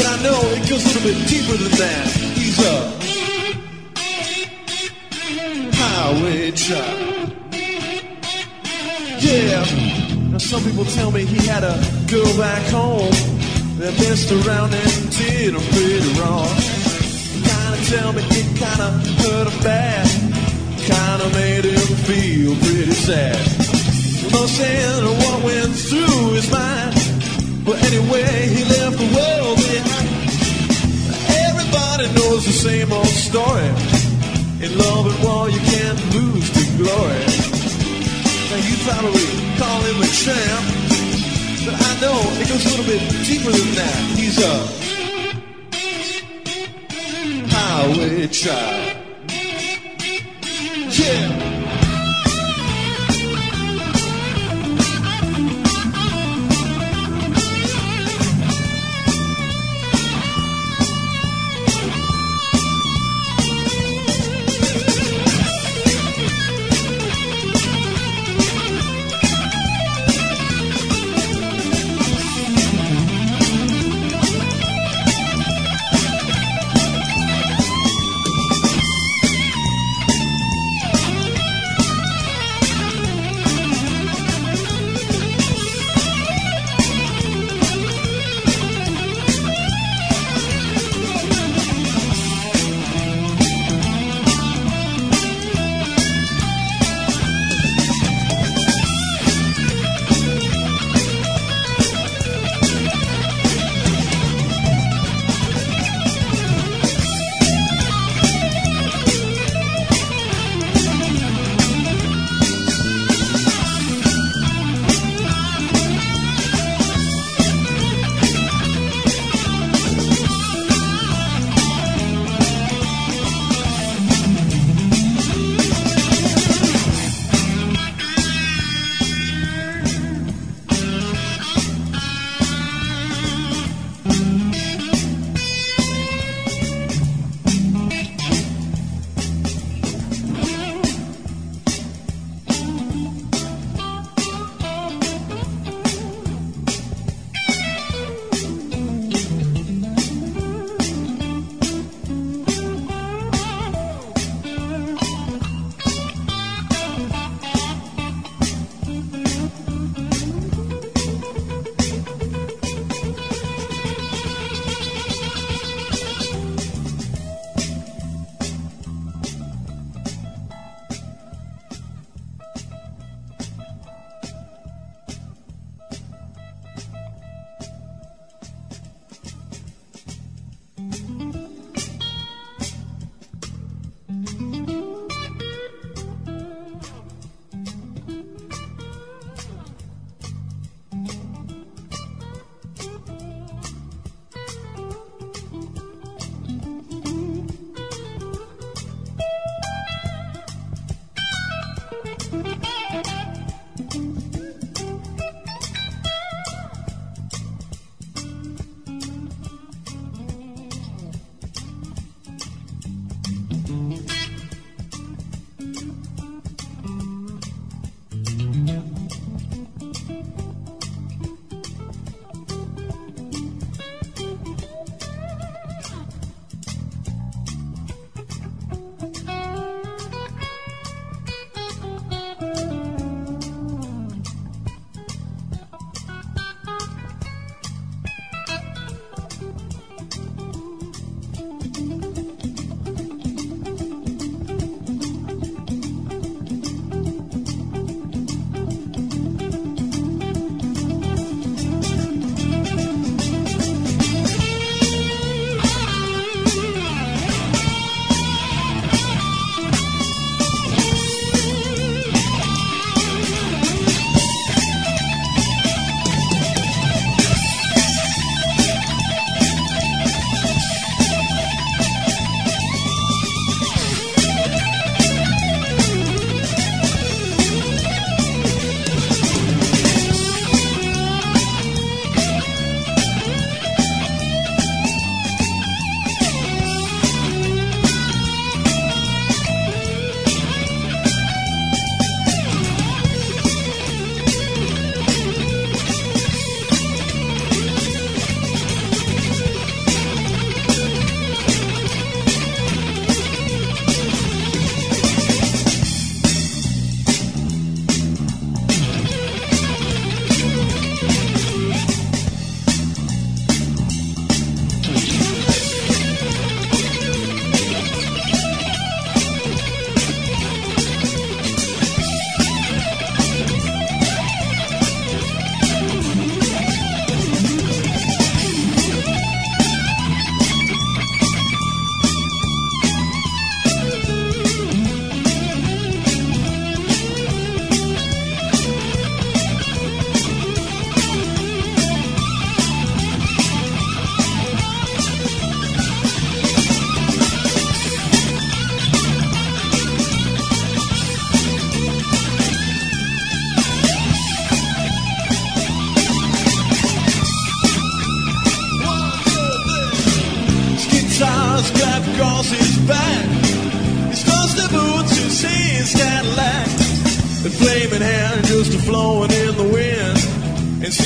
but 0.00 0.08
I 0.08 0.22
know 0.22 0.40
it 0.56 0.68
goes 0.68 0.84
a 0.84 0.88
little 0.88 1.02
bit 1.12 1.28
deeper 1.28 1.56
than 1.60 1.72
that. 1.76 2.06
He's 2.38 2.58
a 2.58 2.76
highway 5.76 6.50
child. 6.52 7.32
Yeah. 9.20 9.64
Now 10.30 10.38
some 10.38 10.62
people 10.64 10.86
tell 10.86 11.10
me 11.10 11.26
he 11.26 11.46
had 11.46 11.64
a 11.64 11.76
girl 12.08 12.32
back 12.38 12.64
home 12.70 13.12
that 13.76 13.92
messed 14.00 14.32
around 14.32 14.72
and 14.72 15.10
did 15.18 15.52
him 15.54 15.64
pretty 15.74 16.12
wrong. 16.18 16.48
Kinda 17.44 17.78
tell 17.92 18.12
me 18.14 18.22
it 18.40 18.48
kinda 18.56 18.88
hurt 19.20 19.48
him 19.52 19.58
bad, 19.62 20.06
kinda 20.88 21.28
made 21.34 21.64
him 21.64 21.88
feel 22.08 22.56
pretty 22.64 22.96
sad. 23.08 23.36
No 24.32 24.46
saying 24.46 25.04
what 25.20 25.42
went 25.44 25.74
through 25.76 26.32
his 26.32 26.50
mind. 26.50 26.94
But 27.64 27.76
anyway, 27.84 28.48
he 28.48 28.64
left 28.64 28.96
the 28.96 29.08
world 29.14 29.56
behind. 29.58 29.89
Everybody 31.72 32.14
knows 32.14 32.44
the 32.46 32.52
same 32.52 32.92
old 32.92 33.06
story. 33.06 33.68
In 34.60 34.76
love 34.76 35.06
and 35.06 35.22
war, 35.22 35.48
you 35.48 35.60
can't 35.60 36.00
lose 36.12 36.50
to 36.50 36.64
glory. 36.82 37.24
Now 38.50 38.58
you 38.58 38.74
probably 38.82 39.22
call 39.56 39.80
him 39.86 40.02
a 40.02 40.10
champ, 40.10 40.66
but 41.64 41.74
I 41.78 42.00
know 42.00 42.18
it 42.40 42.48
goes 42.48 42.66
a 42.66 42.70
little 42.70 42.86
bit 42.86 43.00
deeper 43.24 43.52
than 43.52 43.74
that. 43.76 43.98
He's 44.18 44.38
a 44.42 44.66
highway 47.54 48.26
child. 48.26 48.96
Yeah. 50.90 51.59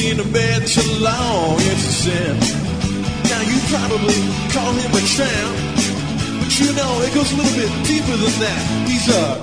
Seeing 0.04 0.18
the 0.18 0.32
bed 0.34 0.66
too 0.66 0.84
long, 1.00 1.56
it's 1.64 1.88
a 1.88 1.92
sin. 2.04 2.36
Now 3.24 3.40
you 3.40 3.56
probably 3.72 4.20
call 4.52 4.72
him 4.76 4.92
a 4.92 5.00
tramp. 5.16 5.56
But 6.44 6.52
you 6.60 6.76
know, 6.76 7.00
it 7.00 7.14
goes 7.14 7.32
a 7.32 7.36
little 7.40 7.56
bit 7.56 7.72
deeper 7.88 8.12
than 8.12 8.36
that. 8.44 8.84
He's 8.84 9.08
a 9.08 9.33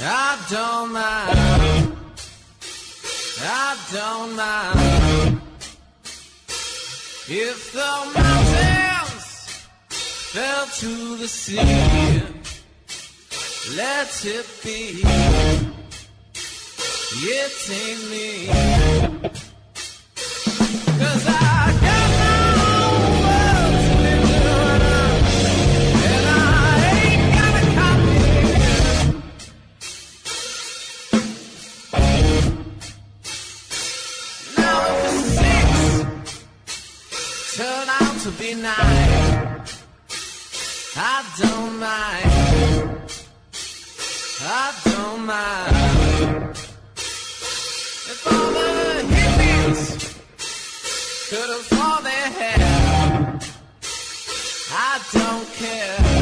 I 0.00 0.38
don't 0.50 0.92
mind. 0.92 1.96
I 3.40 3.76
don't 3.92 4.36
mind. 4.36 5.40
If 7.26 7.72
the 7.72 7.92
mountains 8.14 9.26
fell 10.32 10.66
to 10.66 11.16
the 11.16 11.28
sea, 11.28 12.22
let 13.76 14.24
it 14.26 14.46
be. 14.62 15.02
It 17.16 17.70
ain't 17.70 18.10
me. 18.10 19.13
Be 38.44 38.54
nine, 38.54 39.62
I 40.96 41.24
don't 41.40 41.78
mind. 41.80 42.30
I 44.42 44.66
don't 44.84 45.24
mind. 45.24 46.50
If 48.12 48.26
all 48.26 48.50
the 48.58 48.68
hippies 49.14 49.80
could 51.30 51.50
afford 51.58 52.04
their 52.04 52.28
hair. 52.38 53.40
I 54.72 55.00
don't 55.12 55.48
care. 55.54 56.13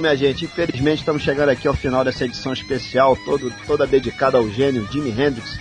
Bom, 0.00 0.02
minha 0.02 0.16
gente, 0.16 0.46
infelizmente 0.46 1.00
estamos 1.00 1.20
chegando 1.20 1.50
aqui 1.50 1.68
ao 1.68 1.74
final 1.74 2.02
dessa 2.02 2.24
edição 2.24 2.54
especial, 2.54 3.14
todo, 3.14 3.52
toda 3.66 3.86
dedicada 3.86 4.38
ao 4.38 4.48
gênio 4.48 4.88
Jimi 4.90 5.10
Hendrix 5.10 5.60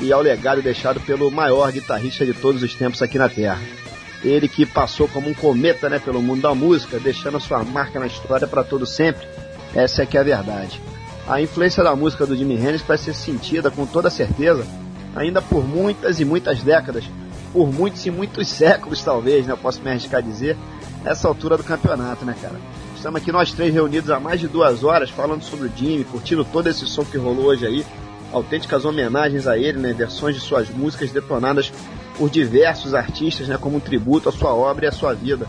e 0.00 0.12
ao 0.12 0.20
legado 0.20 0.60
deixado 0.60 1.00
pelo 1.00 1.30
maior 1.30 1.70
guitarrista 1.70 2.26
de 2.26 2.34
todos 2.34 2.64
os 2.64 2.74
tempos 2.74 3.00
aqui 3.00 3.16
na 3.16 3.28
Terra. 3.28 3.62
Ele 4.24 4.48
que 4.48 4.66
passou 4.66 5.06
como 5.06 5.28
um 5.30 5.34
cometa 5.34 5.88
né, 5.88 6.00
pelo 6.00 6.20
mundo 6.20 6.42
da 6.42 6.52
música, 6.52 6.98
deixando 6.98 7.36
a 7.36 7.40
sua 7.40 7.62
marca 7.62 8.00
na 8.00 8.08
história 8.08 8.48
para 8.48 8.64
todo 8.64 8.84
sempre. 8.84 9.24
Essa 9.72 10.02
é 10.02 10.06
que 10.06 10.18
é 10.18 10.20
a 10.20 10.24
verdade. 10.24 10.80
A 11.28 11.40
influência 11.40 11.84
da 11.84 11.94
música 11.94 12.26
do 12.26 12.36
Jimi 12.36 12.56
Hendrix 12.56 12.82
vai 12.82 12.98
ser 12.98 13.14
sentida 13.14 13.70
com 13.70 13.86
toda 13.86 14.10
certeza 14.10 14.66
ainda 15.14 15.40
por 15.40 15.64
muitas 15.64 16.18
e 16.18 16.24
muitas 16.24 16.60
décadas, 16.60 17.04
por 17.52 17.72
muitos 17.72 18.04
e 18.04 18.10
muitos 18.10 18.48
séculos 18.48 19.00
talvez, 19.04 19.46
né? 19.46 19.52
Eu 19.52 19.56
posso 19.56 19.80
me 19.80 19.90
arriscar 19.90 20.18
a 20.18 20.22
dizer, 20.22 20.56
nessa 21.04 21.28
altura 21.28 21.56
do 21.56 21.62
campeonato, 21.62 22.24
né, 22.24 22.34
cara? 22.42 22.56
Estamos 22.96 23.20
aqui 23.20 23.30
nós 23.30 23.52
três 23.52 23.72
reunidos 23.72 24.10
há 24.10 24.18
mais 24.18 24.40
de 24.40 24.48
duas 24.48 24.82
horas 24.82 25.10
falando 25.10 25.42
sobre 25.42 25.68
o 25.68 25.72
Jimmy, 25.76 26.02
curtindo 26.02 26.44
todo 26.46 26.66
esse 26.66 26.86
som 26.86 27.04
que 27.04 27.18
rolou 27.18 27.44
hoje 27.44 27.66
aí, 27.66 27.84
autênticas 28.32 28.86
homenagens 28.86 29.46
a 29.46 29.56
ele, 29.56 29.78
né? 29.78 29.92
Versões 29.92 30.34
de 30.34 30.40
suas 30.40 30.70
músicas 30.70 31.12
detonadas 31.12 31.70
por 32.16 32.30
diversos 32.30 32.94
artistas, 32.94 33.48
né? 33.48 33.58
Como 33.58 33.76
um 33.76 33.80
tributo 33.80 34.30
à 34.30 34.32
sua 34.32 34.54
obra 34.54 34.86
e 34.86 34.88
à 34.88 34.92
sua 34.92 35.12
vida. 35.12 35.46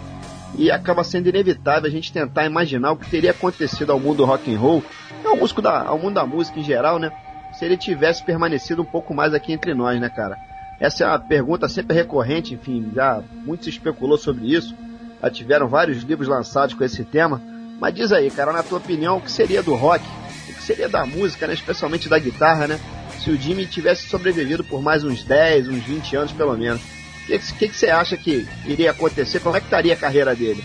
E 0.58 0.70
acaba 0.70 1.06
sendo 1.06 1.30
inevitável 1.30 1.88
a 1.88 1.92
gente 1.92 2.12
tentar 2.12 2.46
imaginar 2.46 2.92
o 2.92 2.98
que 2.98 3.10
teria 3.10 3.32
acontecido 3.32 3.92
ao 3.92 4.00
mundo 4.00 4.26
rock 4.26 4.54
and 4.54 4.60
roll, 4.60 4.84
ao, 5.24 5.38
músico 5.38 5.62
da, 5.62 5.84
ao 5.84 5.98
mundo 5.98 6.16
da 6.16 6.26
música 6.26 6.60
em 6.60 6.64
geral, 6.64 7.00
né? 7.00 7.12
Se 7.54 7.64
ele 7.64 7.78
tivesse 7.78 8.24
permanecido 8.26 8.82
um 8.82 8.86
pouco 8.86 9.14
mais 9.14 9.34
aqui 9.34 9.54
entre 9.54 9.74
nós, 9.74 10.00
né, 10.02 10.10
cara? 10.10 10.38
Essa 10.82 11.06
é 11.06 11.08
uma 11.08 11.20
pergunta 11.20 11.70
sempre 11.70 11.96
recorrente, 11.96 12.54
enfim, 12.54 12.92
já 12.94 13.24
muito 13.46 13.64
se 13.64 13.70
especulou 13.70 14.18
sobre 14.18 14.54
isso. 14.54 14.76
Já 15.22 15.30
tiveram 15.30 15.68
vários 15.68 16.04
livros 16.04 16.28
lançados 16.28 16.76
com 16.76 16.84
esse 16.84 17.04
tema. 17.04 17.42
Mas 17.80 17.94
diz 17.94 18.12
aí, 18.12 18.30
cara, 18.32 18.52
na 18.52 18.64
tua 18.64 18.80
opinião, 18.80 19.18
o 19.18 19.22
que 19.22 19.32
seria 19.32 19.62
do 19.62 19.76
rock? 19.76 20.04
O 20.50 20.54
que 20.54 20.64
seria 20.64 20.90
da 20.90 21.06
música, 21.06 21.48
né? 21.48 21.54
Especialmente 21.54 22.10
da 22.10 22.18
guitarra, 22.18 22.68
né? 22.68 22.80
Se 23.24 23.30
o 23.30 23.38
Jimmy 23.38 23.66
tivesse 23.66 24.08
sobrevivido 24.08 24.64
por 24.64 24.82
mais 24.82 25.04
uns 25.04 25.24
10, 25.24 25.68
uns 25.68 25.84
20 25.84 26.16
anos 26.16 26.32
pelo 26.32 26.58
menos. 26.58 26.82
O 26.82 27.28
que, 27.28 27.40
que, 27.40 27.70
que 27.70 27.78
você 27.78 27.88
acha 27.88 28.16
que 28.16 28.48
iria 28.66 28.92
acontecer? 28.92 29.40
Como 29.40 29.56
é 29.56 29.60
que 29.60 29.68
estaria 29.68 29.94
a 29.94 29.98
carreira 29.98 30.34
dele? 30.36 30.64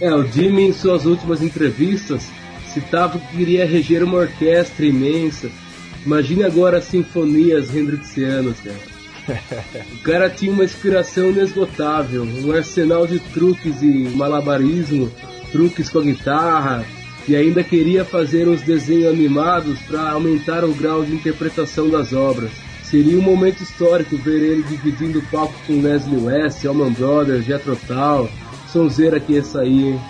É, 0.00 0.12
o 0.12 0.26
Jimmy 0.26 0.66
em 0.66 0.72
suas 0.72 1.06
últimas 1.06 1.40
entrevistas 1.40 2.28
citava 2.72 3.18
que 3.18 3.36
queria 3.36 3.66
reger 3.66 4.02
uma 4.02 4.18
orquestra 4.18 4.84
imensa. 4.84 5.50
Imagine 6.04 6.44
agora 6.44 6.78
as 6.78 6.84
sinfonias 6.84 7.74
hendrixianas, 7.74 8.58
cara. 8.60 8.91
O 9.94 10.02
cara 10.02 10.28
tinha 10.28 10.52
uma 10.52 10.64
inspiração 10.64 11.30
inesgotável, 11.30 12.24
um 12.24 12.52
arsenal 12.52 13.06
de 13.06 13.18
truques 13.18 13.82
e 13.82 14.10
malabarismo, 14.16 15.10
truques 15.52 15.88
com 15.88 16.00
a 16.00 16.02
guitarra, 16.02 16.84
e 17.28 17.36
ainda 17.36 17.62
queria 17.62 18.04
fazer 18.04 18.48
uns 18.48 18.62
desenhos 18.62 19.12
animados 19.12 19.78
para 19.82 20.10
aumentar 20.10 20.64
o 20.64 20.74
grau 20.74 21.04
de 21.04 21.14
interpretação 21.14 21.88
das 21.88 22.12
obras. 22.12 22.50
Seria 22.82 23.16
um 23.16 23.22
momento 23.22 23.62
histórico 23.62 24.16
ver 24.16 24.42
ele 24.42 24.62
dividindo 24.64 25.20
o 25.20 25.26
palco 25.26 25.54
com 25.66 25.80
Leslie 25.80 26.20
West, 26.20 26.64
Allman 26.66 26.92
Brothers, 26.92 27.44
Jethro 27.44 27.78
Tull, 27.86 28.28
sonzeira 28.72 29.20
que 29.20 29.34
ia 29.34 29.44
sair, 29.44 29.92
hein? 29.92 30.00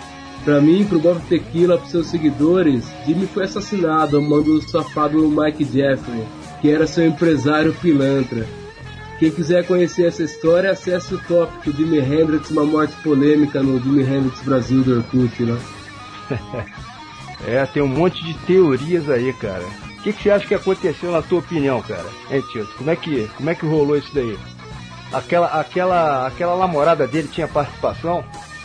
Pra 0.43 0.59
mim, 0.59 0.83
pro 0.83 0.99
Bob 0.99 1.21
Tequila, 1.29 1.77
pros 1.77 1.91
seus 1.91 2.07
seguidores, 2.07 2.83
Jimmy 3.05 3.27
foi 3.27 3.45
assassinado 3.45 4.17
a 4.17 4.21
mão 4.21 4.41
do 4.41 4.61
safado 4.61 5.29
Mike 5.29 5.63
Jeffrey, 5.63 6.25
que 6.61 6.69
era 6.69 6.85
seu 6.85 7.05
empresário 7.05 7.73
pilantra. 7.81 8.45
Quem 9.23 9.31
quiser 9.31 9.65
conhecer 9.65 10.07
essa 10.07 10.21
história, 10.21 10.69
acesse 10.69 11.15
o 11.15 11.17
tópico 11.17 11.71
Jimi 11.71 11.97
Hendrix, 11.97 12.51
uma 12.51 12.65
morte 12.65 12.93
polêmica 13.01 13.63
no 13.63 13.79
Jimi 13.79 14.03
Hendrix 14.03 14.41
Brasil 14.41 14.83
do 14.83 14.97
Orkut 14.97 15.45
lá. 15.45 15.57
É, 17.45 17.65
tem 17.65 17.83
um 17.83 17.87
monte 17.87 18.23
de 18.23 18.33
teorias 18.45 19.09
aí, 19.09 19.33
cara. 19.33 19.63
O 19.97 20.01
que, 20.01 20.13
que 20.13 20.23
você 20.23 20.31
acha 20.31 20.47
que 20.47 20.55
aconteceu 20.55 21.11
na 21.11 21.21
tua 21.21 21.39
opinião, 21.39 21.81
cara? 21.81 22.05
Hein, 22.31 22.41
Tito? 22.51 22.73
Como 22.77 22.89
é 22.89 22.95
que, 22.95 23.29
como 23.35 23.49
é 23.49 23.55
que 23.55 23.65
rolou 23.65 23.97
isso 23.97 24.13
daí? 24.13 24.37
Aquela, 25.11 25.47
aquela, 25.47 26.27
aquela 26.27 26.57
namorada 26.57 27.05
dele 27.05 27.27
tinha 27.29 27.47
participação? 27.47 28.23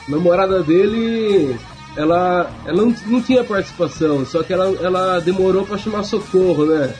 namorada 0.08 0.62
dele, 0.62 1.56
ela, 1.96 2.50
ela 2.64 2.76
não, 2.76 2.94
não 3.06 3.20
tinha 3.20 3.42
participação, 3.42 4.24
só 4.24 4.44
que 4.44 4.52
ela, 4.52 4.66
ela 4.80 5.20
demorou 5.20 5.66
pra 5.66 5.78
chamar 5.78 6.04
socorro, 6.04 6.66
né? 6.66 6.94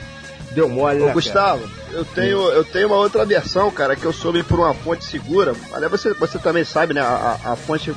Deu 0.51 0.67
mole, 0.67 1.01
Ô, 1.01 1.05
né, 1.07 1.13
Gustavo, 1.13 1.69
eu 1.91 2.03
tenho, 2.05 2.39
eu 2.51 2.63
tenho 2.65 2.87
uma 2.87 2.97
outra 2.97 3.23
versão, 3.25 3.69
cara, 3.71 3.95
que 3.95 4.05
eu 4.05 4.11
soube 4.13 4.41
por 4.43 4.59
uma 4.59 4.73
fonte 4.73 5.05
segura. 5.05 5.55
Aliás, 5.71 5.91
você, 5.91 6.13
você 6.15 6.39
também 6.39 6.63
sabe, 6.63 6.93
né? 6.93 7.01
A, 7.01 7.37
a- 7.43 7.55
fonte 7.55 7.93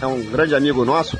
é 0.00 0.06
um 0.06 0.20
grande 0.24 0.54
amigo 0.54 0.84
nosso. 0.84 1.16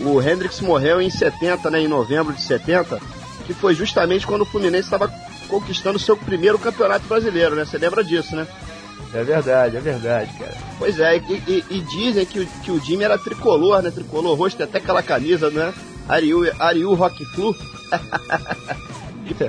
O 0.00 0.20
Hendrix 0.22 0.60
morreu 0.62 1.00
em 1.02 1.10
70, 1.10 1.70
né? 1.70 1.80
Em 1.80 1.88
novembro 1.88 2.32
de 2.34 2.42
70, 2.42 2.98
que 3.46 3.52
foi 3.52 3.74
justamente 3.74 4.26
quando 4.26 4.42
o 4.42 4.46
Fluminense 4.46 4.84
estava 4.84 5.12
conquistando 5.48 5.98
seu 5.98 6.16
primeiro 6.16 6.58
campeonato 6.58 7.06
brasileiro, 7.06 7.54
né? 7.54 7.66
Você 7.66 7.76
lembra 7.76 8.02
disso, 8.02 8.34
né? 8.34 8.46
cara? 8.46 8.70
É 9.12 9.24
verdade, 9.24 9.76
é 9.76 9.80
verdade, 9.80 10.32
cara. 10.38 10.56
Pois 10.78 10.98
é, 11.00 11.16
e, 11.18 11.42
e- 11.46 11.64
e 11.68 11.80
dizem 11.82 12.24
que, 12.24 12.40
o- 12.40 12.46
que 12.64 12.70
o 12.70 12.80
Jimmy 12.80 13.04
era 13.04 13.18
tricolor, 13.18 13.82
né? 13.82 13.90
Tricolor 13.90 14.50
tem 14.52 14.64
até 14.64 14.78
aquela 14.78 15.02
camisa, 15.02 15.50
né? 15.50 15.74
Ariu, 16.08 16.50
Ariu 16.58 16.94
Rock 16.94 17.22
Flu. 17.34 17.54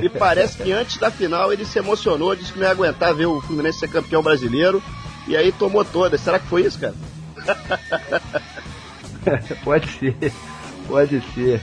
e, 0.01 0.09
parece 0.09 0.57
que 0.57 0.71
antes 0.71 0.97
da 0.97 1.11
final 1.11 1.51
ele 1.51 1.65
se 1.65 1.79
emocionou, 1.79 2.35
disse 2.35 2.53
que 2.53 2.59
não 2.59 2.65
ia 2.65 2.71
aguentar 2.71 3.13
ver 3.13 3.25
o 3.25 3.41
Fluminense 3.41 3.79
ser 3.79 3.87
campeão 3.87 4.21
brasileiro. 4.21 4.81
E 5.27 5.37
aí 5.37 5.51
tomou 5.51 5.85
todas. 5.85 6.21
Será 6.21 6.39
que 6.39 6.47
foi 6.47 6.63
isso, 6.63 6.79
cara? 6.79 6.95
pode 9.63 9.87
ser, 9.89 10.33
pode 10.87 11.21
ser. 11.33 11.61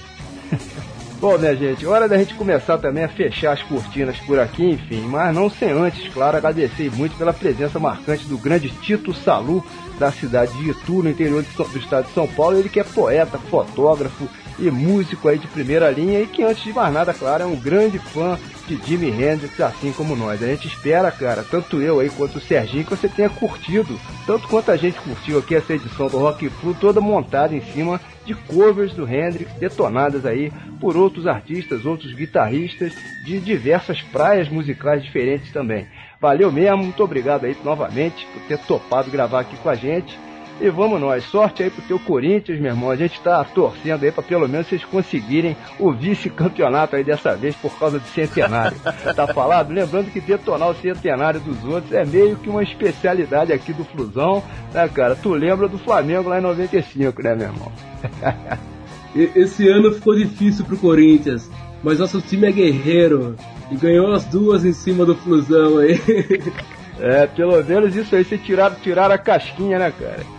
Bom, 1.20 1.36
minha 1.36 1.54
gente, 1.56 1.84
hora 1.84 2.08
da 2.08 2.16
gente 2.16 2.34
começar 2.34 2.78
também 2.78 3.02
a 3.02 3.08
fechar 3.08 3.52
as 3.52 3.62
cortinas 3.62 4.16
por 4.20 4.38
aqui, 4.38 4.64
enfim, 4.64 5.00
mas 5.00 5.34
não 5.34 5.50
sem 5.50 5.70
antes, 5.70 6.08
claro, 6.14 6.36
agradecer 6.36 6.92
muito 6.94 7.16
pela 7.16 7.32
presença 7.32 7.80
marcante 7.80 8.24
do 8.26 8.38
grande 8.38 8.70
Tito 8.70 9.12
Salu, 9.12 9.64
da 9.98 10.12
cidade 10.12 10.52
de 10.52 10.70
Itu, 10.70 11.02
no 11.02 11.10
interior 11.10 11.42
do 11.42 11.78
estado 11.78 12.06
de 12.06 12.14
São 12.14 12.28
Paulo, 12.28 12.56
ele 12.56 12.68
que 12.68 12.78
é 12.78 12.84
poeta, 12.84 13.36
fotógrafo 13.36 14.28
e 14.58 14.70
músico 14.70 15.28
aí 15.28 15.38
de 15.38 15.46
primeira 15.46 15.90
linha 15.90 16.20
e 16.20 16.26
que 16.26 16.42
antes 16.42 16.64
de 16.64 16.72
mais 16.72 16.92
nada, 16.92 17.14
claro, 17.14 17.44
é 17.44 17.46
um 17.46 17.56
grande 17.56 17.98
fã 17.98 18.38
de 18.66 18.76
Jimi 18.76 19.08
Hendrix, 19.08 19.58
assim 19.60 19.92
como 19.92 20.14
nós. 20.14 20.42
A 20.42 20.46
gente 20.46 20.68
espera, 20.68 21.10
cara, 21.10 21.42
tanto 21.42 21.80
eu 21.80 22.00
aí 22.00 22.10
quanto 22.10 22.36
o 22.36 22.40
Serginho, 22.40 22.84
que 22.84 22.90
você 22.90 23.08
tenha 23.08 23.30
curtido, 23.30 23.98
tanto 24.26 24.46
quanto 24.48 24.70
a 24.70 24.76
gente 24.76 25.00
curtiu 25.00 25.38
aqui 25.38 25.54
essa 25.54 25.72
edição 25.72 26.08
do 26.08 26.18
Rock 26.18 26.48
Flu, 26.50 26.74
toda 26.74 27.00
montada 27.00 27.54
em 27.54 27.62
cima 27.72 28.00
de 28.26 28.34
covers 28.34 28.92
do 28.92 29.08
Hendrix, 29.08 29.50
detonadas 29.54 30.26
aí 30.26 30.52
por 30.78 30.96
outros 30.96 31.26
artistas, 31.26 31.86
outros 31.86 32.12
guitarristas 32.12 32.92
de 33.24 33.40
diversas 33.40 34.02
praias 34.02 34.48
musicais 34.48 35.02
diferentes 35.02 35.50
também. 35.50 35.86
Valeu 36.20 36.52
mesmo, 36.52 36.78
muito 36.78 37.02
obrigado 37.02 37.46
aí 37.46 37.56
novamente 37.64 38.26
por 38.26 38.42
ter 38.42 38.58
topado 38.58 39.10
gravar 39.10 39.40
aqui 39.40 39.56
com 39.56 39.70
a 39.70 39.74
gente. 39.74 40.18
E 40.60 40.68
vamos 40.70 41.00
nós, 41.00 41.22
sorte 41.24 41.62
aí 41.62 41.70
pro 41.70 41.82
teu 41.82 42.00
Corinthians, 42.00 42.58
meu 42.58 42.72
irmão. 42.72 42.90
A 42.90 42.96
gente 42.96 43.20
tá 43.20 43.44
torcendo 43.44 44.02
aí 44.02 44.10
pra 44.10 44.24
pelo 44.24 44.48
menos 44.48 44.66
vocês 44.66 44.84
conseguirem 44.84 45.56
o 45.78 45.92
vice-campeonato 45.92 46.96
aí 46.96 47.04
dessa 47.04 47.36
vez 47.36 47.54
por 47.54 47.78
causa 47.78 48.00
do 48.00 48.06
centenário. 48.06 48.76
Tá 49.14 49.26
falado? 49.26 49.72
Lembrando 49.72 50.10
que 50.10 50.20
detonar 50.20 50.70
o 50.70 50.74
centenário 50.74 51.40
dos 51.40 51.64
outros 51.64 51.92
é 51.92 52.04
meio 52.04 52.36
que 52.36 52.48
uma 52.48 52.62
especialidade 52.62 53.52
aqui 53.52 53.72
do 53.72 53.84
Flusão, 53.84 54.42
né, 54.72 54.88
cara? 54.88 55.16
Tu 55.16 55.32
lembra 55.32 55.68
do 55.68 55.78
Flamengo 55.78 56.28
lá 56.28 56.38
em 56.38 56.42
95, 56.42 57.22
né, 57.22 57.34
meu 57.34 57.48
irmão? 57.48 57.72
Esse 59.14 59.68
ano 59.68 59.92
ficou 59.92 60.14
difícil 60.14 60.64
pro 60.64 60.76
Corinthians, 60.76 61.50
mas 61.82 61.98
nosso 61.98 62.20
time 62.20 62.48
é 62.48 62.52
guerreiro 62.52 63.34
e 63.70 63.76
ganhou 63.76 64.12
as 64.12 64.24
duas 64.24 64.64
em 64.64 64.72
cima 64.72 65.04
do 65.04 65.14
Flusão 65.14 65.78
aí. 65.78 65.98
É, 67.00 67.28
pelo 67.28 67.62
menos 67.62 67.94
isso 67.94 68.12
aí, 68.16 68.24
vocês 68.24 68.42
tiraram, 68.42 68.74
tiraram 68.82 69.14
a 69.14 69.18
casquinha, 69.18 69.78
né, 69.78 69.92
cara? 69.96 70.37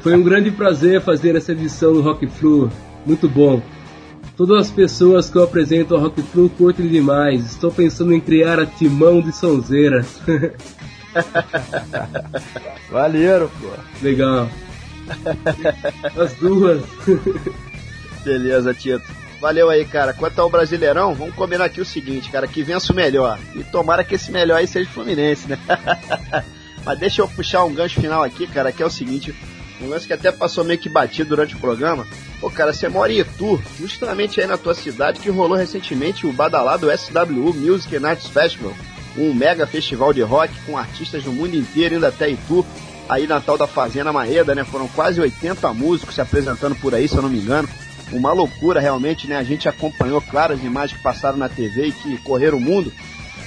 Foi 0.00 0.14
um 0.14 0.22
grande 0.22 0.50
prazer 0.50 1.00
fazer 1.00 1.36
essa 1.36 1.52
edição 1.52 1.92
do 1.92 2.00
Rock 2.00 2.26
Flu, 2.26 2.70
muito 3.04 3.28
bom. 3.28 3.62
Todas 4.36 4.66
as 4.66 4.70
pessoas 4.70 5.30
que 5.30 5.36
eu 5.36 5.42
apresento 5.42 5.94
ao 5.94 6.00
Rock 6.00 6.22
Flu 6.22 6.50
curtem 6.50 6.88
demais. 6.88 7.46
Estou 7.46 7.72
pensando 7.72 8.12
em 8.12 8.20
criar 8.20 8.60
a 8.60 8.66
Timão 8.66 9.20
de 9.20 9.32
Sonzeira. 9.32 10.04
Valeu, 12.90 13.50
pô. 13.60 13.70
Legal. 14.02 14.48
As 16.20 16.34
duas. 16.34 16.82
Beleza, 18.22 18.74
Tito. 18.74 19.06
Valeu 19.40 19.70
aí, 19.70 19.84
cara. 19.84 20.12
Quanto 20.12 20.38
ao 20.38 20.50
Brasileirão, 20.50 21.14
vamos 21.14 21.34
combinar 21.34 21.66
aqui 21.66 21.80
o 21.80 21.84
seguinte, 21.84 22.30
cara, 22.30 22.46
que 22.46 22.62
vença 22.62 22.92
o 22.92 22.96
melhor. 22.96 23.38
E 23.54 23.64
tomara 23.64 24.04
que 24.04 24.14
esse 24.14 24.30
melhor 24.30 24.58
aí 24.58 24.66
seja 24.66 24.88
o 24.88 24.92
Fluminense, 24.92 25.48
né? 25.48 25.58
Mas 26.84 26.98
deixa 26.98 27.22
eu 27.22 27.28
puxar 27.28 27.64
um 27.64 27.74
gancho 27.74 28.00
final 28.00 28.22
aqui, 28.22 28.46
cara, 28.46 28.70
que 28.70 28.82
é 28.82 28.86
o 28.86 28.90
seguinte, 28.90 29.34
um 29.80 29.88
lance 29.88 30.06
que 30.06 30.12
até 30.12 30.32
passou 30.32 30.64
meio 30.64 30.78
que 30.78 30.88
batido 30.88 31.30
durante 31.30 31.54
o 31.54 31.58
programa. 31.58 32.06
Pô, 32.40 32.50
cara, 32.50 32.72
você 32.72 32.88
mora 32.88 33.12
em 33.12 33.20
Itu, 33.20 33.62
justamente 33.78 34.40
aí 34.40 34.46
na 34.46 34.56
tua 34.56 34.74
cidade, 34.74 35.20
que 35.20 35.30
rolou 35.30 35.56
recentemente 35.56 36.26
o 36.26 36.32
badalado 36.32 36.88
SWU 36.96 37.54
Music 37.54 37.96
Arts 38.04 38.28
Festival, 38.28 38.74
um 39.16 39.32
mega 39.32 39.66
festival 39.66 40.12
de 40.12 40.22
rock 40.22 40.52
com 40.66 40.76
artistas 40.76 41.24
do 41.24 41.32
mundo 41.32 41.56
inteiro 41.56 41.96
indo 41.96 42.06
até 42.06 42.30
Itu, 42.30 42.64
aí 43.08 43.26
na 43.26 43.40
tal 43.40 43.56
da 43.56 43.66
Fazenda 43.66 44.12
Maeda, 44.12 44.54
né? 44.54 44.64
Foram 44.64 44.88
quase 44.88 45.20
80 45.20 45.72
músicos 45.72 46.14
se 46.14 46.20
apresentando 46.20 46.74
por 46.76 46.94
aí, 46.94 47.08
se 47.08 47.16
eu 47.16 47.22
não 47.22 47.28
me 47.28 47.38
engano. 47.38 47.68
uma 48.12 48.32
loucura 48.32 48.80
realmente, 48.80 49.26
né? 49.26 49.36
A 49.36 49.42
gente 49.42 49.68
acompanhou, 49.68 50.20
claro, 50.20 50.54
as 50.54 50.62
imagens 50.62 50.96
que 50.96 51.02
passaram 51.02 51.36
na 51.36 51.48
TV 51.48 51.88
e 51.88 51.92
que 51.92 52.18
correram 52.18 52.58
o 52.58 52.60
mundo. 52.60 52.92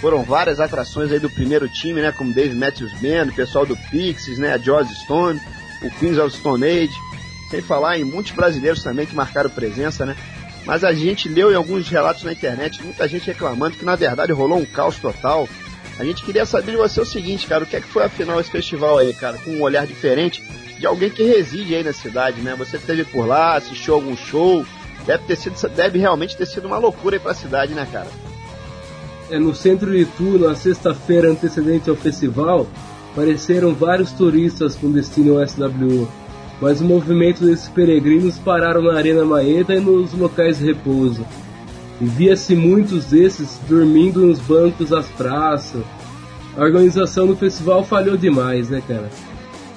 Foram 0.01 0.23
várias 0.23 0.60
atrações 0.60 1.11
aí 1.11 1.19
do 1.19 1.30
primeiro 1.30 1.68
time, 1.68 2.01
né? 2.01 2.11
Como 2.11 2.34
Dave 2.34 2.56
Matthews 2.56 2.93
Band, 2.93 3.31
o 3.31 3.35
pessoal 3.35 3.65
do 3.65 3.76
Pixies, 3.76 4.38
né? 4.38 4.53
A 4.53 4.57
Joss 4.57 4.93
Stone, 5.03 5.39
o 5.81 5.89
Queens 5.91 6.18
of 6.18 6.35
Stone 6.35 6.65
Age. 6.65 6.95
Sem 7.49 7.61
falar 7.61 7.97
em 7.97 8.03
muitos 8.03 8.31
brasileiros 8.31 8.84
também 8.84 9.06
que 9.06 9.15
marcaram 9.15 9.49
presença, 9.49 10.06
né? 10.06 10.15
Mas 10.65 10.84
a 10.84 10.93
gente 10.93 11.27
leu 11.27 11.51
em 11.51 11.56
alguns 11.56 11.89
relatos 11.89 12.23
na 12.23 12.31
internet, 12.31 12.84
muita 12.84 13.07
gente 13.07 13.26
reclamando 13.26 13.76
que 13.76 13.85
na 13.85 13.95
verdade 13.95 14.31
rolou 14.31 14.60
um 14.60 14.65
caos 14.65 14.97
total. 14.97 15.47
A 15.97 16.03
gente 16.06 16.23
queria 16.23 16.45
saber 16.45 16.72
de 16.72 16.77
você 16.77 17.01
o 17.01 17.06
seguinte, 17.06 17.47
cara, 17.47 17.64
o 17.64 17.68
que 17.68 17.76
é 17.76 17.81
que 17.81 17.88
foi 17.88 18.03
afinal 18.03 18.39
esse 18.39 18.51
festival 18.51 18.97
aí, 18.99 19.14
cara, 19.14 19.38
com 19.39 19.51
um 19.51 19.61
olhar 19.61 19.88
diferente 19.88 20.43
de 20.77 20.85
alguém 20.85 21.10
que 21.10 21.23
reside 21.23 21.76
aí 21.76 21.84
na 21.84 21.91
cidade, 21.91 22.39
né? 22.41 22.56
Você 22.56 22.77
esteve 22.77 23.03
por 23.03 23.26
lá, 23.26 23.57
assistiu 23.57 23.95
algum 23.95 24.15
show, 24.15 24.65
deve 25.06 25.23
ter 25.26 25.35
sido, 25.35 25.69
deve 25.69 25.99
realmente 25.99 26.38
ter 26.38 26.45
sido 26.45 26.68
uma 26.68 26.77
loucura 26.77 27.18
aí 27.18 27.19
pra 27.19 27.34
cidade, 27.34 27.73
né, 27.73 27.88
cara? 27.91 28.07
É, 29.30 29.38
no 29.38 29.53
centro 29.53 29.91
de 29.91 30.03
Itu, 30.03 30.39
na 30.39 30.56
sexta-feira 30.56 31.30
antecedente 31.30 31.89
ao 31.89 31.95
festival, 31.95 32.65
apareceram 33.11 33.73
vários 33.73 34.11
turistas 34.11 34.76
com 34.76 34.91
destino 34.91 35.40
ao 35.40 35.48
SWU, 35.48 36.07
mas 36.61 36.81
o 36.81 36.86
movimento 36.86 37.45
desses 37.45 37.69
peregrinos 37.69 38.38
pararam 38.38 38.81
na 38.81 38.94
Arena 38.94 39.26
Maeda 39.26 39.76
e 39.76 39.80
nos 39.80 40.14
locais 40.14 40.60
de 40.60 40.65
repouso. 40.65 41.26
Via-se 41.99 42.56
muitos 42.56 43.06
desses 43.06 43.60
dormindo 43.68 44.26
nos 44.26 44.40
bancos 44.40 44.90
das 44.90 45.07
praças. 45.07 45.84
A 46.57 46.61
organização 46.61 47.27
do 47.27 47.36
festival 47.36 47.84
falhou 47.84 48.15
demais, 48.15 48.69
né, 48.69 48.81
cara? 48.88 49.10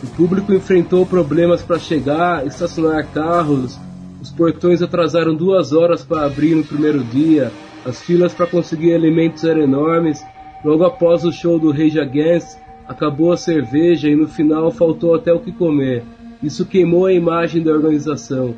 O 0.03 0.07
público 0.09 0.53
enfrentou 0.53 1.07
problemas 1.07 1.63
para 1.63 1.79
chegar, 1.79 2.47
estacionar 2.47 3.07
carros, 3.09 3.79
os 4.21 4.31
portões 4.31 4.81
atrasaram 4.83 5.35
duas 5.35 5.73
horas 5.73 6.05
para 6.05 6.25
abrir 6.25 6.55
no 6.55 6.63
primeiro 6.63 7.03
dia, 7.03 7.51
as 7.85 8.01
filas 8.01 8.33
para 8.33 8.47
conseguir 8.47 8.95
alimentos 8.95 9.43
eram 9.43 9.63
enormes. 9.63 10.25
Logo 10.65 10.85
após 10.85 11.25
o 11.25 11.33
show 11.33 11.59
do 11.59 11.73
Rage 11.73 11.99
Against, 11.99 12.57
acabou 12.87 13.33
a 13.33 13.37
cerveja 13.37 14.09
e 14.09 14.17
no 14.17 14.29
final 14.29 14.71
faltou 14.71 15.15
até 15.15 15.33
o 15.33 15.41
que 15.41 15.53
comer. 15.53 16.05
Isso 16.43 16.67
queimou 16.67 17.07
a 17.07 17.13
imagem 17.13 17.63
da 17.63 17.73
organização. 17.73 18.55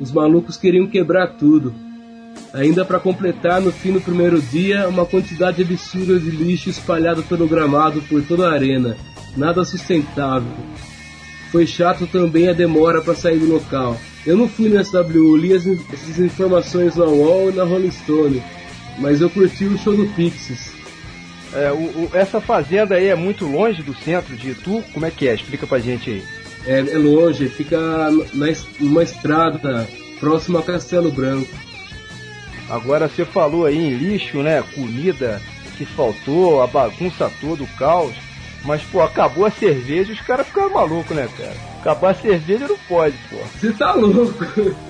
Os 0.00 0.12
malucos 0.12 0.56
queriam 0.56 0.86
quebrar 0.86 1.36
tudo. 1.38 1.72
Ainda 2.52 2.84
para 2.84 3.00
completar, 3.00 3.60
no 3.60 3.70
fim 3.70 3.92
do 3.92 4.00
primeiro 4.00 4.40
dia, 4.40 4.88
uma 4.88 5.04
quantidade 5.04 5.62
absurda 5.62 6.18
de 6.18 6.30
lixo 6.30 6.70
espalhado 6.70 7.22
pelo 7.22 7.46
gramado 7.46 8.00
por 8.02 8.22
toda 8.22 8.48
a 8.48 8.52
arena. 8.52 8.96
Nada 9.36 9.64
sustentável. 9.64 10.52
Foi 11.50 11.66
chato 11.66 12.06
também 12.06 12.48
a 12.48 12.52
demora 12.52 13.00
para 13.00 13.14
sair 13.14 13.38
do 13.38 13.52
local. 13.52 13.96
Eu 14.26 14.36
não 14.36 14.48
fui 14.48 14.68
no 14.68 14.84
SW, 14.84 15.36
li 15.36 15.54
as, 15.54 15.66
essas 15.66 16.18
informações 16.18 16.96
na 16.96 17.04
UOL 17.04 17.50
e 17.50 17.54
na 17.54 17.64
Rolling 17.64 17.90
Stone, 17.90 18.42
mas 18.98 19.20
eu 19.20 19.30
curti 19.30 19.64
o 19.64 19.78
show 19.78 19.96
do 19.96 20.06
Pixies. 20.14 20.67
É, 21.52 21.72
o, 21.72 21.76
o- 21.76 22.10
essa 22.12 22.40
fazenda 22.40 22.94
aí 22.96 23.06
é 23.08 23.14
muito 23.14 23.46
longe 23.46 23.82
do 23.82 23.94
centro 23.94 24.36
de 24.36 24.50
Itu? 24.50 24.82
Como 24.92 25.06
é 25.06 25.10
que 25.10 25.28
é? 25.28 25.34
Explica 25.34 25.66
pra 25.66 25.78
gente 25.78 26.10
aí. 26.10 26.24
É, 26.66 26.78
é 26.80 26.98
longe, 26.98 27.48
fica 27.48 27.78
na, 27.80 28.46
numa 28.78 29.02
estrada 29.02 29.88
próxima 30.20 30.58
a 30.60 30.62
Castelo 30.62 31.10
Branco. 31.10 31.48
Agora 32.68 33.08
você 33.08 33.24
falou 33.24 33.64
aí 33.64 33.78
em 33.78 33.94
lixo, 33.94 34.42
né? 34.42 34.62
Comida 34.74 35.40
que 35.78 35.86
faltou, 35.86 36.60
a 36.62 36.66
bagunça 36.66 37.30
toda, 37.40 37.62
o 37.62 37.68
caos. 37.78 38.14
Mas, 38.64 38.82
pô, 38.82 39.00
acabou 39.00 39.46
a 39.46 39.50
cerveja 39.50 40.12
os 40.12 40.20
caras 40.20 40.46
ficaram 40.48 40.74
malucos, 40.74 41.16
né, 41.16 41.28
cara? 41.38 41.54
Acabar 41.80 42.10
a 42.10 42.14
cerveja 42.14 42.66
não 42.68 42.76
pode, 42.88 43.16
pô. 43.30 43.36
Você 43.60 43.72
tá 43.72 43.94
louco? 43.94 44.44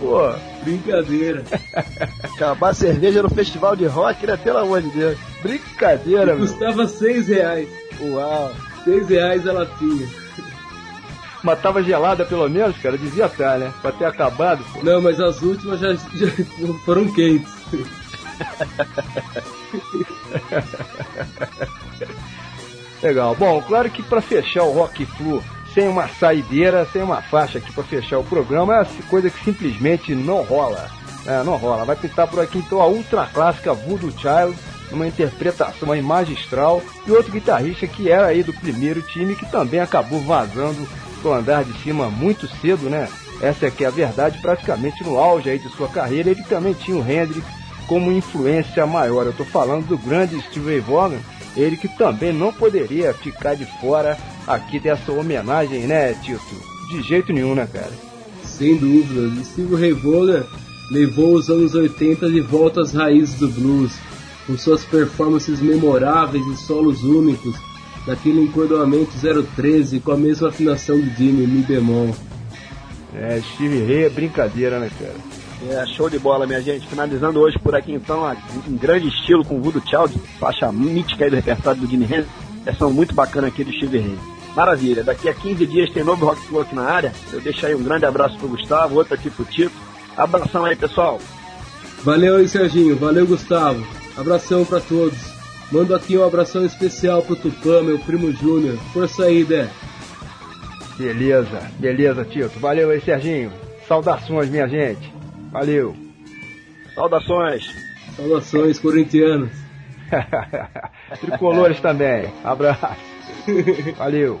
Pô, 0.00 0.34
Brincadeira. 0.64 1.44
Acabar 2.34 2.70
a 2.70 2.74
cerveja 2.74 3.22
no 3.22 3.30
festival 3.30 3.76
de 3.76 3.86
rock, 3.86 4.26
né? 4.26 4.36
Pelo 4.36 4.58
amor 4.58 4.82
de 4.82 4.90
Deus. 4.90 5.16
brincadeira, 5.42 6.34
meu. 6.34 6.38
Custava 6.46 6.86
seis 6.88 7.28
reais. 7.28 7.68
Uau. 8.00 8.52
Seis 8.84 9.08
reais 9.08 9.46
a 9.46 9.52
latinha. 9.52 10.08
Mas 11.42 11.60
tava 11.60 11.82
gelada 11.82 12.24
pelo 12.24 12.48
menos, 12.48 12.76
cara? 12.78 12.96
Devia 12.96 13.26
estar, 13.26 13.58
né? 13.58 13.70
Pra 13.82 13.92
ter 13.92 14.06
acabado, 14.06 14.64
pô. 14.72 14.82
Não, 14.82 15.02
mas 15.02 15.20
as 15.20 15.42
últimas 15.42 15.80
já, 15.80 15.92
já 15.94 16.26
foram 16.86 17.12
quentes. 17.12 17.52
Legal. 23.02 23.34
Bom, 23.34 23.60
claro 23.62 23.90
que 23.90 24.02
pra 24.02 24.22
fechar 24.22 24.62
o 24.64 24.72
Rock 24.72 25.04
Flu 25.04 25.42
sem 25.74 25.88
uma 25.88 26.08
saideira, 26.08 26.86
sem 26.92 27.02
uma 27.02 27.20
faixa 27.20 27.58
aqui 27.58 27.72
pra 27.72 27.82
fechar 27.82 28.18
o 28.18 28.24
programa, 28.24 28.80
é 28.80 28.86
coisa 29.10 29.28
que 29.28 29.44
simplesmente 29.44 30.14
não 30.14 30.42
rola. 30.42 30.88
É, 31.26 31.42
não 31.42 31.56
rola. 31.56 31.84
Vai 31.84 31.96
pintar 31.96 32.28
por 32.28 32.40
aqui 32.40 32.58
então 32.58 32.80
a 32.80 32.86
ultra 32.86 33.26
clássica 33.26 33.74
Voodoo 33.74 34.12
Child, 34.12 34.56
uma 34.92 35.06
interpretação 35.06 35.90
aí 35.90 36.00
magistral, 36.00 36.80
e 37.06 37.10
outro 37.10 37.32
guitarrista 37.32 37.86
que 37.86 38.08
era 38.08 38.26
aí 38.28 38.42
do 38.42 38.52
primeiro 38.52 39.02
time, 39.02 39.34
que 39.34 39.50
também 39.50 39.80
acabou 39.80 40.20
vazando 40.20 40.86
pro 41.20 41.32
andar 41.32 41.64
de 41.64 41.72
cima 41.82 42.08
muito 42.08 42.46
cedo, 42.60 42.88
né? 42.88 43.08
Essa 43.40 43.66
é 43.66 43.70
que 43.70 43.84
é 43.84 43.88
a 43.88 43.90
verdade, 43.90 44.38
praticamente 44.40 45.02
no 45.02 45.18
auge 45.18 45.50
aí 45.50 45.58
de 45.58 45.68
sua 45.70 45.88
carreira, 45.88 46.30
ele 46.30 46.44
também 46.44 46.72
tinha 46.72 46.96
o 46.96 47.00
Hendrix 47.00 47.44
como 47.88 48.12
influência 48.12 48.86
maior. 48.86 49.26
Eu 49.26 49.32
tô 49.32 49.44
falando 49.44 49.86
do 49.86 49.98
grande 49.98 50.40
Steve 50.42 50.66
Ray 50.66 50.80
Vaughan, 50.80 51.18
ele 51.56 51.76
que 51.76 51.88
também 51.88 52.32
não 52.32 52.52
poderia 52.52 53.14
ficar 53.14 53.54
de 53.54 53.64
fora 53.80 54.16
aqui 54.46 54.78
dessa 54.78 55.12
homenagem, 55.12 55.86
né, 55.86 56.14
Tito? 56.14 56.74
De 56.90 57.02
jeito 57.02 57.32
nenhum, 57.32 57.54
né, 57.54 57.68
cara? 57.70 57.92
Sem 58.42 58.76
dúvida. 58.76 59.44
Steve 59.44 59.74
Ray 59.74 59.92
Vaughan 59.92 60.44
levou 60.90 61.34
os 61.34 61.48
anos 61.48 61.74
80 61.74 62.28
de 62.30 62.40
volta 62.40 62.82
às 62.82 62.92
raízes 62.92 63.36
do 63.36 63.48
blues, 63.48 63.92
com 64.46 64.56
suas 64.58 64.84
performances 64.84 65.60
memoráveis 65.60 66.44
e 66.46 66.56
solos 66.56 67.02
únicos, 67.02 67.56
daquele 68.06 68.42
encordoamento 68.42 69.12
013 69.56 70.00
com 70.00 70.12
a 70.12 70.16
mesma 70.16 70.48
afinação 70.48 71.00
de 71.00 71.16
Jimmy, 71.16 71.46
Mi 71.46 71.62
bemol. 71.62 72.14
É, 73.14 73.40
Steve 73.54 73.84
Ray 73.84 74.04
é 74.04 74.10
brincadeira, 74.10 74.78
né, 74.78 74.90
cara? 74.98 75.14
É, 75.70 75.86
show 75.86 76.10
de 76.10 76.18
bola, 76.18 76.46
minha 76.46 76.60
gente. 76.60 76.86
Finalizando 76.86 77.40
hoje 77.40 77.58
por 77.58 77.74
aqui, 77.74 77.92
então, 77.92 78.24
a- 78.24 78.36
em 78.68 78.76
grande 78.76 79.08
estilo 79.08 79.44
com 79.44 79.56
o 79.56 79.62
Voodoo 79.62 79.82
Child, 79.86 80.18
faixa 80.38 80.70
mítica 80.70 81.24
aí 81.24 81.30
do 81.30 81.36
repertório 81.36 81.80
do 81.80 81.86
Jimmy 81.86 82.04
Hendrix. 82.04 82.28
Versão 82.64 82.92
muito 82.92 83.14
bacana 83.14 83.48
aqui 83.48 83.62
do 83.64 83.72
Steve 83.72 83.98
Ray. 83.98 84.18
Maravilha. 84.54 85.02
Daqui 85.02 85.28
a 85.28 85.34
15 85.34 85.66
dias 85.66 85.90
tem 85.90 86.04
novo 86.04 86.24
Rock 86.26 86.40
Flow 86.46 86.62
aqui 86.62 86.74
na 86.74 86.82
área. 86.84 87.12
Eu 87.32 87.40
deixo 87.40 87.66
aí 87.66 87.74
um 87.74 87.82
grande 87.82 88.04
abraço 88.06 88.38
pro 88.38 88.48
Gustavo, 88.48 88.94
outro 88.96 89.14
aqui 89.14 89.28
pro 89.30 89.44
Tito. 89.44 89.72
Abração 90.16 90.64
aí, 90.64 90.76
pessoal. 90.76 91.18
Valeu 92.02 92.36
aí, 92.36 92.48
Serginho. 92.48 92.96
Valeu, 92.96 93.26
Gustavo. 93.26 93.84
Abração 94.16 94.64
pra 94.64 94.80
todos. 94.80 95.18
Mando 95.72 95.94
aqui 95.94 96.16
um 96.16 96.24
abração 96.24 96.64
especial 96.64 97.22
pro 97.22 97.34
Tupã, 97.36 97.82
meu 97.82 97.98
primo 97.98 98.30
Júnior. 98.32 98.76
Força 98.92 99.24
aí, 99.24 99.44
Dé. 99.44 99.68
Beleza, 100.96 101.70
beleza, 101.78 102.24
Tito. 102.24 102.58
Valeu 102.60 102.90
aí, 102.90 103.00
Serginho. 103.00 103.50
Saudações, 103.88 104.48
minha 104.48 104.68
gente. 104.68 105.12
Valeu. 105.54 105.94
Saudações. 106.96 107.72
Saudações, 108.16 108.76
corintianos. 108.80 109.52
Tricolores 111.20 111.78
também. 111.80 112.28
Abraço. 112.42 112.84
Valeu. 113.96 114.40